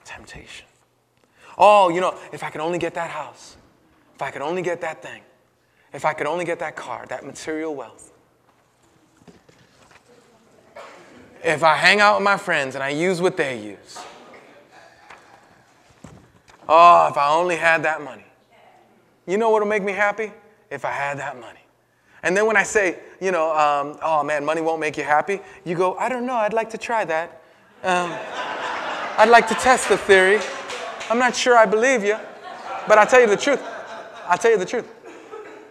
Temptation. 0.04 0.65
Oh, 1.58 1.89
you 1.89 2.02
know, 2.02 2.17
if 2.32 2.43
I 2.43 2.50
could 2.50 2.62
only 2.62 2.78
get 2.78 2.93
that 2.93 3.10
house, 3.10 3.58
if 4.15 4.21
I 4.21 4.32
could 4.32 4.41
only 4.41 4.62
get 4.62 4.82
that 4.82 5.02
thing, 5.02 5.21
if 5.93 6.06
I 6.06 6.13
could 6.13 6.28
only 6.28 6.45
get 6.45 6.60
that 6.60 6.76
car, 6.76 7.06
that 7.10 7.26
material 7.26 7.73
wealth. 7.76 8.12
If 11.43 11.63
I 11.63 11.76
hang 11.76 12.02
out 12.02 12.17
with 12.17 12.23
my 12.23 12.38
friends 12.38 12.76
and 12.76 12.84
I 12.84 12.89
use 12.89 13.21
what 13.21 13.38
they 13.38 13.62
use. 13.62 14.00
Oh, 16.67 17.08
if 17.10 17.17
I 17.17 17.30
only 17.30 17.56
had 17.56 17.84
that 17.84 18.02
money. 18.02 18.26
You 19.26 19.38
know 19.38 19.50
what 19.50 19.62
will 19.62 19.69
make 19.69 19.84
me 19.84 19.93
happy? 19.93 20.32
If 20.69 20.84
I 20.84 20.91
had 20.91 21.19
that 21.19 21.39
money. 21.39 21.66
And 22.23 22.36
then 22.36 22.45
when 22.45 22.58
I 22.58 22.63
say, 22.63 22.99
you 23.21 23.32
know, 23.32 23.56
um, 23.56 23.97
oh 24.01 24.23
man, 24.23 24.43
money 24.43 24.62
won't 24.62 24.80
make 24.80 24.97
you 24.97 25.03
happy, 25.03 25.39
you 25.63 25.75
go, 25.75 25.95
I 25.95 26.10
don't 26.10 26.25
know, 26.25 26.36
I'd 26.36 26.53
like 26.53 26.69
to 26.71 26.77
try 26.77 27.06
that. 27.06 27.41
Um, 27.84 28.12
I'd 29.17 29.30
like 29.30 29.47
to 29.49 29.56
test 29.56 29.89
the 29.89 29.97
theory. 29.97 30.39
I'm 31.10 31.19
not 31.19 31.36
sure 31.36 31.58
I 31.58 31.65
believe 31.65 32.03
you, 32.03 32.17
but 32.88 32.97
I'll 32.97 33.08
tell 33.08 33.21
you 33.21 33.27
the 33.27 33.38
truth. 33.38 33.63
I'll 34.25 34.38
tell 34.38 34.51
you 34.51 34.58
the 34.58 34.65
truth. 34.65 34.93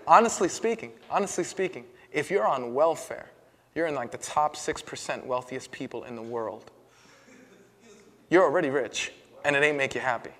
Honestly 0.06 0.48
speaking, 0.48 0.92
honestly 1.10 1.44
speaking, 1.44 1.84
if 2.12 2.30
you're 2.30 2.46
on 2.46 2.74
welfare, 2.74 3.30
you're 3.74 3.86
in 3.86 3.94
like 3.94 4.10
the 4.10 4.18
top 4.18 4.56
6% 4.56 5.26
wealthiest 5.26 5.70
people 5.70 6.04
in 6.04 6.16
the 6.16 6.22
world. 6.22 6.70
You're 8.30 8.44
already 8.44 8.70
rich, 8.70 9.12
and 9.44 9.54
it 9.54 9.62
ain't 9.62 9.76
make 9.76 9.94
you 9.94 10.00
happy. 10.00 10.30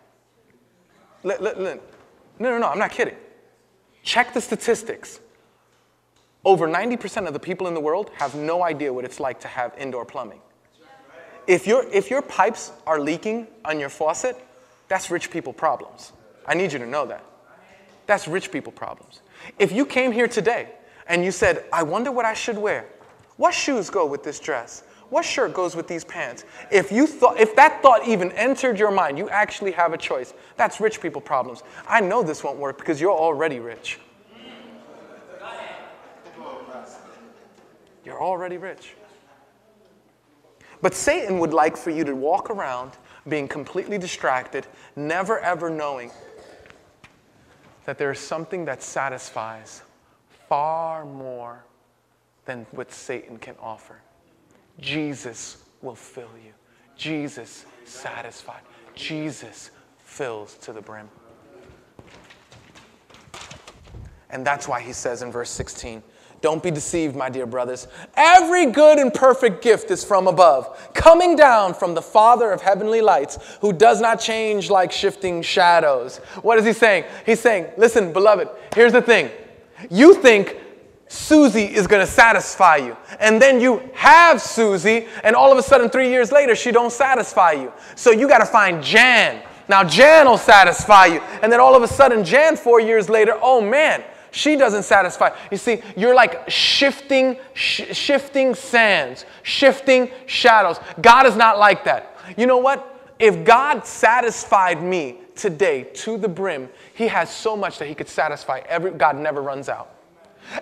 no, 1.23 1.37
no, 2.39 2.59
no, 2.59 2.69
I'm 2.69 2.79
not 2.79 2.91
kidding. 2.91 3.17
Check 4.03 4.33
the 4.33 4.41
statistics. 4.41 5.21
Over 6.47 6.69
90% 6.69 7.27
of 7.27 7.33
the 7.33 7.41
people 7.41 7.67
in 7.67 7.75
the 7.75 7.81
world 7.81 8.13
have 8.15 8.37
no 8.37 8.63
idea 8.63 8.93
what 8.93 9.05
it's 9.05 9.19
like 9.19 9.41
to 9.41 9.49
have 9.49 9.75
indoor 9.77 10.05
plumbing. 10.05 10.41
If, 11.49 11.67
your 11.67 11.85
if 11.93 12.09
your 12.09 12.23
pipes 12.23 12.71
are 12.87 13.01
leaking 13.01 13.49
on 13.65 13.81
your 13.81 13.89
faucet, 13.89 14.37
that's 14.87 15.11
rich 15.11 15.29
people 15.29 15.53
problems. 15.53 16.13
I 16.47 16.55
need 16.55 16.73
you 16.73 16.79
to 16.79 16.87
know 16.87 17.05
that. 17.07 17.25
That's 18.07 18.29
rich 18.29 18.53
people 18.53 18.71
problems. 18.71 19.23
If 19.59 19.73
you 19.73 19.85
came 19.85 20.13
here 20.13 20.29
today 20.29 20.69
and 21.09 21.25
you 21.25 21.33
said, 21.33 21.65
I 21.73 21.83
wonder 21.83 22.13
what 22.13 22.25
I 22.25 22.35
should 22.35 22.59
wear. 22.59 22.87
What 23.39 23.53
shoes 23.53 23.91
go 23.91 24.07
with 24.07 24.23
this 24.23 24.39
dress? 24.39 24.85
What 25.11 25.25
shirt 25.25 25.53
goes 25.53 25.75
with 25.75 25.89
these 25.89 26.05
pants? 26.05 26.45
If 26.71 26.93
you 26.93 27.09
thought 27.09 27.41
if 27.41 27.57
that 27.57 27.83
thought 27.83 28.07
even 28.07 28.31
entered 28.33 28.79
your 28.79 28.93
mind, 28.93 29.19
you 29.19 29.29
actually 29.31 29.73
have 29.73 29.93
a 29.93 29.99
choice. 29.99 30.33
That's 30.57 30.81
rich 30.81 31.01
people 31.01 31.21
problems. 31.21 31.65
I 31.89 32.01
know 32.01 32.23
this 32.23 32.45
won't 32.45 32.59
work 32.59 32.79
because 32.79 33.01
you're 33.01 33.11
already 33.11 33.59
rich. 33.59 33.99
You're 38.05 38.23
already 38.23 38.57
rich. 38.57 38.95
But 40.83 40.95
Satan 40.95 41.39
would 41.41 41.53
like 41.53 41.77
for 41.77 41.91
you 41.91 42.05
to 42.05 42.15
walk 42.15 42.51
around 42.51 42.93
being 43.29 43.49
completely 43.49 43.99
distracted, 43.99 44.67
never 44.95 45.41
ever 45.41 45.71
knowing 45.71 46.11
that 47.87 47.99
there 47.99 48.11
is 48.11 48.19
something 48.19 48.65
that 48.67 48.83
satisfies 48.83 49.83
far 50.49 51.05
more 51.05 51.65
than 52.45 52.67
what 52.71 52.93
Satan 52.93 53.39
can 53.39 53.55
offer. 53.61 53.97
Jesus 54.81 55.65
will 55.83 55.95
fill 55.95 56.31
you. 56.45 56.53
Jesus 56.97 57.65
satisfied. 57.85 58.61
Jesus 58.95 59.71
fills 59.99 60.57
to 60.59 60.73
the 60.73 60.81
brim. 60.81 61.09
And 64.31 64.47
that's 64.47 64.67
why 64.67 64.81
he 64.81 64.93
says 64.93 65.23
in 65.23 65.31
verse 65.31 65.51
16, 65.51 66.03
don't 66.47 66.63
be 66.63 66.71
deceived, 66.71 67.17
my 67.17 67.29
dear 67.29 67.45
brothers. 67.45 67.89
Every 68.17 68.67
good 68.67 69.01
and 69.01 69.13
perfect 69.13 69.65
gift 69.65 69.91
is 69.91 70.05
from 70.05 70.29
above, 70.29 70.93
coming 70.95 71.35
down 71.35 71.75
from 71.75 71.95
the 71.95 72.01
Father 72.01 72.53
of 72.53 72.63
heavenly 72.63 73.01
lights, 73.01 73.37
who 73.61 73.73
does 73.73 74.01
not 74.01 74.21
change 74.21 74.71
like 74.71 74.93
shifting 74.93 75.43
shadows. 75.43 76.19
What 76.43 76.57
is 76.57 76.65
he 76.65 76.73
saying? 76.73 77.03
He's 77.25 77.41
saying, 77.41 77.67
listen, 77.77 78.13
beloved, 78.13 78.49
here's 78.77 78.93
the 78.93 79.03
thing. 79.03 79.29
You 79.91 80.15
think 80.23 80.57
Susie 81.09 81.65
is 81.65 81.89
going 81.89 82.07
to 82.07 82.13
satisfy 82.13 82.77
you. 82.77 82.97
And 83.19 83.43
then 83.43 83.61
you 83.61 83.83
have 83.95 84.41
Susie, 84.41 85.09
and 85.25 85.35
all 85.35 85.51
of 85.51 85.59
a 85.59 85.65
sudden, 85.65 85.91
three 85.91 86.11
years 86.11 86.31
later, 86.31 86.55
she 86.55 86.71
don't 86.71 86.93
satisfy 86.93 87.55
you. 87.55 87.73
So 87.97 88.13
you 88.13 88.29
got 88.29 88.39
to 88.39 88.47
find 88.47 88.85
Jan. 88.85 89.43
Now 89.69 89.83
Jan 89.83 90.27
will 90.27 90.39
satisfy 90.39 91.07
you. 91.07 91.19
And 91.43 91.51
then 91.51 91.59
all 91.59 91.75
of 91.75 91.83
a 91.83 91.89
sudden, 91.89 92.25
Jan, 92.25 92.57
four 92.57 92.81
years 92.81 93.09
later, 93.09 93.37
oh 93.43 93.61
man, 93.61 94.05
she 94.37 94.55
doesn't 94.55 94.83
satisfy. 94.83 95.35
You 95.51 95.57
see, 95.57 95.81
you're 95.97 96.15
like 96.15 96.51
shifting, 96.51 97.39
sh- 97.55 97.97
shifting 97.97 98.55
sands, 98.55 99.25
shifting 99.43 100.11
shadows. 100.27 100.79
God 101.01 101.25
is 101.25 101.37
not 101.37 101.59
like 101.59 101.85
that. 101.85 102.15
You 102.37 102.47
know 102.47 102.59
what? 102.59 103.15
If 103.19 103.47
God 103.47 103.87
satisfied 103.87 104.83
me 104.83 105.21
today 105.35 105.85
to 105.95 106.19
the 106.19 106.29
brim, 106.29 106.69
He 106.93 107.09
has 107.09 107.35
so 107.35 107.57
much 107.57 107.79
that 107.79 107.89
He 107.89 107.95
could 107.95 108.11
satisfy 108.11 108.61
every. 108.69 108.91
God 108.91 109.17
never 109.17 109.41
runs 109.41 109.71
out. 109.71 109.96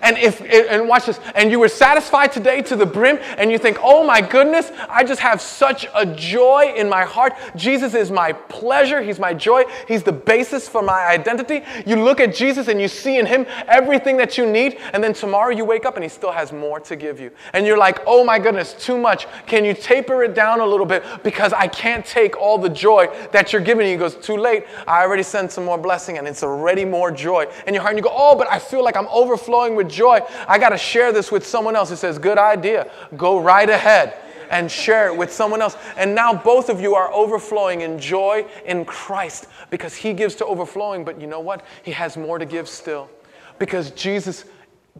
And 0.03 0.19
if 0.19 0.41
and 0.41 0.89
watch 0.89 1.07
this, 1.07 1.21
and 1.35 1.51
you 1.51 1.61
were 1.61 1.69
satisfied 1.69 2.33
today 2.33 2.63
to 2.63 2.77
the 2.77 2.87
brim, 2.87 3.19
and 3.39 3.51
you 3.51 3.59
think, 3.59 3.79
oh 3.83 4.05
my 4.05 4.21
goodness, 4.21 4.71
I 4.89 5.05
just 5.05 5.21
have 5.21 5.41
such 5.41 5.87
a 5.95 6.07
joy 6.07 6.75
in 6.77 6.89
my 6.89 7.05
heart. 7.05 7.35
Jesus 7.57 7.95
is 7.95 8.11
my 8.11 8.33
pleasure, 8.33 9.03
He's 9.03 9.19
my 9.19 9.35
joy, 9.35 9.65
He's 9.87 10.03
the 10.03 10.13
basis 10.13 10.69
for 10.69 10.83
my 10.83 11.07
identity. 11.07 11.63
You 11.87 11.97
look 11.97 12.21
at 12.21 12.35
Jesus 12.35 12.69
and 12.69 12.81
you 12.81 12.89
see 12.89 13.19
in 13.19 13.27
Him 13.27 13.47
everything 13.69 14.17
that 14.19 14.37
you 14.37 14.51
need, 14.51 14.79
and 14.93 15.03
then 15.03 15.13
tomorrow 15.13 15.51
you 15.51 15.65
wake 15.65 15.85
up 15.85 15.97
and 15.97 16.03
He 16.03 16.09
still 16.09 16.33
has 16.33 16.53
more 16.53 16.81
to 16.81 16.97
give 16.97 17.21
you. 17.21 17.31
And 17.53 17.67
you're 17.67 17.79
like, 17.79 18.01
oh 18.07 18.25
my 18.25 18.39
goodness, 18.39 18.75
too 18.75 18.99
much. 18.99 19.27
Can 19.47 19.65
you 19.65 19.75
taper 19.75 20.25
it 20.25 20.35
down 20.35 20.61
a 20.61 20.67
little 20.67 20.87
bit? 20.87 21.05
Because 21.23 21.53
I 21.53 21.69
can't 21.69 22.05
take 22.05 22.37
all 22.37 22.59
the 22.59 22.69
joy 22.69 23.09
that 23.33 23.53
you're 23.53 23.63
giving. 23.63 23.87
He 23.87 23.97
goes, 23.97 24.17
too 24.17 24.37
late. 24.37 24.65
I 24.87 25.03
already 25.03 25.23
sent 25.23 25.53
some 25.53 25.65
more 25.65 25.79
blessing, 25.79 26.19
and 26.19 26.27
it's 26.27 26.43
already 26.43 26.85
more 26.85 27.11
joy. 27.11 27.47
And 27.67 27.75
your 27.75 27.83
heart, 27.83 27.95
and 27.95 27.99
you 27.99 28.03
go, 28.03 28.15
oh, 28.15 28.37
but 28.37 28.51
I 28.51 28.59
feel 28.59 28.83
like 28.83 28.97
I'm 28.97 29.09
overflowing 29.09 29.74
with 29.75 29.89
joy. 29.89 30.21
I 30.47 30.59
got 30.59 30.71
to 30.71 30.79
share 30.79 31.13
this 31.13 31.31
with 31.31 31.47
someone 31.47 31.77
else. 31.77 31.91
It 31.91 31.97
says, 31.97 32.19
Good 32.19 32.39
idea. 32.39 32.91
Go 33.17 33.41
right 33.41 33.69
ahead 33.69 34.17
and 34.51 34.71
share 34.71 35.09
it 35.09 35.17
with 35.17 35.33
someone 35.33 35.61
else. 35.61 35.77
And 35.97 36.15
now 36.15 36.35
both 36.35 36.69
of 36.69 36.81
you 36.81 36.95
are 36.95 37.13
overflowing 37.13 37.81
in 37.81 37.99
joy 37.99 38.47
in 38.65 38.85
Christ 38.85 39.49
because 39.71 39.95
He 39.95 40.13
gives 40.13 40.35
to 40.37 40.47
overflowing. 40.47 41.05
But 41.05 41.21
you 41.21 41.27
know 41.27 41.41
what? 41.41 41.65
He 41.83 41.93
has 41.93 42.17
more 42.17 42.39
to 42.39 42.47
give 42.47 42.69
still 42.69 43.11
because 43.59 43.91
Jesus 43.93 44.45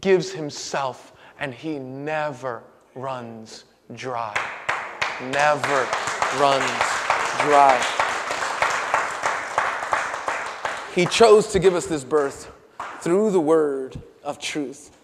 gives 0.01 0.31
Himself 0.31 1.13
and 1.39 1.53
He 1.53 1.79
never 1.79 2.63
runs 2.95 3.65
dry. 3.93 4.35
Never 5.31 5.87
runs 6.39 6.69
dry. 7.41 7.81
He 10.93 11.05
chose 11.05 11.47
to 11.47 11.59
give 11.59 11.75
us 11.75 11.87
this 11.87 12.03
birth 12.03 12.51
through 13.01 13.31
the 13.31 13.39
word 13.39 14.01
of 14.25 14.39
truth, 14.39 14.95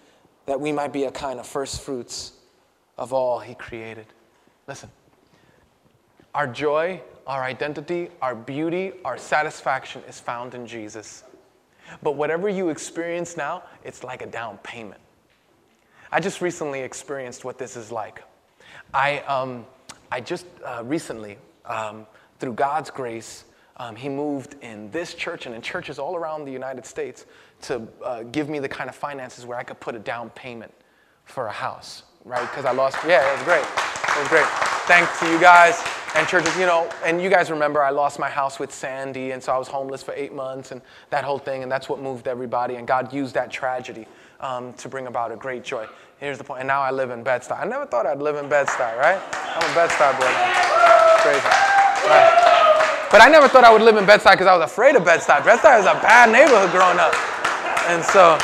that 0.46 0.60
we 0.60 0.72
might 0.72 0.92
be 0.92 1.06
a 1.06 1.12
kind 1.12 1.40
of 1.40 1.48
first 1.48 1.82
fruits 1.82 2.34
of 2.98 3.14
all 3.14 3.40
He 3.40 3.56
created. 3.56 4.08
Listen, 4.68 4.90
our 6.34 6.48
joy, 6.48 7.02
our 7.28 7.44
identity, 7.44 8.10
our 8.22 8.36
beauty, 8.36 8.94
our 9.06 9.18
satisfaction 9.18 10.02
is 10.08 10.20
found 10.20 10.54
in 10.56 10.66
Jesus. 10.66 11.24
But 12.02 12.16
whatever 12.16 12.50
you 12.50 12.70
experience 12.70 13.36
now, 13.38 13.64
it's 13.84 14.04
like 14.04 14.22
a 14.22 14.28
down 14.28 14.58
payment. 14.60 15.02
I 16.12 16.20
just 16.20 16.42
recently 16.42 16.82
experienced 16.82 17.46
what 17.46 17.58
this 17.58 17.76
is 17.76 17.92
like. 17.92 18.24
I, 18.94 19.20
um, 19.20 19.66
I 20.12 20.20
just 20.20 20.46
uh, 20.66 20.84
recently, 20.86 21.38
um, 21.66 22.06
through 22.40 22.54
God's 22.54 22.90
grace, 22.90 23.46
um, 23.78 23.96
he 23.96 24.10
moved 24.10 24.56
in 24.62 24.92
this 24.92 25.14
church 25.14 25.46
and 25.46 25.56
in 25.56 25.62
churches 25.62 26.00
all 26.00 26.16
around 26.16 26.46
the 26.46 26.52
United 26.52 26.86
States 26.86 27.26
to 27.64 27.88
uh, 28.04 28.24
give 28.24 28.50
me 28.50 28.60
the 28.60 28.70
kind 28.70 28.90
of 28.90 28.96
finances 28.96 29.46
where 29.46 29.58
I 29.58 29.64
could 29.64 29.80
put 29.80 29.96
a 29.96 30.00
down 30.00 30.30
payment 30.32 30.74
for 31.26 31.48
a 31.48 31.52
house, 31.52 32.04
right? 32.26 32.42
Because 32.42 32.66
I 32.66 32.72
lost, 32.72 32.98
yeah, 33.08 33.28
it 33.32 33.38
was 33.38 33.44
great. 33.44 33.64
It 33.64 34.20
was 34.20 34.28
great. 34.28 34.48
Thanks 34.88 35.20
to 35.20 35.32
you 35.32 35.40
guys 35.40 35.82
and 36.16 36.28
churches, 36.28 36.54
you 36.58 36.66
know, 36.66 36.90
and 37.06 37.22
you 37.22 37.30
guys 37.30 37.50
remember 37.50 37.82
I 37.82 37.90
lost 37.90 38.20
my 38.20 38.30
house 38.30 38.60
with 38.60 38.74
Sandy, 38.74 39.32
and 39.32 39.42
so 39.42 39.54
I 39.54 39.58
was 39.58 39.68
homeless 39.70 40.04
for 40.04 40.14
eight 40.16 40.34
months 40.34 40.72
and 40.72 40.82
that 41.10 41.24
whole 41.24 41.40
thing, 41.40 41.64
and 41.64 41.72
that's 41.72 41.88
what 41.88 42.02
moved 42.02 42.28
everybody, 42.28 42.76
and 42.76 42.86
God 42.88 43.14
used 43.14 43.34
that 43.36 43.50
tragedy 43.50 44.08
um, 44.42 44.74
to 44.74 44.90
bring 44.90 45.08
about 45.08 45.32
a 45.32 45.38
great 45.38 45.64
joy. 45.64 45.88
Here's 46.20 46.38
the 46.38 46.44
point, 46.44 46.60
and 46.60 46.68
now 46.68 46.82
I 46.82 46.92
live 46.92 47.12
in 47.12 47.24
Bed-Stuy. 47.24 47.60
I 47.60 47.66
never 47.66 47.86
thought 47.86 48.06
I'd 48.06 48.20
live 48.22 48.36
in 48.36 48.50
Bed-Stuy, 48.50 48.98
right? 48.98 49.22
I'm 49.34 49.72
a 49.72 49.74
Bed-Stuy 49.74 50.20
boy 50.20 50.26
now. 50.26 51.22
Crazy. 51.22 51.48
Right. 52.10 53.08
But 53.10 53.22
I 53.22 53.30
never 53.30 53.48
thought 53.48 53.64
I 53.64 53.72
would 53.72 53.82
live 53.82 53.98
in 53.98 54.06
Bed-Stuy 54.06 54.32
because 54.32 54.48
I 54.48 54.56
was 54.56 54.70
afraid 54.70 54.96
of 54.96 55.06
Bed-Stuy. 55.06 55.46
Bed-Stuy 55.46 55.80
is 55.80 55.86
a 55.86 55.94
bad 56.02 56.32
neighborhood 56.32 56.72
growing 56.72 57.00
up. 57.00 57.14
And 57.92 58.06
so, 58.06 58.40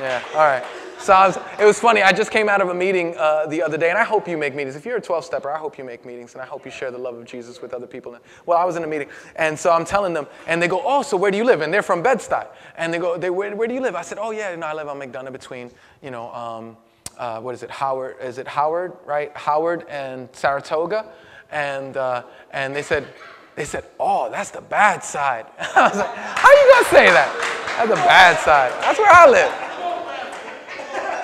yeah, 0.00 0.24
all 0.32 0.46
right. 0.46 0.64
So 0.98 1.12
was, 1.12 1.36
it 1.60 1.66
was 1.66 1.78
funny. 1.78 2.00
I 2.00 2.10
just 2.10 2.30
came 2.30 2.48
out 2.48 2.62
of 2.62 2.70
a 2.70 2.74
meeting 2.74 3.14
uh, 3.18 3.44
the 3.44 3.60
other 3.60 3.76
day, 3.76 3.90
and 3.90 3.98
I 3.98 4.02
hope 4.02 4.26
you 4.26 4.38
make 4.38 4.54
meetings. 4.54 4.76
If 4.76 4.86
you're 4.86 4.96
a 4.96 5.00
12 5.00 5.26
stepper, 5.26 5.50
I 5.50 5.58
hope 5.58 5.76
you 5.76 5.84
make 5.84 6.06
meetings, 6.06 6.32
and 6.32 6.40
I 6.40 6.46
hope 6.46 6.64
you 6.64 6.70
share 6.70 6.90
the 6.90 6.96
love 6.96 7.14
of 7.18 7.26
Jesus 7.26 7.60
with 7.60 7.74
other 7.74 7.86
people. 7.86 8.16
Well, 8.46 8.56
I 8.56 8.64
was 8.64 8.76
in 8.76 8.82
a 8.82 8.86
meeting, 8.86 9.08
and 9.36 9.58
so 9.58 9.72
I'm 9.72 9.84
telling 9.84 10.14
them, 10.14 10.26
and 10.46 10.62
they 10.62 10.68
go, 10.68 10.80
Oh, 10.86 11.02
so 11.02 11.18
where 11.18 11.30
do 11.30 11.36
you 11.36 11.44
live? 11.44 11.60
And 11.60 11.70
they're 11.70 11.82
from 11.82 12.02
Bed-Stuy. 12.02 12.46
And 12.78 12.94
they 12.94 12.98
go, 12.98 13.18
they, 13.18 13.28
where, 13.28 13.54
where 13.54 13.68
do 13.68 13.74
you 13.74 13.82
live? 13.82 13.94
I 13.94 14.00
said, 14.00 14.16
Oh, 14.18 14.30
yeah, 14.30 14.54
know, 14.56 14.66
I 14.66 14.72
live 14.72 14.88
on 14.88 14.98
McDonough 14.98 15.32
between, 15.32 15.70
you 16.02 16.10
know, 16.10 16.32
um, 16.32 16.74
uh, 17.18 17.40
what 17.40 17.54
is 17.54 17.62
it, 17.62 17.70
Howard? 17.70 18.16
Is 18.22 18.38
it 18.38 18.48
Howard, 18.48 18.94
right? 19.04 19.36
Howard 19.36 19.84
and 19.86 20.30
Saratoga. 20.32 21.12
And, 21.50 21.98
uh, 21.98 22.22
and 22.52 22.74
they 22.74 22.82
said, 22.82 23.06
they 23.54 23.66
said, 23.66 23.84
Oh, 24.00 24.30
that's 24.30 24.50
the 24.50 24.62
bad 24.62 25.04
side. 25.04 25.44
I 25.58 25.88
was 25.90 25.98
like, 25.98 26.14
How 26.14 26.48
you 26.50 26.72
gonna 26.72 26.86
say 26.86 27.10
that? 27.10 27.61
That's 27.76 27.88
the 27.88 27.94
bad 27.94 28.38
side. 28.38 28.72
That's 28.82 28.98
where 28.98 29.10
I 29.10 29.28
live. 29.28 29.50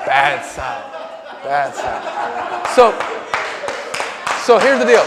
Bad 0.06 0.44
side. 0.44 0.92
Bad 1.44 1.74
side. 1.74 2.66
So, 2.74 2.92
so 4.44 4.58
here's 4.58 4.78
the 4.78 4.86
deal. 4.86 5.04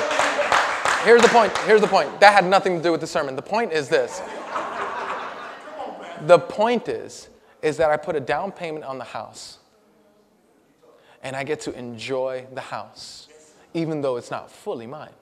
Here's 1.04 1.22
the 1.22 1.28
point. 1.30 1.58
Here's 1.60 1.82
the 1.82 1.88
point. 1.88 2.20
That 2.20 2.34
had 2.34 2.46
nothing 2.46 2.78
to 2.78 2.84
do 2.84 2.92
with 2.92 3.02
the 3.02 3.08
sermon. 3.08 3.36
The 3.36 3.42
point 3.42 3.74
is 3.74 3.90
this. 3.90 4.22
The 6.28 6.38
point 6.38 6.88
is, 6.88 7.30
is 7.64 7.78
that 7.78 7.90
I 7.90 7.98
put 7.98 8.16
a 8.16 8.20
down 8.20 8.52
payment 8.52 8.86
on 8.86 9.00
the 9.00 9.04
house. 9.04 9.58
And 11.24 11.36
I 11.36 11.44
get 11.44 11.60
to 11.62 11.78
enjoy 11.78 12.46
the 12.54 12.62
house, 12.62 13.28
even 13.74 14.02
though 14.02 14.18
it's 14.18 14.32
not 14.32 14.52
fully 14.52 14.88
mine. 14.88 15.14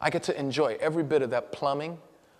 I 0.00 0.10
get 0.10 0.22
to 0.24 0.38
enjoy 0.38 0.76
every 0.80 1.02
bit 1.02 1.22
of 1.22 1.30
that 1.30 1.52
plumbing. 1.52 1.98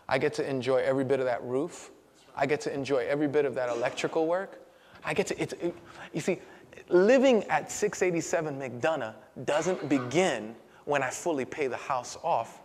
I 0.08 0.18
get 0.18 0.34
to 0.34 0.48
enjoy 0.48 0.78
every 0.78 1.04
bit 1.04 1.20
of 1.20 1.26
that 1.26 1.42
roof. 1.44 1.90
I 2.36 2.46
get 2.46 2.60
to 2.62 2.74
enjoy 2.74 3.06
every 3.06 3.28
bit 3.28 3.44
of 3.44 3.54
that 3.54 3.68
electrical 3.68 4.26
work. 4.26 4.60
I 5.04 5.14
get 5.14 5.26
to, 5.28 5.40
it's, 5.40 5.52
it, 5.54 5.74
you 6.12 6.20
see, 6.20 6.40
living 6.88 7.44
at 7.44 7.70
687 7.70 8.58
McDonough 8.58 9.14
doesn't 9.44 9.88
begin 9.88 10.54
when 10.84 11.02
I 11.02 11.10
fully 11.10 11.44
pay 11.44 11.66
the 11.66 11.76
house 11.76 12.18
off. 12.22 12.60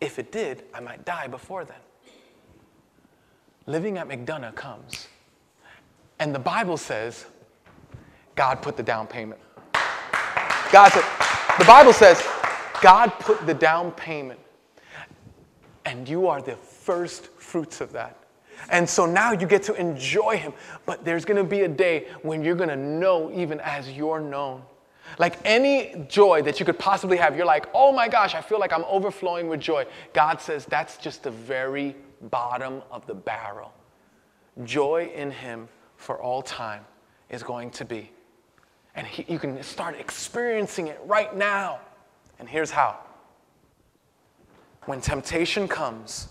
If 0.00 0.18
it 0.18 0.32
did, 0.32 0.64
I 0.74 0.80
might 0.80 1.04
die 1.04 1.26
before 1.26 1.64
then. 1.64 1.78
Living 3.66 3.98
at 3.98 4.08
McDonough 4.08 4.54
comes. 4.54 5.08
And 6.18 6.34
the 6.34 6.38
Bible 6.38 6.76
says 6.76 7.26
God 8.34 8.62
put 8.62 8.76
the 8.76 8.82
down 8.82 9.06
payment. 9.06 9.40
God 10.72 10.90
said, 10.92 11.04
the 11.58 11.64
Bible 11.64 11.92
says 11.92 12.22
God 12.82 13.08
put 13.20 13.46
the 13.46 13.54
down 13.54 13.92
payment. 13.92 14.40
And 15.84 16.08
you 16.08 16.26
are 16.26 16.42
the 16.42 16.56
first 16.56 17.26
fruits 17.38 17.80
of 17.80 17.92
that. 17.92 18.25
And 18.70 18.88
so 18.88 19.06
now 19.06 19.32
you 19.32 19.46
get 19.46 19.62
to 19.64 19.74
enjoy 19.74 20.36
him. 20.38 20.52
But 20.84 21.04
there's 21.04 21.24
going 21.24 21.36
to 21.36 21.44
be 21.44 21.62
a 21.62 21.68
day 21.68 22.08
when 22.22 22.42
you're 22.42 22.54
going 22.54 22.68
to 22.68 22.76
know 22.76 23.30
even 23.32 23.60
as 23.60 23.90
you're 23.90 24.20
known. 24.20 24.62
Like 25.18 25.38
any 25.44 26.06
joy 26.08 26.42
that 26.42 26.58
you 26.58 26.66
could 26.66 26.78
possibly 26.78 27.16
have, 27.16 27.36
you're 27.36 27.46
like, 27.46 27.66
oh 27.74 27.92
my 27.92 28.08
gosh, 28.08 28.34
I 28.34 28.40
feel 28.40 28.58
like 28.58 28.72
I'm 28.72 28.84
overflowing 28.84 29.48
with 29.48 29.60
joy. 29.60 29.86
God 30.12 30.40
says 30.40 30.66
that's 30.66 30.96
just 30.96 31.22
the 31.22 31.30
very 31.30 31.94
bottom 32.22 32.82
of 32.90 33.06
the 33.06 33.14
barrel. 33.14 33.72
Joy 34.64 35.10
in 35.14 35.30
him 35.30 35.68
for 35.96 36.20
all 36.20 36.42
time 36.42 36.84
is 37.30 37.42
going 37.42 37.70
to 37.70 37.84
be. 37.84 38.10
And 38.94 39.06
he, 39.06 39.30
you 39.32 39.38
can 39.38 39.62
start 39.62 39.98
experiencing 39.98 40.88
it 40.88 41.00
right 41.04 41.34
now. 41.36 41.80
And 42.38 42.48
here's 42.48 42.70
how 42.70 42.98
when 44.86 45.00
temptation 45.00 45.66
comes, 45.66 46.28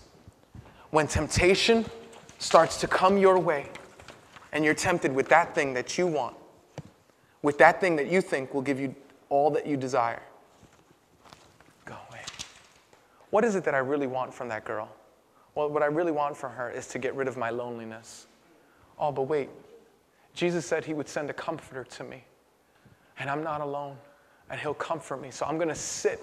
when 0.89 1.07
temptation 1.07 1.85
starts 2.37 2.79
to 2.81 2.87
come 2.87 3.17
your 3.17 3.39
way, 3.39 3.69
and 4.51 4.63
you're 4.63 4.73
tempted 4.73 5.13
with 5.13 5.29
that 5.29 5.55
thing 5.55 5.73
that 5.73 5.97
you 5.97 6.07
want, 6.07 6.35
with 7.41 7.57
that 7.57 7.79
thing 7.79 7.95
that 7.95 8.07
you 8.07 8.21
think 8.21 8.53
will 8.53 8.61
give 8.61 8.79
you 8.79 8.93
all 9.29 9.49
that 9.51 9.65
you 9.65 9.77
desire, 9.77 10.21
go 11.85 11.95
away. 12.09 12.21
What 13.31 13.43
is 13.43 13.55
it 13.55 13.63
that 13.63 13.75
I 13.75 13.79
really 13.79 14.07
want 14.07 14.33
from 14.33 14.49
that 14.49 14.65
girl? 14.65 14.89
Well, 15.55 15.69
what 15.69 15.83
I 15.83 15.87
really 15.87 16.11
want 16.11 16.35
from 16.35 16.51
her 16.51 16.69
is 16.69 16.87
to 16.87 16.99
get 16.99 17.15
rid 17.15 17.27
of 17.27 17.37
my 17.37 17.49
loneliness. 17.49 18.27
Oh, 18.99 19.11
but 19.11 19.23
wait. 19.23 19.49
Jesus 20.33 20.65
said 20.65 20.83
he 20.83 20.93
would 20.93 21.07
send 21.07 21.29
a 21.29 21.33
comforter 21.33 21.85
to 21.85 22.03
me, 22.03 22.23
and 23.19 23.29
I'm 23.29 23.41
not 23.41 23.61
alone, 23.61 23.95
and 24.49 24.59
he'll 24.59 24.73
comfort 24.73 25.21
me. 25.21 25.31
So 25.31 25.45
I'm 25.45 25.55
going 25.55 25.69
to 25.69 25.75
sit 25.75 26.21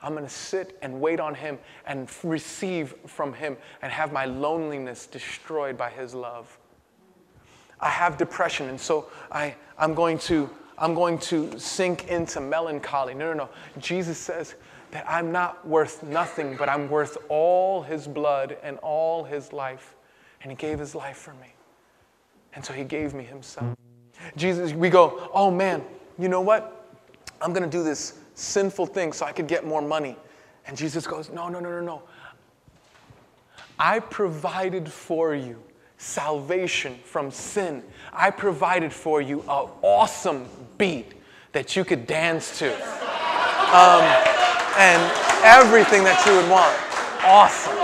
I'm 0.00 0.12
going 0.12 0.24
to 0.24 0.30
sit 0.30 0.78
and 0.80 1.00
wait 1.00 1.18
on 1.18 1.34
Him 1.34 1.58
and 1.86 2.08
receive 2.22 2.94
from 3.06 3.32
Him 3.32 3.56
and 3.82 3.90
have 3.92 4.12
my 4.12 4.26
loneliness 4.26 5.06
destroyed 5.06 5.76
by 5.76 5.90
His 5.90 6.14
love. 6.14 6.56
I 7.80 7.88
have 7.88 8.16
depression, 8.16 8.68
and 8.68 8.80
so 8.80 9.08
I, 9.30 9.54
I'm, 9.76 9.94
going 9.94 10.18
to, 10.20 10.48
I'm 10.78 10.94
going 10.94 11.18
to 11.18 11.58
sink 11.58 12.08
into 12.08 12.40
melancholy. 12.40 13.14
No, 13.14 13.32
no, 13.32 13.44
no. 13.44 13.48
Jesus 13.80 14.18
says 14.18 14.54
that 14.90 15.04
I'm 15.08 15.32
not 15.32 15.66
worth 15.66 16.02
nothing, 16.02 16.56
but 16.56 16.68
I'm 16.68 16.88
worth 16.88 17.18
all 17.28 17.82
His 17.82 18.06
blood 18.06 18.56
and 18.62 18.78
all 18.78 19.24
His 19.24 19.52
life. 19.52 19.94
And 20.42 20.52
He 20.52 20.56
gave 20.56 20.78
His 20.78 20.94
life 20.94 21.16
for 21.16 21.34
me. 21.34 21.52
And 22.54 22.64
so 22.64 22.72
He 22.72 22.84
gave 22.84 23.14
me 23.14 23.24
Himself. 23.24 23.76
Jesus, 24.36 24.72
we 24.72 24.90
go, 24.90 25.28
oh 25.32 25.50
man, 25.50 25.84
you 26.18 26.28
know 26.28 26.40
what? 26.40 26.86
I'm 27.40 27.52
going 27.52 27.68
to 27.68 27.70
do 27.70 27.84
this 27.84 28.18
sinful 28.38 28.86
thing 28.86 29.12
so 29.12 29.26
I 29.26 29.32
could 29.32 29.48
get 29.48 29.66
more 29.66 29.82
money. 29.82 30.16
And 30.66 30.76
Jesus 30.76 31.06
goes, 31.06 31.30
No, 31.30 31.48
no, 31.48 31.60
no, 31.60 31.70
no, 31.70 31.80
no. 31.80 32.02
I 33.78 34.00
provided 34.00 34.90
for 34.90 35.34
you 35.34 35.62
salvation 35.98 36.96
from 37.04 37.30
sin. 37.30 37.82
I 38.12 38.30
provided 38.30 38.92
for 38.92 39.20
you 39.20 39.40
an 39.42 39.68
awesome 39.82 40.46
beat 40.78 41.14
that 41.52 41.74
you 41.74 41.84
could 41.84 42.06
dance 42.06 42.58
to. 42.60 42.72
Um, 43.74 44.02
and 44.78 45.02
everything 45.42 46.04
that 46.04 46.22
you 46.24 46.32
would 46.38 46.48
want. 46.48 46.72
Awesome. 47.26 47.76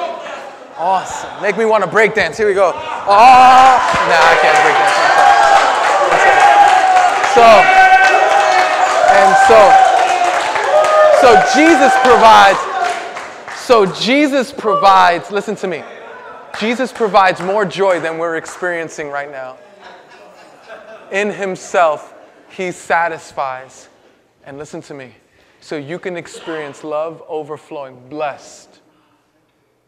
Awesome. 0.77 1.43
Make 1.43 1.57
me 1.57 1.65
want 1.65 1.85
to 1.85 1.91
break 1.91 2.15
dance. 2.15 2.37
Here 2.37 2.47
we 2.47 2.55
go. 2.55 2.73
Oh, 2.75 3.75
no, 4.07 4.17
I 4.19 4.35
can't 4.43 4.59
break 4.63 4.75
dance. 4.79 4.95
So, 7.35 7.43
and 9.11 9.35
so, 9.51 9.84
so 11.25 11.43
Jesus 11.55 11.91
provides, 12.03 12.59
so 13.57 13.87
Jesus 13.87 14.53
provides, 14.53 15.31
listen 15.31 15.57
to 15.57 15.66
me. 15.66 15.83
Jesus 16.61 16.93
provides 16.93 17.41
more 17.41 17.64
joy 17.64 17.99
than 17.99 18.18
we're 18.18 18.37
experiencing 18.37 19.09
right 19.09 19.31
now. 19.31 19.57
In 21.11 21.31
Himself, 21.31 22.14
He 22.51 22.70
satisfies. 22.72 23.89
And 24.45 24.59
listen 24.59 24.83
to 24.83 24.93
me. 24.93 25.14
So 25.62 25.77
you 25.77 25.99
can 25.99 26.18
experience 26.18 26.85
love 26.85 27.22
overflowing. 27.27 28.07
Blessed. 28.11 28.81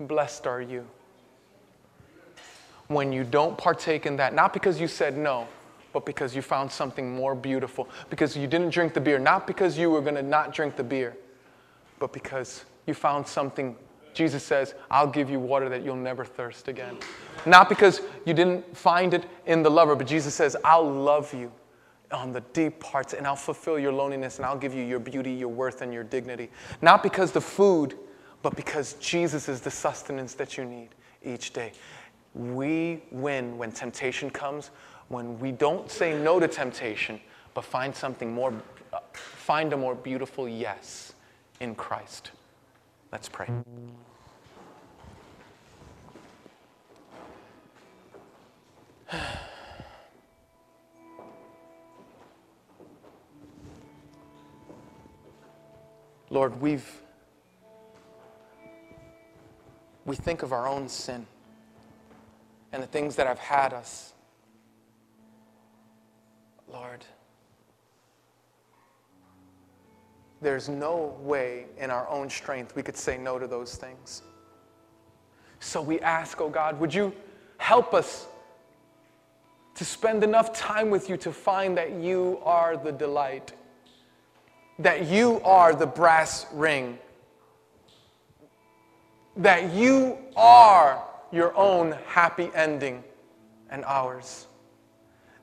Blessed 0.00 0.46
are 0.46 0.62
you. 0.62 0.86
When 2.88 3.12
you 3.12 3.24
don't 3.24 3.58
partake 3.58 4.06
in 4.06 4.16
that, 4.16 4.32
not 4.32 4.54
because 4.54 4.80
you 4.80 4.88
said 4.88 5.18
no, 5.18 5.46
but 5.92 6.06
because 6.06 6.34
you 6.34 6.40
found 6.40 6.72
something 6.72 7.14
more 7.14 7.34
beautiful, 7.34 7.90
because 8.08 8.38
you 8.38 8.46
didn't 8.46 8.70
drink 8.70 8.94
the 8.94 9.02
beer, 9.02 9.18
not 9.18 9.46
because 9.46 9.76
you 9.76 9.90
were 9.90 10.00
going 10.00 10.14
to 10.14 10.22
not 10.22 10.54
drink 10.54 10.76
the 10.76 10.84
beer 10.84 11.14
but 11.98 12.12
because 12.12 12.64
you 12.86 12.94
found 12.94 13.26
something. 13.26 13.76
Jesus 14.14 14.42
says, 14.42 14.74
I'll 14.90 15.06
give 15.06 15.28
you 15.28 15.38
water 15.38 15.68
that 15.68 15.84
you'll 15.84 15.96
never 15.96 16.24
thirst 16.24 16.68
again. 16.68 16.96
Not 17.44 17.68
because 17.68 18.00
you 18.24 18.32
didn't 18.32 18.76
find 18.76 19.12
it 19.12 19.26
in 19.44 19.62
the 19.62 19.70
lover, 19.70 19.94
but 19.94 20.06
Jesus 20.06 20.34
says, 20.34 20.56
I'll 20.64 20.90
love 20.90 21.34
you 21.34 21.52
on 22.12 22.32
the 22.32 22.40
deep 22.52 22.80
parts 22.80 23.12
and 23.12 23.26
I'll 23.26 23.36
fulfill 23.36 23.78
your 23.78 23.92
loneliness 23.92 24.36
and 24.36 24.46
I'll 24.46 24.56
give 24.56 24.72
you 24.72 24.82
your 24.82 25.00
beauty, 25.00 25.32
your 25.32 25.48
worth, 25.48 25.82
and 25.82 25.92
your 25.92 26.04
dignity. 26.04 26.50
Not 26.80 27.02
because 27.02 27.32
the 27.32 27.40
food, 27.40 27.94
but 28.42 28.56
because 28.56 28.94
Jesus 28.94 29.48
is 29.48 29.60
the 29.60 29.70
sustenance 29.70 30.34
that 30.34 30.56
you 30.56 30.64
need 30.64 30.90
each 31.22 31.52
day. 31.52 31.72
We 32.34 33.02
win 33.10 33.58
when 33.58 33.72
temptation 33.72 34.30
comes, 34.30 34.70
when 35.08 35.38
we 35.40 35.52
don't 35.52 35.90
say 35.90 36.16
no 36.16 36.38
to 36.38 36.48
temptation, 36.48 37.20
but 37.54 37.64
find 37.64 37.94
something 37.94 38.32
more, 38.32 38.52
uh, 38.92 39.00
find 39.12 39.72
a 39.72 39.76
more 39.76 39.94
beautiful 39.94 40.48
yes 40.48 41.12
in 41.60 41.74
Christ. 41.74 42.30
Let's 43.12 43.28
pray. 43.28 43.48
Lord, 56.30 56.60
we've 56.60 57.02
we 60.04 60.16
think 60.16 60.42
of 60.42 60.52
our 60.52 60.68
own 60.68 60.88
sin 60.88 61.26
and 62.72 62.82
the 62.82 62.86
things 62.86 63.16
that 63.16 63.26
have 63.26 63.38
had 63.38 63.72
us. 63.72 64.12
Lord, 66.72 67.04
There's 70.40 70.68
no 70.68 71.16
way 71.20 71.66
in 71.78 71.90
our 71.90 72.08
own 72.08 72.28
strength 72.28 72.76
we 72.76 72.82
could 72.82 72.96
say 72.96 73.16
no 73.16 73.38
to 73.38 73.46
those 73.46 73.76
things. 73.76 74.22
So 75.60 75.80
we 75.80 76.00
ask, 76.00 76.40
oh 76.40 76.50
God, 76.50 76.78
would 76.78 76.92
you 76.92 77.12
help 77.58 77.94
us 77.94 78.26
to 79.74 79.84
spend 79.84 80.24
enough 80.24 80.52
time 80.52 80.90
with 80.90 81.08
you 81.08 81.16
to 81.18 81.32
find 81.32 81.76
that 81.76 81.92
you 81.92 82.40
are 82.44 82.76
the 82.76 82.92
delight, 82.92 83.52
that 84.78 85.06
you 85.06 85.40
are 85.42 85.74
the 85.74 85.86
brass 85.86 86.46
ring, 86.52 86.98
that 89.36 89.72
you 89.72 90.18
are 90.34 91.02
your 91.30 91.54
own 91.56 91.94
happy 92.06 92.50
ending 92.54 93.04
and 93.70 93.84
ours. 93.84 94.46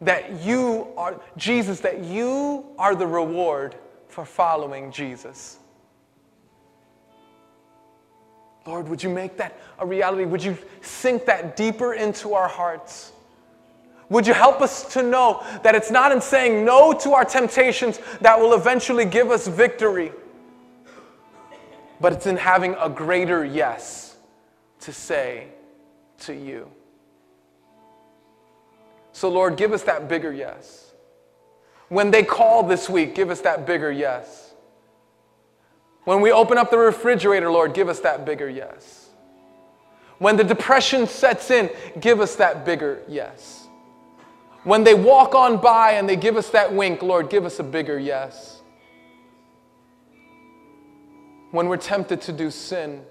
That 0.02 0.42
you 0.42 0.88
are, 0.98 1.22
Jesus, 1.38 1.80
that 1.82 2.04
you 2.04 2.66
are 2.78 2.96
the 2.96 3.08
reward 3.08 3.76
for 4.14 4.26
following 4.26 4.92
Jesus. 4.92 5.58
Lord, 8.66 8.88
would 8.88 9.02
you 9.04 9.10
make 9.10 9.38
that 9.38 9.60
a 9.80 9.86
reality? 9.86 10.24
Would 10.24 10.44
you 10.44 10.58
sink 10.82 11.26
that 11.26 11.58
deeper 11.58 11.96
into 11.96 12.34
our 12.36 12.48
hearts? 12.48 13.12
Would 14.10 14.28
you 14.28 14.34
help 14.34 14.62
us 14.62 14.94
to 14.94 15.02
know 15.02 15.44
that 15.64 15.74
it's 15.74 15.90
not 15.90 16.12
in 16.12 16.22
saying 16.22 16.64
no 16.64 16.94
to 16.94 17.14
our 17.14 17.26
temptations 17.26 18.00
that 18.22 18.40
will 18.40 18.54
eventually 18.54 19.06
give 19.06 19.32
us 19.32 19.48
victory, 19.48 20.12
but 22.00 22.14
it's 22.14 22.28
in 22.28 22.38
having 22.38 22.76
a 22.80 22.90
greater 22.90 23.44
yes 23.44 24.16
to 24.82 24.94
say 24.94 25.48
to 26.20 26.36
you. 26.36 26.70
So, 29.12 29.30
Lord, 29.30 29.58
give 29.58 29.74
us 29.74 29.84
that 29.84 30.08
bigger 30.08 30.32
yes. 30.32 30.83
When 31.94 32.10
they 32.10 32.24
call 32.24 32.64
this 32.64 32.90
week, 32.90 33.14
give 33.14 33.30
us 33.30 33.42
that 33.42 33.68
bigger 33.68 33.92
yes. 33.92 34.52
When 36.06 36.22
we 36.22 36.32
open 36.32 36.58
up 36.58 36.72
the 36.72 36.78
refrigerator, 36.80 37.52
Lord, 37.52 37.76
give 37.76 37.88
us 37.88 38.00
that 38.00 38.26
bigger 38.26 38.50
yes. 38.50 39.10
When 40.18 40.36
the 40.36 40.44
depression 40.44 41.06
sets 41.06 41.52
in, 41.52 41.70
give 42.00 42.20
us 42.20 42.36
that 42.38 42.66
bigger 42.66 43.04
yes. 43.08 43.68
When 44.64 44.84
they 44.84 44.96
walk 44.96 45.36
on 45.36 45.62
by 45.62 45.92
and 45.92 46.10
they 46.10 46.16
give 46.16 46.36
us 46.36 46.50
that 46.50 46.74
wink, 46.74 47.04
Lord, 47.04 47.30
give 47.30 47.46
us 47.46 47.60
a 47.60 47.64
bigger 47.64 48.00
yes. 48.00 48.64
When 51.52 51.68
we're 51.68 51.78
tempted 51.78 52.22
to 52.22 52.32
do 52.32 52.50
sin, 52.50 53.04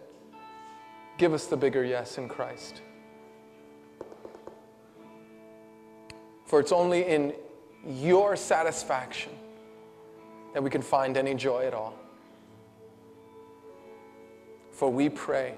give 1.19 1.35
us 1.35 1.47
the 1.47 1.57
bigger 1.57 1.85
yes 1.85 2.19
in 2.19 2.29
Christ. 2.29 2.83
For 6.47 6.59
it's 6.59 6.73
only 6.73 7.07
in 7.07 7.33
your 7.87 8.37
satisfaction 8.37 9.33
that 10.55 10.63
we 10.63 10.71
can 10.71 10.83
find 10.83 11.17
any 11.17 11.35
joy 11.35 11.67
at 11.67 11.75
all. 11.75 11.95
For 14.73 14.91
we 14.91 15.09
pray 15.09 15.55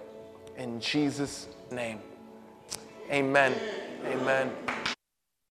in 0.57 0.81
Jesus' 0.81 1.49
name. 1.71 2.01
Amen. 3.11 3.55
Amen. 4.07 4.51